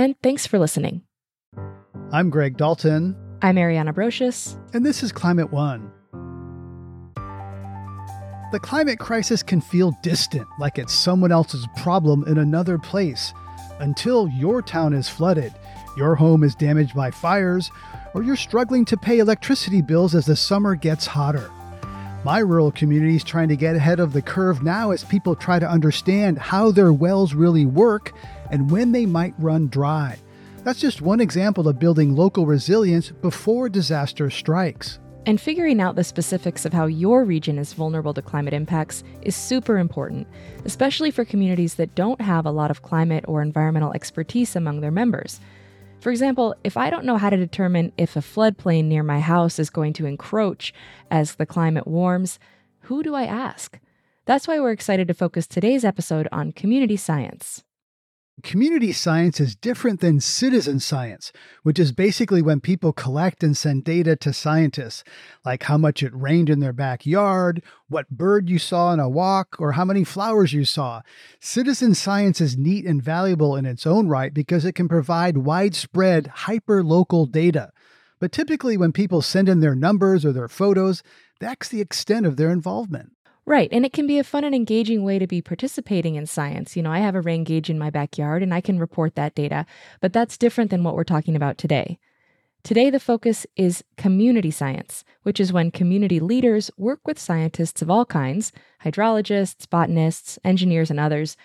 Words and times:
and 0.00 0.16
thanks 0.22 0.46
for 0.46 0.58
listening. 0.58 1.02
I'm 2.10 2.30
Greg 2.30 2.56
Dalton. 2.56 3.14
I'm 3.42 3.56
Ariana 3.56 3.92
Brocious. 3.92 4.56
And 4.74 4.84
this 4.84 5.02
is 5.02 5.12
Climate 5.12 5.52
One. 5.52 5.92
The 8.52 8.58
climate 8.60 8.98
crisis 8.98 9.42
can 9.42 9.60
feel 9.60 9.92
distant, 10.02 10.48
like 10.58 10.78
it's 10.78 10.92
someone 10.92 11.30
else's 11.30 11.68
problem 11.76 12.24
in 12.26 12.38
another 12.38 12.78
place, 12.78 13.32
until 13.78 14.26
your 14.28 14.60
town 14.60 14.92
is 14.92 15.08
flooded, 15.08 15.52
your 15.96 16.16
home 16.16 16.42
is 16.42 16.54
damaged 16.54 16.94
by 16.94 17.10
fires, 17.10 17.70
or 18.14 18.22
you're 18.22 18.36
struggling 18.36 18.84
to 18.86 18.96
pay 18.96 19.18
electricity 19.18 19.82
bills 19.82 20.14
as 20.14 20.26
the 20.26 20.34
summer 20.34 20.74
gets 20.74 21.06
hotter. 21.06 21.48
My 22.24 22.40
rural 22.40 22.72
community 22.72 23.16
is 23.16 23.24
trying 23.24 23.48
to 23.48 23.56
get 23.56 23.76
ahead 23.76 24.00
of 24.00 24.12
the 24.12 24.20
curve 24.20 24.62
now 24.62 24.90
as 24.90 25.04
people 25.04 25.36
try 25.36 25.58
to 25.58 25.70
understand 25.70 26.38
how 26.38 26.70
their 26.70 26.92
wells 26.92 27.34
really 27.34 27.66
work 27.66 28.12
and 28.50 28.70
when 28.70 28.92
they 28.92 29.06
might 29.06 29.34
run 29.38 29.68
dry. 29.68 30.18
That's 30.64 30.80
just 30.80 31.00
one 31.00 31.20
example 31.20 31.68
of 31.68 31.78
building 31.78 32.14
local 32.14 32.46
resilience 32.46 33.10
before 33.10 33.68
disaster 33.68 34.28
strikes. 34.28 34.98
And 35.26 35.40
figuring 35.40 35.80
out 35.80 35.96
the 35.96 36.04
specifics 36.04 36.64
of 36.64 36.72
how 36.72 36.86
your 36.86 37.24
region 37.24 37.58
is 37.58 37.74
vulnerable 37.74 38.14
to 38.14 38.22
climate 38.22 38.54
impacts 38.54 39.04
is 39.22 39.36
super 39.36 39.78
important, 39.78 40.26
especially 40.64 41.10
for 41.10 41.24
communities 41.24 41.74
that 41.74 41.94
don't 41.94 42.20
have 42.20 42.46
a 42.46 42.50
lot 42.50 42.70
of 42.70 42.82
climate 42.82 43.24
or 43.28 43.42
environmental 43.42 43.92
expertise 43.92 44.56
among 44.56 44.80
their 44.80 44.90
members. 44.90 45.40
For 46.00 46.10
example, 46.10 46.54
if 46.64 46.78
I 46.78 46.88
don't 46.88 47.04
know 47.04 47.18
how 47.18 47.28
to 47.28 47.36
determine 47.36 47.92
if 47.98 48.16
a 48.16 48.20
floodplain 48.20 48.86
near 48.86 49.02
my 49.02 49.20
house 49.20 49.58
is 49.58 49.68
going 49.68 49.92
to 49.94 50.06
encroach 50.06 50.72
as 51.10 51.34
the 51.34 51.46
climate 51.46 51.86
warms, 51.86 52.38
who 52.84 53.02
do 53.02 53.14
I 53.14 53.24
ask? 53.24 53.78
That's 54.24 54.48
why 54.48 54.58
we're 54.58 54.72
excited 54.72 55.08
to 55.08 55.14
focus 55.14 55.46
today's 55.46 55.84
episode 55.84 56.28
on 56.32 56.52
community 56.52 56.96
science. 56.96 57.62
Community 58.42 58.92
science 58.92 59.40
is 59.40 59.54
different 59.54 60.00
than 60.00 60.20
citizen 60.20 60.80
science, 60.80 61.32
which 61.62 61.78
is 61.78 61.92
basically 61.92 62.42
when 62.42 62.60
people 62.60 62.92
collect 62.92 63.42
and 63.42 63.56
send 63.56 63.84
data 63.84 64.16
to 64.16 64.32
scientists, 64.32 65.04
like 65.44 65.64
how 65.64 65.76
much 65.76 66.02
it 66.02 66.14
rained 66.14 66.48
in 66.48 66.60
their 66.60 66.72
backyard, 66.72 67.62
what 67.88 68.08
bird 68.08 68.48
you 68.48 68.58
saw 68.58 68.88
on 68.88 69.00
a 69.00 69.08
walk, 69.08 69.56
or 69.58 69.72
how 69.72 69.84
many 69.84 70.04
flowers 70.04 70.52
you 70.52 70.64
saw. 70.64 71.02
Citizen 71.40 71.94
science 71.94 72.40
is 72.40 72.56
neat 72.56 72.86
and 72.86 73.02
valuable 73.02 73.56
in 73.56 73.66
its 73.66 73.86
own 73.86 74.08
right 74.08 74.32
because 74.32 74.64
it 74.64 74.74
can 74.74 74.88
provide 74.88 75.38
widespread, 75.38 76.26
hyper 76.26 76.82
local 76.82 77.26
data. 77.26 77.72
But 78.20 78.32
typically, 78.32 78.76
when 78.76 78.92
people 78.92 79.22
send 79.22 79.48
in 79.48 79.60
their 79.60 79.74
numbers 79.74 80.24
or 80.24 80.32
their 80.32 80.48
photos, 80.48 81.02
that's 81.40 81.68
the 81.68 81.80
extent 81.80 82.26
of 82.26 82.36
their 82.36 82.50
involvement. 82.50 83.12
Right. 83.46 83.68
And 83.72 83.84
it 83.84 83.92
can 83.92 84.06
be 84.06 84.18
a 84.18 84.24
fun 84.24 84.44
and 84.44 84.54
engaging 84.54 85.02
way 85.02 85.18
to 85.18 85.26
be 85.26 85.42
participating 85.42 86.14
in 86.14 86.26
science. 86.26 86.76
You 86.76 86.82
know, 86.82 86.92
I 86.92 86.98
have 86.98 87.14
a 87.14 87.20
rain 87.20 87.42
gauge 87.44 87.70
in 87.70 87.78
my 87.78 87.90
backyard 87.90 88.42
and 88.42 88.54
I 88.54 88.60
can 88.60 88.78
report 88.78 89.14
that 89.14 89.34
data, 89.34 89.66
but 90.00 90.12
that's 90.12 90.38
different 90.38 90.70
than 90.70 90.84
what 90.84 90.94
we're 90.94 91.04
talking 91.04 91.34
about 91.34 91.58
today. 91.58 91.98
Today, 92.62 92.90
the 92.90 93.00
focus 93.00 93.46
is 93.56 93.82
community 93.96 94.50
science, 94.50 95.02
which 95.22 95.40
is 95.40 95.52
when 95.52 95.70
community 95.70 96.20
leaders 96.20 96.70
work 96.76 97.00
with 97.06 97.18
scientists 97.18 97.80
of 97.80 97.90
all 97.90 98.04
kinds 98.04 98.52
hydrologists, 98.84 99.68
botanists, 99.68 100.38
engineers, 100.44 100.90
and 100.90 101.00
others 101.00 101.36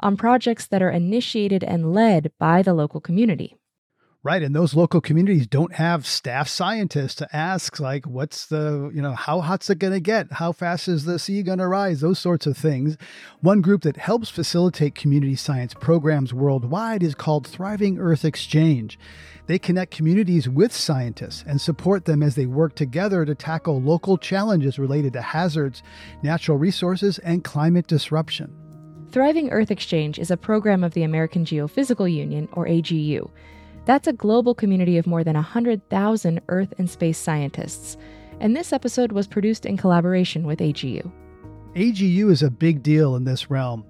on 0.00 0.16
projects 0.16 0.66
that 0.66 0.82
are 0.82 0.90
initiated 0.90 1.62
and 1.62 1.94
led 1.94 2.32
by 2.38 2.60
the 2.60 2.74
local 2.74 3.00
community. 3.00 3.56
Right. 4.24 4.42
And 4.42 4.56
those 4.56 4.72
local 4.72 5.02
communities 5.02 5.46
don't 5.46 5.74
have 5.74 6.06
staff 6.06 6.48
scientists 6.48 7.14
to 7.16 7.36
ask, 7.36 7.78
like, 7.78 8.06
what's 8.06 8.46
the, 8.46 8.90
you 8.94 9.02
know, 9.02 9.12
how 9.12 9.42
hot's 9.42 9.68
it 9.68 9.78
going 9.78 9.92
to 9.92 10.00
get? 10.00 10.32
How 10.32 10.50
fast 10.50 10.88
is 10.88 11.04
the 11.04 11.18
sea 11.18 11.42
going 11.42 11.58
to 11.58 11.68
rise? 11.68 12.00
Those 12.00 12.18
sorts 12.18 12.46
of 12.46 12.56
things. 12.56 12.96
One 13.42 13.60
group 13.60 13.82
that 13.82 13.98
helps 13.98 14.30
facilitate 14.30 14.94
community 14.94 15.36
science 15.36 15.74
programs 15.74 16.32
worldwide 16.32 17.02
is 17.02 17.14
called 17.14 17.46
Thriving 17.46 17.98
Earth 17.98 18.24
Exchange. 18.24 18.98
They 19.46 19.58
connect 19.58 19.94
communities 19.94 20.48
with 20.48 20.72
scientists 20.72 21.44
and 21.46 21.60
support 21.60 22.06
them 22.06 22.22
as 22.22 22.34
they 22.34 22.46
work 22.46 22.76
together 22.76 23.26
to 23.26 23.34
tackle 23.34 23.82
local 23.82 24.16
challenges 24.16 24.78
related 24.78 25.12
to 25.12 25.20
hazards, 25.20 25.82
natural 26.22 26.56
resources, 26.56 27.18
and 27.18 27.44
climate 27.44 27.88
disruption. 27.88 28.56
Thriving 29.10 29.50
Earth 29.50 29.70
Exchange 29.70 30.18
is 30.18 30.30
a 30.30 30.38
program 30.38 30.82
of 30.82 30.94
the 30.94 31.02
American 31.02 31.44
Geophysical 31.44 32.10
Union, 32.10 32.48
or 32.52 32.66
AGU. 32.66 33.30
That's 33.86 34.08
a 34.08 34.12
global 34.12 34.54
community 34.54 34.96
of 34.96 35.06
more 35.06 35.24
than 35.24 35.34
100,000 35.34 36.40
Earth 36.48 36.72
and 36.78 36.88
space 36.88 37.18
scientists. 37.18 37.96
And 38.40 38.56
this 38.56 38.72
episode 38.72 39.12
was 39.12 39.26
produced 39.26 39.66
in 39.66 39.76
collaboration 39.76 40.44
with 40.44 40.60
AGU. 40.60 41.10
AGU 41.74 42.30
is 42.30 42.42
a 42.42 42.50
big 42.50 42.82
deal 42.82 43.16
in 43.16 43.24
this 43.24 43.50
realm. 43.50 43.84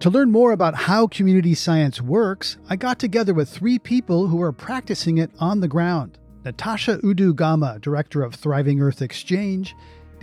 To 0.00 0.10
learn 0.10 0.30
more 0.30 0.52
about 0.52 0.74
how 0.74 1.06
community 1.06 1.54
science 1.54 2.00
works, 2.00 2.58
I 2.68 2.76
got 2.76 2.98
together 2.98 3.34
with 3.34 3.48
three 3.48 3.78
people 3.78 4.26
who 4.26 4.40
are 4.42 4.52
practicing 4.52 5.18
it 5.18 5.30
on 5.38 5.60
the 5.60 5.68
ground 5.68 6.18
Natasha 6.44 6.98
Udu-Gama, 6.98 7.78
director 7.80 8.22
of 8.22 8.34
Thriving 8.34 8.80
Earth 8.80 9.00
Exchange, 9.00 9.74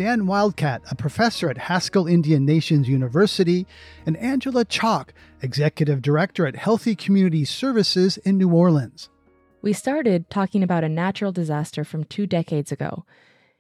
Dan 0.02 0.26
Wildcat, 0.26 0.82
a 0.90 0.96
professor 0.96 1.48
at 1.48 1.60
Haskell 1.60 2.08
Indian 2.08 2.44
Nations 2.44 2.90
University, 2.90 3.68
and 4.04 4.18
Angela 4.18 4.66
Chalk, 4.66 5.14
executive 5.44 6.02
director 6.02 6.48
at 6.48 6.56
Healthy 6.56 6.96
Community 6.96 7.46
Services 7.46 8.18
in 8.18 8.40
New 8.40 8.50
Orleans. 8.52 9.12
We 9.62 9.74
started 9.74 10.28
talking 10.32 10.64
about 10.64 10.84
a 10.84 10.90
natural 10.90 11.32
disaster 11.32 11.84
from 11.84 12.06
two 12.06 12.26
decades 12.26 12.72
ago. 12.72 13.06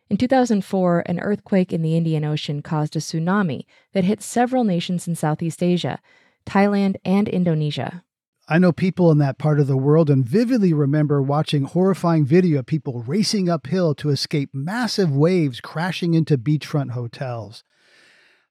In 0.10 0.18
2004, 0.18 1.04
an 1.06 1.20
earthquake 1.20 1.72
in 1.72 1.84
the 1.84 1.96
Indian 1.96 2.26
Ocean 2.26 2.64
caused 2.64 2.96
a 2.96 3.00
tsunami 3.02 3.66
that 3.94 4.06
hit 4.06 4.24
several 4.24 4.64
nations 4.64 5.08
in 5.08 5.14
Southeast 5.14 5.62
Asia, 5.62 6.00
Thailand, 6.48 6.96
and 7.06 7.30
Indonesia. 7.30 8.04
I 8.48 8.60
know 8.60 8.72
people 8.72 9.12
in 9.12 9.18
that 9.20 9.38
part 9.38 9.60
of 9.60 9.68
the 9.68 9.78
world 9.78 10.10
and 10.10 10.26
vividly 10.26 10.74
remember 10.74 11.22
watching 11.22 11.64
horrifying 11.64 12.26
video 12.26 12.60
of 12.60 12.66
people 12.66 13.04
racing 13.04 13.50
uphill 13.50 13.94
to 13.96 14.10
escape 14.10 14.50
massive 14.54 15.16
waves 15.16 15.62
crashing 15.62 16.14
into 16.14 16.38
beachfront 16.38 16.92
hotels. 16.92 17.64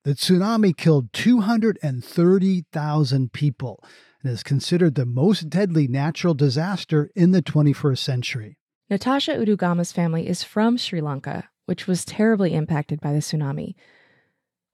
The 0.04 0.12
tsunami 0.12 0.76
killed 0.76 1.12
230,000 1.12 3.32
people 3.32 3.84
and 4.22 4.32
is 4.32 4.42
considered 4.42 4.94
the 4.94 5.04
most 5.04 5.50
deadly 5.50 5.86
natural 5.88 6.32
disaster 6.34 7.10
in 7.14 7.32
the 7.32 7.42
21st 7.42 7.98
century. 7.98 8.56
Natasha 8.88 9.32
Udu-Gama's 9.32 9.92
family 9.92 10.26
is 10.26 10.42
from 10.42 10.78
Sri 10.78 11.00
Lanka, 11.00 11.48
which 11.66 11.86
was 11.86 12.04
terribly 12.04 12.54
impacted 12.54 13.00
by 13.00 13.12
the 13.12 13.18
tsunami. 13.18 13.74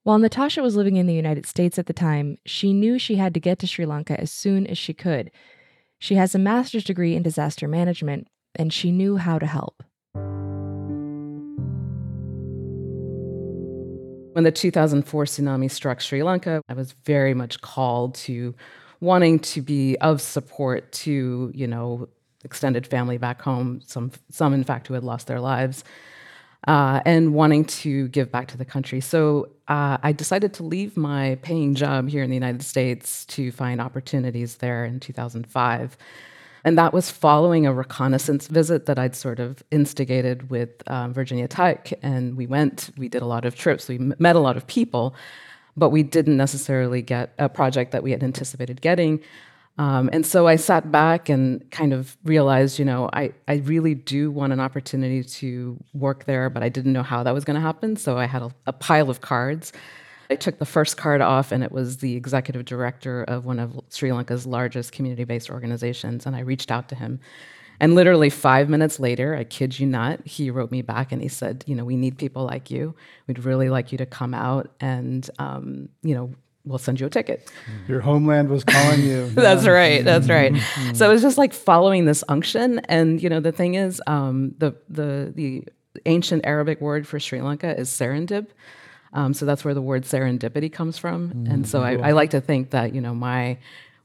While 0.06 0.20
Natasha 0.20 0.62
was 0.62 0.76
living 0.76 0.94
in 0.94 1.08
the 1.08 1.14
United 1.14 1.46
States 1.46 1.80
at 1.80 1.86
the 1.86 1.92
time, 1.92 2.38
she 2.46 2.72
knew 2.72 2.96
she 2.96 3.16
had 3.16 3.34
to 3.34 3.40
get 3.40 3.58
to 3.58 3.66
Sri 3.66 3.84
Lanka 3.86 4.20
as 4.20 4.30
soon 4.30 4.64
as 4.64 4.78
she 4.78 4.94
could. 4.94 5.32
She 5.98 6.14
has 6.14 6.32
a 6.32 6.38
master's 6.38 6.84
degree 6.84 7.16
in 7.16 7.24
disaster 7.24 7.66
management, 7.66 8.28
and 8.54 8.72
she 8.72 8.92
knew 8.92 9.16
how 9.16 9.40
to 9.40 9.46
help. 9.46 9.82
When 14.34 14.44
the 14.44 14.52
2004 14.52 15.24
tsunami 15.24 15.68
struck 15.68 16.00
Sri 16.00 16.22
Lanka, 16.22 16.62
I 16.68 16.74
was 16.74 16.92
very 17.04 17.34
much 17.34 17.60
called 17.60 18.14
to 18.26 18.54
wanting 19.00 19.40
to 19.40 19.60
be 19.60 19.96
of 19.98 20.20
support 20.20 20.92
to, 21.02 21.50
you 21.52 21.66
know, 21.66 22.08
extended 22.44 22.86
family 22.86 23.18
back 23.18 23.42
home, 23.42 23.80
some 23.84 24.12
some 24.30 24.54
in 24.54 24.62
fact 24.62 24.86
who 24.86 24.94
had 24.94 25.02
lost 25.02 25.26
their 25.26 25.40
lives 25.40 25.82
uh, 26.66 27.00
and 27.04 27.34
wanting 27.34 27.64
to 27.64 28.08
give 28.08 28.30
back 28.32 28.48
to 28.48 28.56
the 28.56 28.64
country. 28.64 29.00
So 29.00 29.50
uh, 29.68 29.98
I 30.02 30.12
decided 30.12 30.52
to 30.54 30.62
leave 30.62 30.96
my 30.96 31.38
paying 31.42 31.74
job 31.74 32.08
here 32.08 32.22
in 32.22 32.30
the 32.30 32.36
United 32.36 32.62
States 32.62 33.24
to 33.26 33.52
find 33.52 33.80
opportunities 33.80 34.56
there 34.56 34.84
in 34.84 35.00
2005. 35.00 35.96
And 36.64 36.76
that 36.78 36.92
was 36.92 37.12
following 37.12 37.64
a 37.64 37.72
reconnaissance 37.72 38.48
visit 38.48 38.86
that 38.86 38.98
I'd 38.98 39.14
sort 39.14 39.38
of 39.38 39.62
instigated 39.70 40.50
with 40.50 40.82
um, 40.88 41.12
Virginia 41.12 41.46
Tech. 41.46 41.92
And 42.02 42.36
we 42.36 42.46
went, 42.48 42.90
we 42.96 43.08
did 43.08 43.22
a 43.22 43.26
lot 43.26 43.44
of 43.44 43.54
trips, 43.54 43.88
we 43.88 43.98
met 43.98 44.34
a 44.34 44.40
lot 44.40 44.56
of 44.56 44.66
people, 44.66 45.14
but 45.76 45.90
we 45.90 46.02
didn't 46.02 46.36
necessarily 46.36 47.02
get 47.02 47.32
a 47.38 47.48
project 47.48 47.92
that 47.92 48.02
we 48.02 48.10
had 48.10 48.24
anticipated 48.24 48.80
getting. 48.80 49.20
Um, 49.78 50.08
and 50.12 50.24
so 50.24 50.46
I 50.46 50.56
sat 50.56 50.90
back 50.90 51.28
and 51.28 51.70
kind 51.70 51.92
of 51.92 52.16
realized, 52.24 52.78
you 52.78 52.84
know, 52.84 53.10
I, 53.12 53.32
I 53.46 53.56
really 53.56 53.94
do 53.94 54.30
want 54.30 54.54
an 54.54 54.60
opportunity 54.60 55.22
to 55.22 55.78
work 55.92 56.24
there, 56.24 56.48
but 56.48 56.62
I 56.62 56.70
didn't 56.70 56.94
know 56.94 57.02
how 57.02 57.22
that 57.22 57.34
was 57.34 57.44
going 57.44 57.56
to 57.56 57.60
happen. 57.60 57.96
So 57.96 58.16
I 58.16 58.24
had 58.24 58.40
a, 58.40 58.50
a 58.66 58.72
pile 58.72 59.10
of 59.10 59.20
cards 59.20 59.72
I 60.30 60.36
took 60.36 60.58
the 60.58 60.66
first 60.66 60.96
card 60.96 61.20
off, 61.20 61.52
and 61.52 61.62
it 61.62 61.72
was 61.72 61.98
the 61.98 62.16
executive 62.16 62.64
director 62.64 63.24
of 63.24 63.44
one 63.44 63.58
of 63.58 63.78
Sri 63.90 64.12
Lanka's 64.12 64.46
largest 64.46 64.92
community 64.92 65.24
based 65.24 65.50
organizations. 65.50 66.26
And 66.26 66.34
I 66.34 66.40
reached 66.40 66.70
out 66.70 66.88
to 66.90 66.94
him. 66.94 67.20
And 67.78 67.94
literally 67.94 68.30
five 68.30 68.70
minutes 68.70 68.98
later, 68.98 69.36
I 69.36 69.44
kid 69.44 69.78
you 69.78 69.86
not, 69.86 70.26
he 70.26 70.50
wrote 70.50 70.70
me 70.70 70.80
back 70.80 71.12
and 71.12 71.20
he 71.20 71.28
said, 71.28 71.62
You 71.66 71.74
know, 71.74 71.84
we 71.84 71.96
need 71.96 72.16
people 72.16 72.44
like 72.44 72.70
you. 72.70 72.94
We'd 73.26 73.44
really 73.44 73.68
like 73.68 73.92
you 73.92 73.98
to 73.98 74.06
come 74.06 74.32
out 74.32 74.72
and, 74.80 75.28
um, 75.38 75.90
you 76.02 76.14
know, 76.14 76.32
we'll 76.66 76.78
send 76.78 77.00
you 77.00 77.06
a 77.06 77.10
ticket. 77.10 77.50
Your 77.88 78.00
homeland 78.00 78.48
was 78.48 78.64
calling 78.64 79.02
you. 79.02 79.28
that's 79.30 79.66
right. 79.66 80.04
That's 80.04 80.28
right. 80.28 80.52
Mm-hmm. 80.52 80.94
so 80.94 81.08
it 81.08 81.12
was 81.12 81.22
just 81.22 81.38
like 81.38 81.54
following 81.54 82.04
this 82.04 82.22
unction. 82.28 82.80
And, 82.80 83.22
you 83.22 83.30
know, 83.30 83.40
the 83.40 83.52
thing 83.52 83.74
is, 83.74 84.02
um, 84.06 84.54
the, 84.58 84.74
the, 84.88 85.32
the 85.34 85.64
ancient 86.04 86.44
Arabic 86.44 86.80
word 86.80 87.06
for 87.06 87.18
Sri 87.18 87.40
Lanka 87.40 87.78
is 87.78 87.88
serendib. 87.88 88.48
Um, 89.12 89.32
so 89.32 89.46
that's 89.46 89.64
where 89.64 89.72
the 89.72 89.80
word 89.80 90.02
serendipity 90.02 90.70
comes 90.70 90.98
from. 90.98 91.30
Mm, 91.30 91.52
and 91.52 91.68
so 91.68 91.82
I, 91.82 91.94
I, 91.96 92.12
like 92.12 92.30
to 92.30 92.40
think 92.40 92.70
that, 92.70 92.94
you 92.94 93.00
know, 93.00 93.14
my 93.14 93.56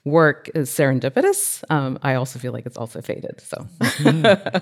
work 0.05 0.49
is 0.55 0.69
serendipitous. 0.69 1.63
Um, 1.69 1.99
I 2.01 2.13
also 2.13 2.39
feel 2.39 2.53
like 2.53 2.65
it's 2.65 2.77
also 2.77 3.01
fated. 3.01 3.41
So. 3.41 3.67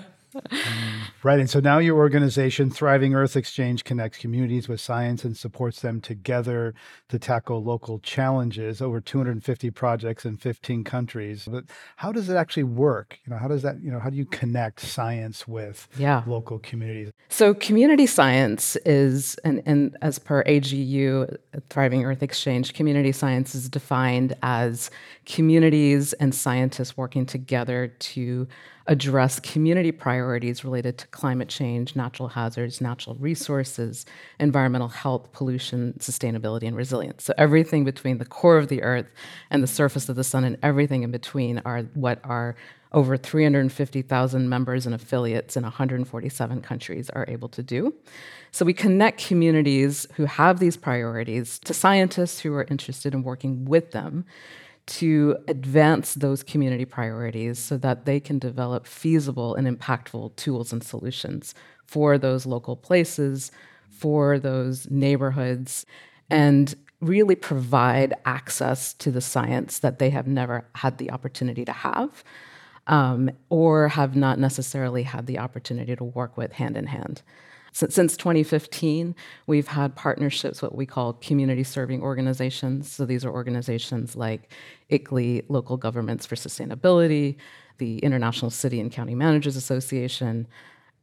Right. 1.22 1.38
And 1.38 1.50
so 1.50 1.60
now 1.60 1.78
your 1.78 1.96
organization, 1.96 2.70
Thriving 2.70 3.14
Earth 3.14 3.36
Exchange, 3.36 3.84
connects 3.84 4.18
communities 4.18 4.68
with 4.68 4.80
science 4.80 5.22
and 5.22 5.36
supports 5.36 5.80
them 5.80 6.00
together 6.00 6.72
to 7.10 7.18
tackle 7.18 7.62
local 7.62 7.98
challenges. 7.98 8.80
Over 8.80 9.00
250 9.00 9.70
projects 9.70 10.24
in 10.24 10.38
15 10.38 10.82
countries. 10.84 11.46
But 11.50 11.64
how 11.96 12.10
does 12.10 12.30
it 12.30 12.36
actually 12.36 12.64
work? 12.64 13.18
You 13.26 13.32
know, 13.32 13.38
how 13.38 13.48
does 13.48 13.62
that, 13.62 13.82
you 13.82 13.90
know, 13.90 13.98
how 13.98 14.08
do 14.08 14.16
you 14.16 14.24
connect 14.24 14.80
science 14.80 15.46
with 15.46 15.88
yeah. 15.98 16.22
local 16.26 16.58
communities? 16.58 17.10
So 17.28 17.52
community 17.52 18.06
science 18.06 18.76
is, 18.86 19.36
and, 19.44 19.62
and 19.66 19.96
as 20.00 20.18
per 20.18 20.42
AGU, 20.44 21.36
Thriving 21.68 22.04
Earth 22.04 22.22
Exchange, 22.22 22.72
community 22.72 23.12
science 23.12 23.54
is 23.54 23.68
defined 23.68 24.34
as 24.42 24.90
communities 25.26 26.12
and 26.14 26.34
scientists 26.34 26.96
working 26.96 27.26
together 27.26 27.88
to 27.88 28.48
address 28.90 29.38
community 29.38 29.92
priorities 29.92 30.64
related 30.64 30.98
to 30.98 31.06
climate 31.06 31.48
change, 31.48 31.94
natural 31.94 32.28
hazards, 32.28 32.80
natural 32.80 33.14
resources, 33.20 34.04
environmental 34.40 34.88
health, 34.88 35.30
pollution, 35.32 35.94
sustainability, 36.00 36.66
and 36.66 36.76
resilience. 36.76 37.22
So, 37.22 37.32
everything 37.38 37.84
between 37.84 38.18
the 38.18 38.24
core 38.24 38.58
of 38.58 38.66
the 38.66 38.82
earth 38.82 39.06
and 39.48 39.62
the 39.62 39.68
surface 39.68 40.08
of 40.08 40.16
the 40.16 40.24
sun, 40.24 40.42
and 40.42 40.58
everything 40.60 41.04
in 41.04 41.12
between, 41.12 41.62
are 41.64 41.82
what 41.94 42.18
our 42.24 42.56
over 42.92 43.16
350,000 43.16 44.48
members 44.48 44.84
and 44.84 44.96
affiliates 44.96 45.56
in 45.56 45.62
147 45.62 46.60
countries 46.60 47.08
are 47.10 47.24
able 47.28 47.48
to 47.48 47.62
do. 47.62 47.94
So 48.50 48.64
we 48.64 48.72
connect 48.72 49.24
communities 49.24 50.08
who 50.14 50.24
have 50.24 50.58
these 50.58 50.76
priorities 50.76 51.60
to 51.60 51.72
scientists 51.72 52.40
who 52.40 52.52
are 52.54 52.66
interested 52.68 53.14
in 53.14 53.22
working 53.22 53.64
with 53.66 53.92
them 53.92 54.24
to 54.86 55.36
advance 55.48 56.14
those 56.14 56.42
community 56.42 56.84
priorities 56.84 57.58
so 57.58 57.76
that 57.78 58.04
they 58.04 58.20
can 58.20 58.38
develop 58.38 58.86
feasible 58.86 59.54
and 59.54 59.66
impactful 59.66 60.34
tools 60.36 60.72
and 60.72 60.82
solutions 60.82 61.54
for 61.86 62.18
those 62.18 62.46
local 62.46 62.76
places, 62.76 63.50
for 63.88 64.38
those 64.38 64.90
neighborhoods, 64.90 65.86
and 66.28 66.74
really 67.00 67.34
provide 67.34 68.14
access 68.24 68.92
to 68.94 69.10
the 69.10 69.20
science 69.20 69.78
that 69.78 69.98
they 69.98 70.10
have 70.10 70.26
never 70.26 70.66
had 70.74 70.98
the 70.98 71.10
opportunity 71.10 71.64
to 71.64 71.72
have. 71.72 72.22
Um, 72.86 73.30
or 73.50 73.88
have 73.88 74.16
not 74.16 74.40
necessarily 74.40 75.04
had 75.04 75.26
the 75.26 75.38
opportunity 75.38 75.94
to 75.94 76.02
work 76.02 76.36
with 76.36 76.52
hand 76.52 76.76
in 76.76 76.86
hand. 76.86 77.22
Since 77.72 78.16
2015, 78.16 79.14
we've 79.46 79.68
had 79.68 79.94
partnerships, 79.94 80.60
what 80.60 80.74
we 80.74 80.86
call 80.86 81.14
community 81.14 81.62
serving 81.62 82.02
organizations. 82.02 82.90
So 82.90 83.06
these 83.06 83.24
are 83.24 83.30
organizations 83.30 84.16
like 84.16 84.52
ICLEI, 84.90 85.44
Local 85.48 85.76
Governments 85.76 86.26
for 86.26 86.34
Sustainability, 86.34 87.36
the 87.78 87.98
International 87.98 88.50
City 88.50 88.80
and 88.80 88.90
County 88.90 89.14
Managers 89.14 89.56
Association, 89.56 90.46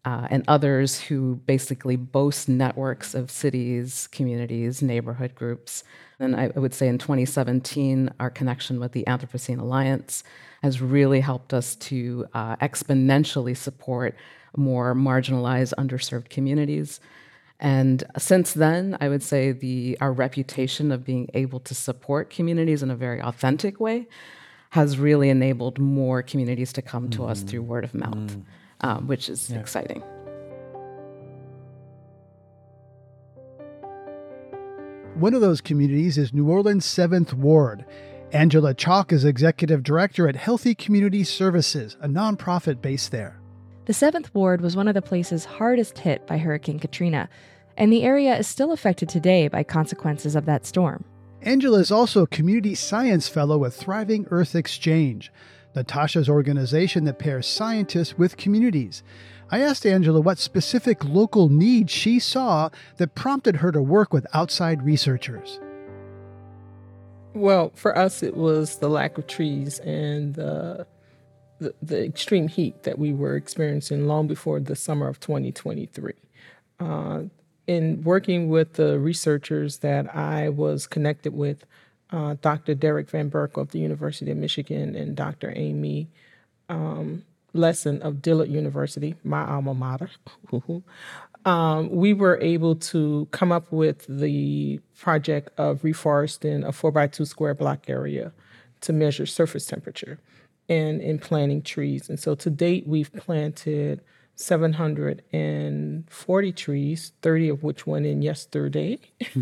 uh, 0.06 0.28
and 0.30 0.44
others 0.48 1.00
who 1.00 1.36
basically 1.46 1.96
boast 1.96 2.48
networks 2.48 3.14
of 3.14 3.30
cities, 3.30 4.08
communities, 4.12 4.82
neighborhood 4.82 5.36
groups. 5.36 5.84
And 6.20 6.36
I, 6.36 6.52
I 6.56 6.60
would 6.60 6.74
say 6.74 6.88
in 6.88 6.98
2017, 6.98 8.12
our 8.20 8.30
connection 8.30 8.80
with 8.80 8.94
the 8.94 9.04
Anthropocene 9.06 9.60
Alliance 9.60 10.24
has 10.64 10.82
really 10.82 11.20
helped 11.20 11.54
us 11.54 11.76
to 11.76 12.26
uh, 12.34 12.56
exponentially 12.58 13.56
support 13.56 14.16
more 14.58 14.94
marginalized, 14.96 15.74
underserved 15.78 16.30
communities. 16.30 17.00
And 17.60 18.04
since 18.18 18.54
then, 18.54 18.98
I 19.02 19.10
would 19.10 19.24
say 19.24 19.52
the 19.52 19.98
our 20.02 20.12
reputation 20.12 20.92
of 20.92 21.04
being 21.04 21.30
able 21.34 21.60
to 21.62 21.74
support 21.74 22.30
communities 22.30 22.84
in 22.84 22.92
a 22.92 22.96
very 22.96 23.22
authentic 23.22 23.80
way 23.80 24.08
has 24.72 25.00
really 25.00 25.30
enabled 25.30 25.80
more 25.80 26.22
communities 26.22 26.74
to 26.74 26.82
come 26.82 27.10
to 27.10 27.20
mm. 27.20 27.30
us 27.30 27.42
through 27.42 27.64
word 27.64 27.84
of 27.84 27.94
mouth, 27.94 28.16
mm. 28.16 28.44
um, 28.82 29.08
which 29.08 29.30
is 29.30 29.50
yeah. 29.50 29.60
exciting. 29.60 30.04
One 35.16 35.34
of 35.34 35.42
those 35.42 35.62
communities 35.62 36.20
is 36.20 36.32
New 36.32 36.48
Orleans 36.48 36.86
7th 36.86 37.34
Ward. 37.34 37.86
Angela 38.32 38.76
Chalk 38.76 39.12
is 39.12 39.26
executive 39.26 39.82
director 39.82 40.28
at 40.28 40.36
Healthy 40.36 40.76
Community 40.76 41.24
Services, 41.24 41.98
a 42.02 42.08
nonprofit 42.08 42.82
based 42.82 43.12
there. 43.12 43.40
The 43.88 43.94
7th 43.94 44.34
Ward 44.34 44.60
was 44.60 44.76
one 44.76 44.90
of 44.90 44.96
the 44.96 45.02
places 45.02 45.46
hardest 45.46 46.00
hit 46.00 46.28
by 46.28 46.40
Hurricane 46.40 46.78
Katrina, 46.78 47.30
and 47.78 47.90
the 47.90 48.04
area 48.04 48.38
is 48.38 48.46
still 48.46 48.74
affected 48.74 49.08
today 49.08 49.48
by 49.48 49.64
consequences 49.64 50.36
of 50.36 50.44
that 50.44 50.66
storm. 50.66 51.06
Angela 51.42 51.80
is 51.80 51.90
also 51.90 52.24
a 52.24 52.28
community 52.28 52.76
science 52.76 53.30
fellow 53.30 53.58
with 53.58 53.74
Thriving 53.74 54.28
Earth 54.30 54.56
Exchange, 54.56 55.32
Natasha's 55.74 56.28
organization 56.28 57.06
that 57.06 57.18
pairs 57.18 57.48
scientists 57.48 58.18
with 58.18 58.36
communities. 58.36 59.04
I 59.52 59.62
asked 59.62 59.86
Angela 59.86 60.20
what 60.20 60.38
specific 60.38 61.06
local 61.06 61.48
needs 61.48 61.90
she 61.90 62.20
saw 62.20 62.70
that 62.98 63.16
prompted 63.16 63.56
her 63.56 63.72
to 63.72 63.82
work 63.82 64.12
with 64.12 64.28
outside 64.34 64.84
researchers. 64.84 65.62
Well, 67.34 67.72
for 67.74 67.98
us, 67.98 68.22
it 68.22 68.36
was 68.36 68.80
the 68.80 68.90
lack 68.90 69.18
of 69.18 69.28
trees 69.28 69.80
and 69.80 70.36
the 70.36 70.86
the, 71.60 71.74
the 71.82 72.04
extreme 72.04 72.48
heat 72.48 72.84
that 72.84 73.00
we 73.00 73.14
were 73.14 73.36
experiencing 73.36 74.08
long 74.08 74.28
before 74.28 74.60
the 74.60 74.76
summer 74.76 75.08
of 75.08 75.20
2023. 75.20 76.14
Uh, 76.80 77.24
in 77.66 78.04
working 78.04 78.50
with 78.50 78.74
the 78.74 79.00
researchers 79.00 79.80
that 79.80 80.16
I 80.16 80.50
was 80.50 80.88
connected 80.88 81.34
with, 81.34 81.66
uh, 82.12 82.36
Dr. 82.42 82.74
Derek 82.74 83.10
Van 83.10 83.30
Berkel 83.30 83.62
of 83.62 83.72
the 83.72 83.80
University 83.80 84.32
of 84.32 84.38
Michigan 84.38 84.96
and 84.96 85.16
Dr. 85.16 85.52
Amy 85.56 86.08
um, 86.70 87.24
Lesen 87.54 88.00
of 88.02 88.22
Dillard 88.22 88.50
University, 88.50 89.16
my 89.24 89.46
alma 89.46 89.74
mater, 89.74 90.10
um, 91.46 91.90
we 91.90 92.14
were 92.14 92.40
able 92.42 92.76
to 92.76 93.28
come 93.32 93.52
up 93.52 93.72
with 93.72 94.06
the 94.08 94.80
project 94.98 95.50
of 95.58 95.82
reforesting 95.82 96.66
a 96.66 96.72
four 96.72 96.92
by 96.92 97.08
two 97.08 97.26
square 97.26 97.54
block 97.54 97.90
area 97.90 98.32
to 98.82 98.94
measure 98.94 99.26
surface 99.26 99.66
temperature 99.66 100.20
and 100.70 101.02
in 101.02 101.20
planting 101.20 101.62
trees. 101.62 102.10
And 102.10 102.20
so 102.20 102.36
to 102.36 102.50
date, 102.50 102.88
we've 102.88 103.14
planted 103.14 104.02
740 104.36 106.52
trees, 106.52 107.14
30 107.22 107.50
of 107.50 107.64
which 107.64 107.88
went 107.88 108.06
in 108.06 108.22
yesterday, 108.22 109.00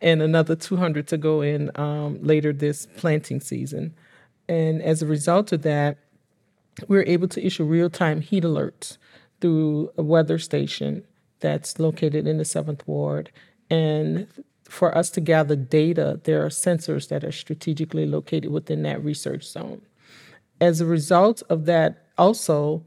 and 0.00 0.22
another 0.22 0.54
200 0.54 1.08
to 1.08 1.16
go 1.16 1.40
in 1.40 1.72
um, 1.76 2.22
later 2.22 2.52
this 2.52 2.86
planting 2.96 3.40
season. 3.40 3.94
And 4.48 4.82
as 4.82 5.02
a 5.02 5.06
result 5.06 5.52
of 5.52 5.62
that, 5.62 5.98
we 6.88 6.98
are 6.98 7.04
able 7.06 7.28
to 7.28 7.44
issue 7.44 7.64
real 7.64 7.88
time 7.88 8.20
heat 8.20 8.44
alerts 8.44 8.98
through 9.40 9.90
a 9.96 10.02
weather 10.02 10.38
station 10.38 11.04
that's 11.40 11.78
located 11.78 12.26
in 12.26 12.38
the 12.38 12.44
7th 12.44 12.86
Ward. 12.86 13.30
And 13.70 14.26
for 14.64 14.96
us 14.96 15.10
to 15.10 15.20
gather 15.20 15.56
data, 15.56 16.20
there 16.24 16.44
are 16.44 16.50
sensors 16.50 17.08
that 17.08 17.24
are 17.24 17.32
strategically 17.32 18.06
located 18.06 18.50
within 18.50 18.82
that 18.82 19.04
research 19.04 19.44
zone. 19.44 19.82
As 20.60 20.80
a 20.80 20.86
result 20.86 21.42
of 21.48 21.66
that, 21.66 22.06
also, 22.16 22.84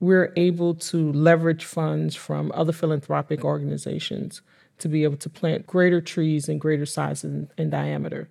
we're 0.00 0.32
able 0.36 0.74
to 0.74 1.12
leverage 1.12 1.64
funds 1.64 2.14
from 2.14 2.52
other 2.54 2.72
philanthropic 2.72 3.44
organizations 3.44 4.42
to 4.78 4.88
be 4.88 5.04
able 5.04 5.16
to 5.16 5.30
plant 5.30 5.66
greater 5.66 6.00
trees 6.00 6.48
in 6.48 6.58
greater 6.58 6.86
sizes 6.86 7.24
and, 7.24 7.48
and 7.56 7.70
diameter. 7.70 8.28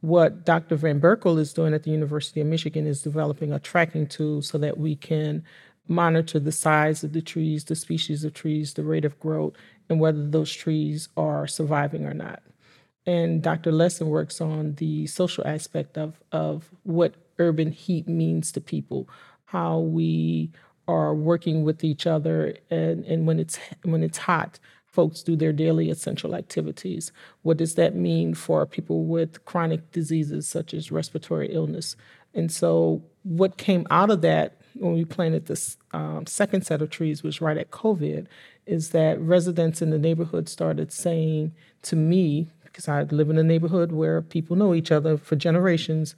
what 0.00 0.44
Dr. 0.46 0.76
Van 0.76 1.00
Berkel 1.00 1.38
is 1.38 1.52
doing 1.52 1.74
at 1.74 1.82
the 1.82 1.90
University 1.90 2.40
of 2.40 2.46
Michigan 2.46 2.86
is 2.86 3.02
developing 3.02 3.52
a 3.52 3.58
tracking 3.58 4.06
tool 4.06 4.40
so 4.40 4.56
that 4.58 4.78
we 4.78 4.96
can 4.96 5.44
monitor 5.88 6.38
the 6.38 6.52
size 6.52 7.04
of 7.04 7.12
the 7.12 7.20
trees, 7.20 7.64
the 7.64 7.74
species 7.74 8.24
of 8.24 8.32
trees, 8.32 8.74
the 8.74 8.84
rate 8.84 9.04
of 9.04 9.18
growth, 9.18 9.54
and 9.88 10.00
whether 10.00 10.26
those 10.26 10.52
trees 10.52 11.08
are 11.16 11.46
surviving 11.46 12.06
or 12.06 12.14
not. 12.14 12.42
And 13.06 13.42
Dr. 13.42 13.72
Lesen 13.72 14.06
works 14.06 14.40
on 14.40 14.74
the 14.76 15.06
social 15.06 15.46
aspect 15.46 15.98
of, 15.98 16.20
of 16.32 16.70
what 16.84 17.14
urban 17.40 17.72
heat 17.72 18.06
means 18.06 18.52
to 18.52 18.60
people, 18.60 19.08
how 19.46 19.80
we 19.80 20.52
are 20.86 21.14
working 21.14 21.64
with 21.64 21.82
each 21.82 22.06
other, 22.06 22.56
and, 22.70 23.04
and 23.04 23.26
when 23.26 23.40
it's 23.40 23.58
when 23.82 24.02
it's 24.02 24.18
hot, 24.18 24.60
folks 24.86 25.22
do 25.22 25.34
their 25.36 25.52
daily 25.52 25.90
essential 25.90 26.34
activities. 26.34 27.12
What 27.42 27.56
does 27.56 27.74
that 27.74 27.94
mean 27.96 28.34
for 28.34 28.66
people 28.66 29.04
with 29.04 29.44
chronic 29.44 29.90
diseases 29.90 30.46
such 30.46 30.74
as 30.74 30.92
respiratory 30.92 31.52
illness? 31.52 31.96
And 32.34 32.52
so, 32.52 33.02
what 33.24 33.56
came 33.56 33.86
out 33.90 34.10
of 34.10 34.20
that 34.22 34.60
when 34.74 34.94
we 34.94 35.04
planted 35.04 35.46
this 35.46 35.76
um, 35.92 36.26
second 36.26 36.64
set 36.64 36.82
of 36.82 36.90
trees, 36.90 37.22
was 37.22 37.40
right 37.40 37.56
at 37.56 37.70
COVID, 37.70 38.26
is 38.66 38.90
that 38.90 39.20
residents 39.20 39.82
in 39.82 39.90
the 39.90 39.98
neighborhood 39.98 40.48
started 40.48 40.92
saying 40.92 41.52
to 41.82 41.96
me, 41.96 42.48
because 42.64 42.88
I 42.88 43.02
live 43.04 43.30
in 43.30 43.38
a 43.38 43.42
neighborhood 43.42 43.92
where 43.92 44.22
people 44.22 44.56
know 44.56 44.74
each 44.74 44.92
other 44.92 45.16
for 45.16 45.36
generations, 45.36 46.14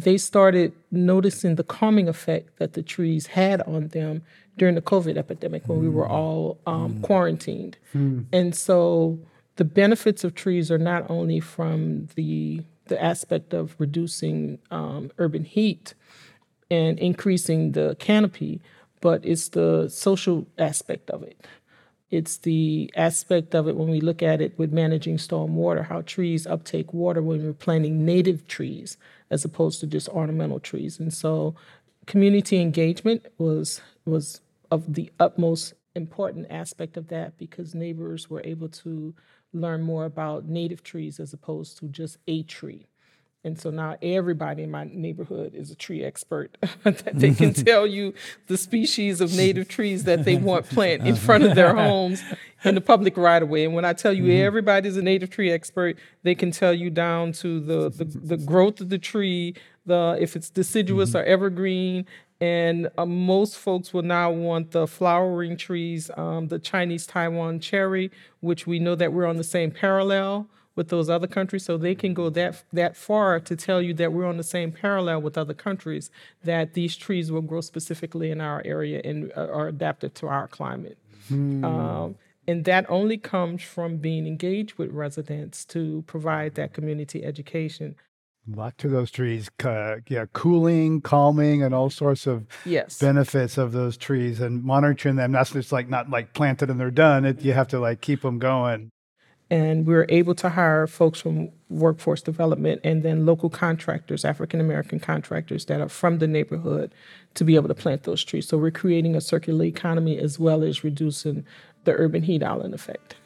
they 0.00 0.18
started 0.18 0.72
noticing 0.90 1.54
the 1.54 1.64
calming 1.64 2.06
effect 2.06 2.58
that 2.58 2.74
the 2.74 2.82
trees 2.82 3.28
had 3.28 3.62
on 3.62 3.88
them 3.88 4.22
during 4.58 4.74
the 4.74 4.82
COVID 4.82 5.16
epidemic 5.16 5.66
when 5.66 5.78
mm. 5.78 5.82
we 5.82 5.88
were 5.88 6.06
mm. 6.06 6.10
all 6.10 6.58
um, 6.66 6.96
mm. 6.96 7.02
quarantined. 7.02 7.78
Mm. 7.94 8.26
And 8.30 8.54
so 8.54 9.18
the 9.56 9.64
benefits 9.64 10.22
of 10.22 10.34
trees 10.34 10.70
are 10.70 10.78
not 10.78 11.08
only 11.10 11.40
from 11.40 12.08
the 12.14 12.62
the 12.88 13.02
aspect 13.02 13.52
of 13.52 13.74
reducing 13.78 14.60
um, 14.70 15.10
urban 15.18 15.42
heat 15.42 15.94
and 16.70 17.00
increasing 17.00 17.72
the 17.72 17.96
canopy, 17.98 18.60
but 19.00 19.24
it's 19.24 19.48
the 19.48 19.88
social 19.88 20.46
aspect 20.56 21.10
of 21.10 21.24
it. 21.24 21.44
It's 22.12 22.36
the 22.36 22.88
aspect 22.94 23.56
of 23.56 23.66
it 23.66 23.74
when 23.74 23.88
we 23.88 24.00
look 24.00 24.22
at 24.22 24.40
it 24.40 24.56
with 24.56 24.72
managing 24.72 25.18
storm 25.18 25.56
water, 25.56 25.82
how 25.82 26.02
trees 26.02 26.46
uptake 26.46 26.94
water 26.94 27.20
when 27.22 27.44
we're 27.44 27.52
planting 27.52 28.04
native 28.04 28.46
trees 28.46 28.96
as 29.30 29.44
opposed 29.44 29.80
to 29.80 29.86
just 29.86 30.08
ornamental 30.08 30.60
trees. 30.60 30.98
And 30.98 31.12
so 31.12 31.54
community 32.06 32.60
engagement 32.60 33.26
was 33.38 33.80
was 34.04 34.40
of 34.70 34.94
the 34.94 35.10
utmost 35.18 35.74
important 35.94 36.46
aspect 36.50 36.96
of 36.96 37.08
that 37.08 37.38
because 37.38 37.74
neighbors 37.74 38.28
were 38.28 38.42
able 38.44 38.68
to 38.68 39.14
learn 39.52 39.82
more 39.82 40.04
about 40.04 40.44
native 40.44 40.82
trees 40.82 41.18
as 41.18 41.32
opposed 41.32 41.78
to 41.78 41.88
just 41.88 42.18
a 42.26 42.42
tree. 42.42 42.86
And 43.46 43.58
so 43.58 43.70
now 43.70 43.96
everybody 44.02 44.64
in 44.64 44.72
my 44.72 44.90
neighborhood 44.92 45.54
is 45.54 45.70
a 45.70 45.76
tree 45.76 46.02
expert 46.02 46.58
that 46.82 47.12
they 47.14 47.32
can 47.32 47.54
tell 47.64 47.86
you 47.86 48.12
the 48.48 48.56
species 48.56 49.20
of 49.20 49.34
native 49.36 49.68
trees 49.68 50.02
that 50.02 50.24
they 50.24 50.36
want 50.36 50.66
planted 50.70 51.06
in 51.06 51.14
front 51.14 51.44
of 51.44 51.54
their 51.54 51.72
homes 51.72 52.24
in 52.64 52.74
the 52.74 52.80
public 52.80 53.16
right 53.16 53.40
of 53.40 53.48
way. 53.48 53.64
And 53.64 53.72
when 53.72 53.84
I 53.84 53.92
tell 53.92 54.12
you 54.12 54.24
mm-hmm. 54.24 54.44
everybody's 54.44 54.96
a 54.96 55.02
native 55.02 55.30
tree 55.30 55.52
expert, 55.52 55.96
they 56.24 56.34
can 56.34 56.50
tell 56.50 56.74
you 56.74 56.90
down 56.90 57.30
to 57.34 57.60
the, 57.60 57.88
the, 57.88 58.04
the 58.04 58.36
growth 58.36 58.80
of 58.80 58.88
the 58.88 58.98
tree, 58.98 59.54
the 59.86 60.18
if 60.20 60.34
it's 60.34 60.50
deciduous 60.50 61.10
mm-hmm. 61.10 61.18
or 61.18 61.22
evergreen. 61.22 62.04
And 62.40 62.90
uh, 62.98 63.06
most 63.06 63.56
folks 63.56 63.94
will 63.94 64.02
now 64.02 64.32
want 64.32 64.72
the 64.72 64.88
flowering 64.88 65.56
trees, 65.56 66.10
um, 66.16 66.48
the 66.48 66.58
Chinese 66.58 67.06
Taiwan 67.06 67.60
cherry, 67.60 68.10
which 68.40 68.66
we 68.66 68.80
know 68.80 68.96
that 68.96 69.12
we're 69.12 69.24
on 69.24 69.36
the 69.36 69.44
same 69.44 69.70
parallel 69.70 70.48
with 70.76 70.90
those 70.90 71.10
other 71.10 71.26
countries 71.26 71.64
so 71.64 71.76
they 71.76 71.94
can 71.94 72.14
go 72.14 72.28
that 72.30 72.62
that 72.72 72.96
far 72.96 73.40
to 73.40 73.56
tell 73.56 73.82
you 73.82 73.94
that 73.94 74.12
we're 74.12 74.26
on 74.26 74.36
the 74.36 74.44
same 74.44 74.70
parallel 74.70 75.22
with 75.22 75.36
other 75.36 75.54
countries 75.54 76.10
that 76.44 76.74
these 76.74 76.96
trees 76.96 77.32
will 77.32 77.40
grow 77.40 77.62
specifically 77.62 78.30
in 78.30 78.40
our 78.40 78.62
area 78.64 79.00
and 79.04 79.32
uh, 79.36 79.48
are 79.50 79.66
adapted 79.66 80.14
to 80.14 80.28
our 80.28 80.46
climate. 80.46 80.98
Hmm. 81.28 81.64
um, 81.64 82.14
and 82.46 82.64
that 82.64 82.88
only 82.88 83.16
comes 83.16 83.62
from 83.62 83.96
being 83.96 84.24
engaged 84.24 84.78
with 84.78 84.92
residents 84.92 85.64
to 85.64 86.04
provide 86.06 86.54
that 86.54 86.72
community 86.72 87.24
education. 87.24 87.96
A 88.52 88.56
lot 88.56 88.78
to 88.78 88.88
those 88.88 89.10
trees 89.10 89.50
uh, 89.64 89.96
yeah 90.06 90.26
cooling 90.32 91.00
calming 91.00 91.64
and 91.64 91.74
all 91.74 91.90
sorts 91.90 92.28
of 92.28 92.46
yes. 92.64 93.00
benefits 93.00 93.58
of 93.58 93.72
those 93.72 93.96
trees 93.96 94.40
and 94.40 94.62
monitoring 94.62 95.16
them. 95.16 95.32
That's 95.32 95.50
just 95.50 95.72
like 95.72 95.88
not 95.88 96.10
like 96.10 96.32
planted 96.34 96.70
and 96.70 96.78
they're 96.78 96.92
done. 96.92 97.24
It, 97.24 97.42
you 97.42 97.54
have 97.54 97.68
to 97.68 97.80
like 97.80 98.02
keep 98.02 98.22
them 98.22 98.38
going 98.38 98.92
and 99.50 99.86
we 99.86 99.94
were 99.94 100.06
able 100.08 100.34
to 100.34 100.48
hire 100.50 100.86
folks 100.86 101.20
from 101.20 101.50
workforce 101.68 102.20
development 102.20 102.80
and 102.82 103.02
then 103.02 103.26
local 103.26 103.48
contractors, 103.48 104.24
African 104.24 104.60
American 104.60 104.98
contractors 104.98 105.66
that 105.66 105.80
are 105.80 105.88
from 105.88 106.18
the 106.18 106.26
neighborhood 106.26 106.92
to 107.34 107.44
be 107.44 107.54
able 107.54 107.68
to 107.68 107.74
plant 107.74 108.02
those 108.02 108.24
trees. 108.24 108.48
So 108.48 108.58
we're 108.58 108.70
creating 108.72 109.14
a 109.14 109.20
circular 109.20 109.64
economy 109.64 110.18
as 110.18 110.38
well 110.38 110.64
as 110.64 110.82
reducing 110.82 111.44
the 111.84 111.92
urban 111.92 112.22
heat 112.22 112.42
island 112.42 112.74
effect. 112.74 113.16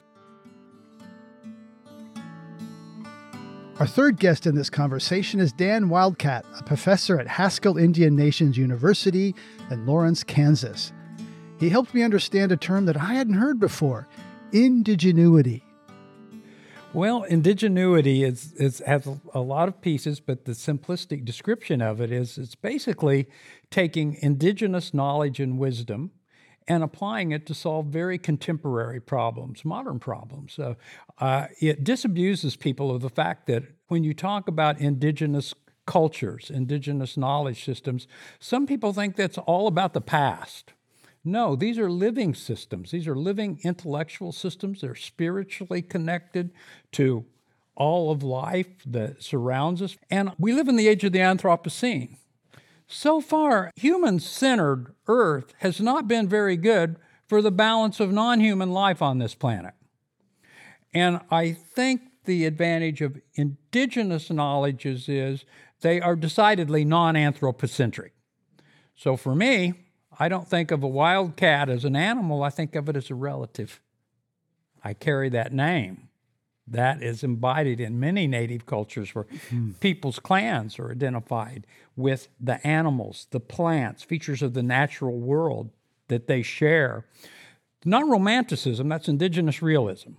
Our 3.79 3.87
third 3.87 4.19
guest 4.19 4.47
in 4.47 4.55
this 4.55 4.69
conversation 4.69 5.41
is 5.41 5.55
Dan 5.55 5.89
Wildcat, 5.89 6.45
a 6.59 6.63
professor 6.63 7.19
at 7.19 7.27
Haskell 7.27 7.79
Indian 7.79 8.15
Nations 8.15 8.59
University 8.59 9.35
in 9.71 9.87
Lawrence, 9.87 10.23
Kansas. 10.23 10.93
He 11.59 11.71
helped 11.71 11.95
me 11.95 12.03
understand 12.03 12.53
a 12.53 12.59
term 12.59 12.85
that 12.85 12.99
I 12.99 13.15
hadn't 13.15 13.35
heard 13.35 13.59
before 13.59 14.07
indigenuity. 14.53 15.65
Well, 16.93 17.23
indigenuity 17.23 18.25
is, 18.25 18.53
is 18.55 18.81
has 18.85 19.09
a 19.33 19.41
lot 19.41 19.69
of 19.69 19.81
pieces, 19.81 20.19
but 20.19 20.45
the 20.45 20.53
simplistic 20.53 21.25
description 21.25 21.81
of 21.81 22.01
it 22.01 22.11
is 22.11 22.37
it's 22.37 22.57
basically 22.57 23.29
taking 23.71 24.19
indigenous 24.21 24.93
knowledge 24.93 25.39
and 25.39 25.57
wisdom 25.57 26.11
and 26.67 26.83
applying 26.83 27.31
it 27.31 27.47
to 27.47 27.55
solve 27.55 27.87
very 27.87 28.19
contemporary 28.19 29.01
problems, 29.01 29.65
modern 29.65 30.01
problems. 30.01 30.53
So 30.53 30.77
uh, 31.19 31.47
it 31.61 31.85
disabuses 31.85 32.59
people 32.59 32.93
of 32.93 33.03
the 33.03 33.09
fact 33.09 33.47
that 33.47 33.63
when 33.87 34.03
you 34.03 34.13
talk 34.13 34.49
about 34.49 34.81
indigenous 34.81 35.55
cultures, 35.87 36.51
indigenous 36.51 37.17
knowledge 37.17 37.65
systems, 37.65 38.09
some 38.41 38.67
people 38.67 38.93
think 38.93 39.15
that's 39.15 39.39
all 39.39 39.69
about 39.69 39.95
the 39.95 40.01
past. 40.01 40.73
No, 41.25 41.55
these 41.55 41.79
are 41.79 41.91
living 41.91 42.35
systems. 42.35 42.91
These 42.91 43.07
are 43.07 43.15
living 43.15 43.61
intellectual 43.63 44.33
systems. 44.33 44.81
They're 44.81 44.95
spiritually 44.95 45.83
connected 45.83 46.51
to 46.93 47.27
all 47.77 48.11
of 48.11 48.23
life 48.23 48.69
that 48.87 49.23
surrounds 49.23 49.83
us. 49.83 49.97
And 50.11 50.33
we 50.39 50.53
live 50.53 50.69
in 50.69 50.77
the 50.77 50.89
age 50.89 51.05
of 51.05 51.13
the 51.13 51.19
Anthropocene. 51.19 52.17
So 52.87 53.21
far, 53.21 53.71
human 53.77 54.19
centered 54.19 54.95
Earth 55.07 55.55
has 55.59 55.81
not 55.81 56.09
been 56.09 56.29
very 56.29 56.57
good 56.57 56.97
for 57.29 57.41
the 57.41 57.53
balance 57.53 58.01
of 58.01 58.13
non 58.13 58.41
human 58.41 58.73
life 58.73 59.01
on 59.01 59.19
this 59.19 59.35
planet. 59.35 59.75
And 60.93 61.21
I 61.31 61.53
think 61.53 62.01
the 62.25 62.47
advantage 62.47 63.01
of 63.01 63.21
indigenous 63.35 64.31
knowledges 64.31 65.09
is 65.09 65.45
they 65.81 66.01
are 66.01 66.17
decidedly 66.17 66.85
non 66.85 67.15
anthropocentric. 67.15 68.13
So 68.97 69.17
for 69.17 69.35
me, 69.35 69.75
I 70.21 70.29
don't 70.29 70.47
think 70.47 70.71
of 70.71 70.83
a 70.83 70.89
wild 70.89 71.35
cat 71.37 71.71
as 71.71 71.87
an 71.87 71.97
animal, 71.97 72.43
I 72.43 72.51
think 72.51 72.77
of 72.77 72.91
it 72.91 72.97
as 72.97 73.11
a 73.11 73.15
relative. 73.15 73.81
I 74.85 74.93
carry 74.93 75.31
that 75.31 75.53
name. 75.53 76.09
That 76.69 77.03
is 77.03 77.25
embodied 77.25 77.81
in 77.81 77.99
many 77.99 78.27
native 78.27 78.67
cultures 78.67 79.15
where 79.15 79.25
mm. 79.51 79.81
people's 79.81 80.19
clans 80.19 80.79
are 80.79 80.91
identified 80.93 81.67
with 81.97 82.29
the 82.39 82.65
animals, 82.65 83.27
the 83.31 83.41
plants, 83.41 84.03
features 84.03 84.43
of 84.43 84.53
the 84.53 84.63
natural 84.63 85.19
world 85.19 85.71
that 86.09 86.27
they 86.27 86.43
share. 86.43 87.07
Not 87.85 88.07
romanticism, 88.07 88.91
that's 88.91 89.09
indigenous 89.09 89.63
realism. 89.63 90.11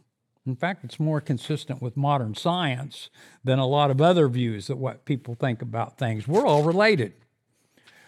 In 0.48 0.56
fact, 0.56 0.84
it's 0.84 1.00
more 1.00 1.22
consistent 1.22 1.80
with 1.80 1.96
modern 1.96 2.34
science 2.34 3.12
than 3.44 3.60
a 3.60 3.68
lot 3.68 3.92
of 3.92 4.02
other 4.02 4.28
views 4.28 4.66
that 4.66 4.78
what 4.78 5.06
people 5.06 5.36
think 5.36 5.62
about 5.62 6.00
things. 6.00 6.28
We're 6.28 6.46
all 6.46 6.64
related. 6.64 7.14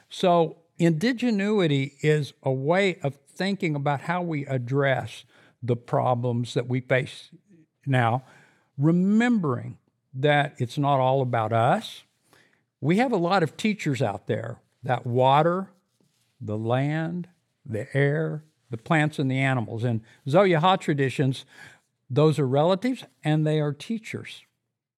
So 0.09 0.57
indigenuity 0.77 1.95
is 2.01 2.33
a 2.43 2.51
way 2.51 2.99
of 3.03 3.15
thinking 3.35 3.75
about 3.75 4.01
how 4.01 4.21
we 4.21 4.45
address 4.45 5.23
the 5.61 5.75
problems 5.75 6.53
that 6.53 6.67
we 6.67 6.81
face 6.81 7.29
now, 7.85 8.23
remembering 8.77 9.77
that 10.13 10.53
it's 10.57 10.77
not 10.77 10.99
all 10.99 11.21
about 11.21 11.53
us. 11.53 12.03
We 12.81 12.97
have 12.97 13.11
a 13.11 13.17
lot 13.17 13.43
of 13.43 13.57
teachers 13.57 14.01
out 14.01 14.27
there 14.27 14.59
that 14.83 15.05
water, 15.07 15.69
the 16.41 16.57
land, 16.57 17.29
the 17.65 17.87
air, 17.95 18.43
the 18.69 18.77
plants, 18.77 19.17
and 19.19 19.31
the 19.31 19.39
animals. 19.39 19.83
In 19.83 20.01
Tsoyaha 20.27 20.79
traditions, 20.79 21.45
those 22.09 22.37
are 22.37 22.47
relatives 22.47 23.05
and 23.23 23.47
they 23.47 23.59
are 23.59 23.71
teachers. 23.71 24.43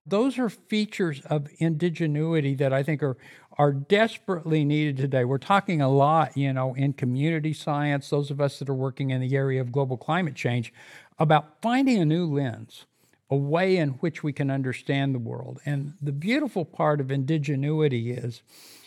Those 0.08 0.38
are 0.38 0.50
features 0.50 1.22
of 1.26 1.48
indigenuity 1.60 2.56
that 2.56 2.74
I 2.74 2.84
think 2.84 3.02
are, 3.02 3.18
are 3.58 3.72
desperately 3.72 4.66
needed 4.66 4.98
today. 4.98 5.24
We're 5.24 5.38
talking 5.38 5.82
a 5.82 5.90
lot, 5.90 6.36
you 6.36 6.52
know, 6.52 6.74
in 6.74 6.94
community 6.94 7.54
science, 7.54 8.10
those 8.10 8.32
of 8.32 8.42
us 8.42 8.60
that 8.60 8.70
are 8.70 8.74
working 8.74 9.12
in 9.12 9.22
the 9.22 9.36
area 9.36 9.62
of 9.62 9.72
global 9.72 9.98
climate 9.98 10.36
change, 10.36 10.74
about 11.18 11.62
finding 11.62 11.98
a 11.98 12.06
new 12.06 12.26
lens, 12.26 12.86
a 13.30 13.36
way 13.36 13.78
in 13.78 13.90
which 13.92 14.24
we 14.24 14.34
can 14.34 14.52
understand 14.52 15.16
the 15.16 15.20
world. 15.20 15.60
And 15.66 15.94
the 16.02 16.12
beautiful 16.12 16.66
part 16.66 17.00
of 17.00 17.12
indigenuity 17.12 18.12
is 18.12 18.42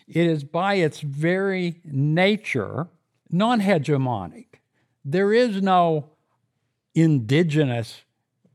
it 0.07 0.27
is 0.27 0.45
by 0.45 0.75
its 0.75 1.01
very 1.01 1.81
nature 1.85 2.89
non 3.31 3.61
hegemonic. 3.61 4.47
There 5.05 5.33
is 5.33 5.63
no 5.63 6.11
indigenous 6.95 8.03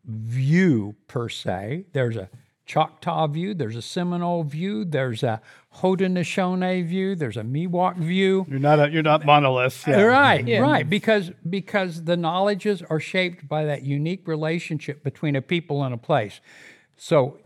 view 0.06 0.96
per 1.08 1.30
se. 1.30 1.86
There's 1.94 2.18
a 2.18 2.30
Choctaw 2.66 3.28
view, 3.28 3.54
there's 3.54 3.76
a 3.76 3.82
Seminole 3.82 4.44
view, 4.44 4.86
there's 4.86 5.22
a 5.22 5.42
Haudenosaunee 5.78 6.88
view, 6.88 7.14
there's 7.14 7.36
a 7.36 7.42
Miwok 7.42 7.98
view. 7.98 8.46
You're 8.50 8.60
not 8.60 8.80
a, 8.80 8.90
you're 8.90 9.04
not 9.04 9.24
uh, 9.24 9.26
monolith. 9.26 9.84
Yeah. 9.86 10.02
Right, 10.04 10.48
yeah. 10.48 10.60
right. 10.60 10.90
Because 10.90 11.32
because 11.50 12.06
the 12.06 12.16
knowledges 12.16 12.82
are 12.90 13.02
shaped 13.02 13.50
by 13.50 13.66
that 13.66 13.84
unique 13.84 14.28
relationship 14.28 15.04
between 15.04 15.36
a 15.36 15.42
people 15.42 15.84
and 15.84 15.94
a 15.94 15.98
place. 15.98 16.40
So 16.96 17.38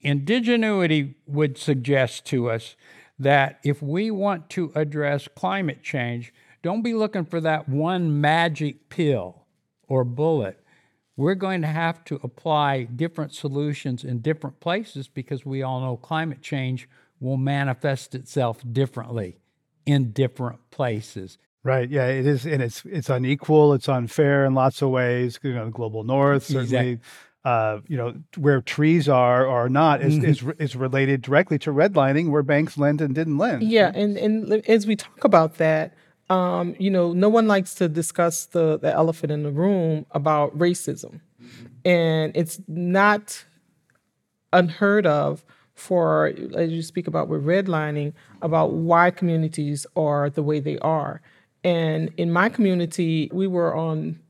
indigenuity 0.00 1.14
would 1.26 1.56
suggest 1.56 2.26
to 2.26 2.50
us 2.50 2.74
that 3.18 3.60
if 3.62 3.80
we 3.80 4.10
want 4.10 4.50
to 4.50 4.72
address 4.74 5.28
climate 5.36 5.84
change, 5.84 6.32
don't 6.62 6.82
be 6.82 6.94
looking 6.94 7.24
for 7.24 7.40
that 7.40 7.68
one 7.68 8.20
magic 8.20 8.88
pill 8.88 9.44
or 9.86 10.02
bullet 10.02 10.58
we're 11.16 11.34
going 11.34 11.62
to 11.62 11.68
have 11.68 12.04
to 12.04 12.18
apply 12.22 12.84
different 12.84 13.32
solutions 13.32 14.04
in 14.04 14.20
different 14.20 14.60
places 14.60 15.08
because 15.08 15.46
we 15.46 15.62
all 15.62 15.80
know 15.80 15.96
climate 15.96 16.42
change 16.42 16.88
will 17.20 17.36
manifest 17.36 18.14
itself 18.14 18.62
differently 18.72 19.38
in 19.86 20.12
different 20.12 20.70
places. 20.70 21.38
Right. 21.62 21.88
Yeah, 21.88 22.08
it 22.08 22.26
is, 22.26 22.44
and 22.44 22.62
it's 22.62 22.84
it's 22.84 23.08
unequal. 23.08 23.72
It's 23.72 23.88
unfair 23.88 24.44
in 24.44 24.54
lots 24.54 24.82
of 24.82 24.90
ways. 24.90 25.38
You 25.42 25.54
know, 25.54 25.64
the 25.66 25.70
global 25.70 26.04
north 26.04 26.44
certainly. 26.44 26.62
Exactly. 26.62 26.98
Uh, 27.42 27.80
you 27.88 27.96
know, 27.98 28.14
where 28.38 28.62
trees 28.62 29.06
are 29.06 29.46
or 29.46 29.68
not 29.68 30.00
is, 30.00 30.14
mm-hmm. 30.14 30.50
is 30.50 30.56
is 30.58 30.76
related 30.76 31.20
directly 31.20 31.58
to 31.58 31.70
redlining, 31.70 32.30
where 32.30 32.42
banks 32.42 32.78
lend 32.78 33.02
and 33.02 33.14
didn't 33.14 33.36
lend. 33.36 33.62
Yeah, 33.62 33.92
and 33.94 34.16
and 34.16 34.52
as 34.66 34.86
we 34.86 34.96
talk 34.96 35.24
about 35.24 35.56
that, 35.58 35.94
um, 36.30 36.74
you 36.78 36.90
know, 36.90 37.12
no 37.12 37.28
one 37.28 37.46
likes 37.46 37.74
to 37.76 37.88
discuss 37.88 38.46
the, 38.46 38.78
the 38.78 38.92
elephant 38.92 39.32
in 39.32 39.42
the 39.42 39.52
room 39.52 40.06
about 40.12 40.56
racism. 40.58 41.20
And 41.84 42.34
it's 42.34 42.60
not 42.66 43.44
unheard 44.52 45.06
of 45.06 45.44
for, 45.74 46.32
as 46.56 46.70
you 46.70 46.82
speak 46.82 47.06
about 47.06 47.28
with 47.28 47.44
redlining, 47.44 48.14
about 48.40 48.72
why 48.72 49.10
communities 49.10 49.86
are 49.96 50.30
the 50.30 50.42
way 50.42 50.60
they 50.60 50.78
are. 50.78 51.20
And 51.62 52.10
in 52.16 52.32
my 52.32 52.48
community, 52.48 53.28
we 53.32 53.46
were 53.46 53.74
on 53.74 54.20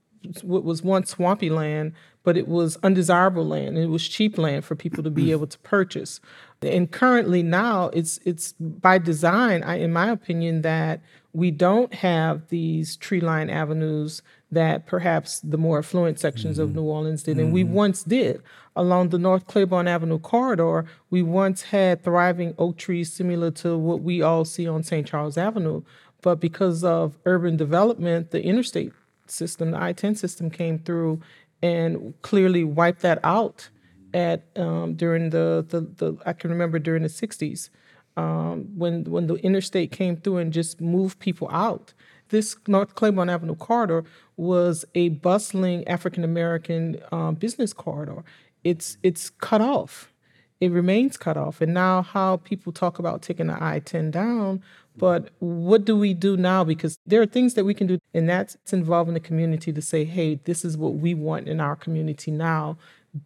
what 0.43 0.65
was 0.65 0.83
once 0.83 1.11
swampy 1.11 1.51
land, 1.51 1.93
but 2.25 2.37
it 2.37 2.49
was 2.49 2.77
undesirable 2.83 3.47
land. 3.47 3.79
It 3.79 3.87
was 3.87 4.09
cheap 4.09 4.39
land 4.39 4.65
for 4.65 4.75
people 4.75 5.05
to 5.05 5.11
be 5.11 5.31
able 5.31 5.47
to 5.47 5.59
purchase. 5.61 6.21
And 6.63 6.91
currently 6.91 7.43
now, 7.43 7.89
it's 7.89 8.19
it's 8.25 8.53
by 8.59 8.99
design, 8.99 9.63
I, 9.63 9.77
in 9.77 9.93
my 9.93 10.11
opinion, 10.11 10.63
that 10.63 11.03
we 11.35 11.51
don't 11.51 11.93
have 11.95 12.49
these 12.49 12.97
tree 12.97 13.21
line 13.21 13.51
avenues 13.51 14.23
that 14.51 14.87
perhaps 14.87 15.41
the 15.41 15.59
more 15.59 15.79
affluent 15.79 16.19
sections 16.19 16.57
mm-hmm. 16.57 16.71
of 16.71 16.75
New 16.75 16.85
Orleans 16.85 17.25
did. 17.25 17.39
And 17.39 17.49
mm-hmm. 17.49 17.55
we 17.55 17.65
once 17.65 18.03
did. 18.03 18.43
Along 18.77 19.11
the 19.11 19.19
North 19.19 19.47
Claiborne 19.47 19.87
Avenue 19.87 20.19
corridor, 20.19 20.87
we 21.11 21.23
once 21.23 21.63
had 21.63 22.03
thriving 22.03 22.55
oak 22.59 22.77
trees 22.77 23.13
similar 23.13 23.51
to 23.53 23.77
what 23.77 24.01
we 24.01 24.23
all 24.23 24.45
see 24.45 24.67
on 24.67 24.83
St. 24.83 25.07
Charles 25.07 25.37
Avenue. 25.37 25.83
But 26.23 26.41
because 26.41 26.83
of 26.83 27.19
urban 27.27 27.57
development, 27.57 28.31
the 28.31 28.43
interstate 28.43 28.93
system, 29.27 29.73
the 29.73 29.83
I 29.83 29.93
10 29.93 30.15
system 30.15 30.51
came 30.51 30.79
through 30.79 31.21
and 31.65 32.13
clearly 32.21 32.63
wiped 32.63 33.01
that 33.01 33.19
out 33.25 33.71
at 34.13 34.45
um, 34.57 34.95
during 34.95 35.31
the, 35.31 35.65
the, 35.67 35.81
the, 35.81 36.19
I 36.27 36.35
can 36.35 36.51
remember 36.51 36.79
during 36.79 37.03
the 37.03 37.09
60s 37.09 37.71
um, 38.19 38.69
when 38.77 39.05
when 39.05 39.27
the 39.27 39.37
interstate 39.37 39.91
came 39.91 40.17
through 40.19 40.37
and 40.37 40.53
just 40.53 40.81
moved 40.81 41.19
people 41.21 41.49
out. 41.51 41.95
This 42.29 42.55
North 42.69 42.95
Claiborne 42.95 43.31
Avenue 43.31 43.57
corridor 43.57 44.05
was 44.37 44.85
a 44.95 45.09
bustling 45.09 45.89
African 45.89 46.23
American 46.23 46.99
um, 47.11 47.35
business 47.35 47.73
corridor. 47.73 48.23
It's 48.63 48.99
it's 49.03 49.31
cut 49.31 49.63
off. 49.63 50.13
It 50.61 50.71
remains 50.71 51.17
cut 51.17 51.37
off. 51.37 51.61
And 51.61 51.75
now, 51.75 52.03
how 52.03 52.39
people 52.39 52.73
talk 52.73 52.99
about 52.99 53.23
taking 53.23 53.49
the 53.49 53.63
I 53.63 53.81
10 53.81 54.11
down, 54.11 54.63
but 54.97 55.31
what 55.41 55.85
do 55.85 55.97
we 55.97 56.15
do 56.15 56.37
now? 56.37 56.65
Because 56.65 56.99
there 57.07 57.21
are 57.21 57.27
things 57.27 57.55
that 57.55 57.65
we 57.65 57.75
can 57.75 57.87
do, 57.87 57.99
and 58.13 58.29
that's 58.29 58.57
involving 58.73 59.15
the 59.15 59.21
community 59.21 59.73
to 59.73 59.83
say, 59.83 60.05
hey, 60.05 60.37
this 60.45 60.65
is 60.65 60.77
what 60.77 60.95
we 60.95 61.15
want 61.15 61.49
in 61.49 61.61
our 61.61 61.77
community 61.77 62.31
now, 62.31 62.77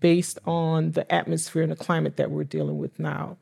based 0.01 0.39
on 0.47 0.93
the 0.93 1.11
atmosphere 1.13 1.63
and 1.63 1.73
the 1.73 1.77
climate 1.77 2.17
that 2.17 2.31
we're 2.31 2.45
dealing 2.45 2.79
with 2.79 2.99
now. 2.99 3.37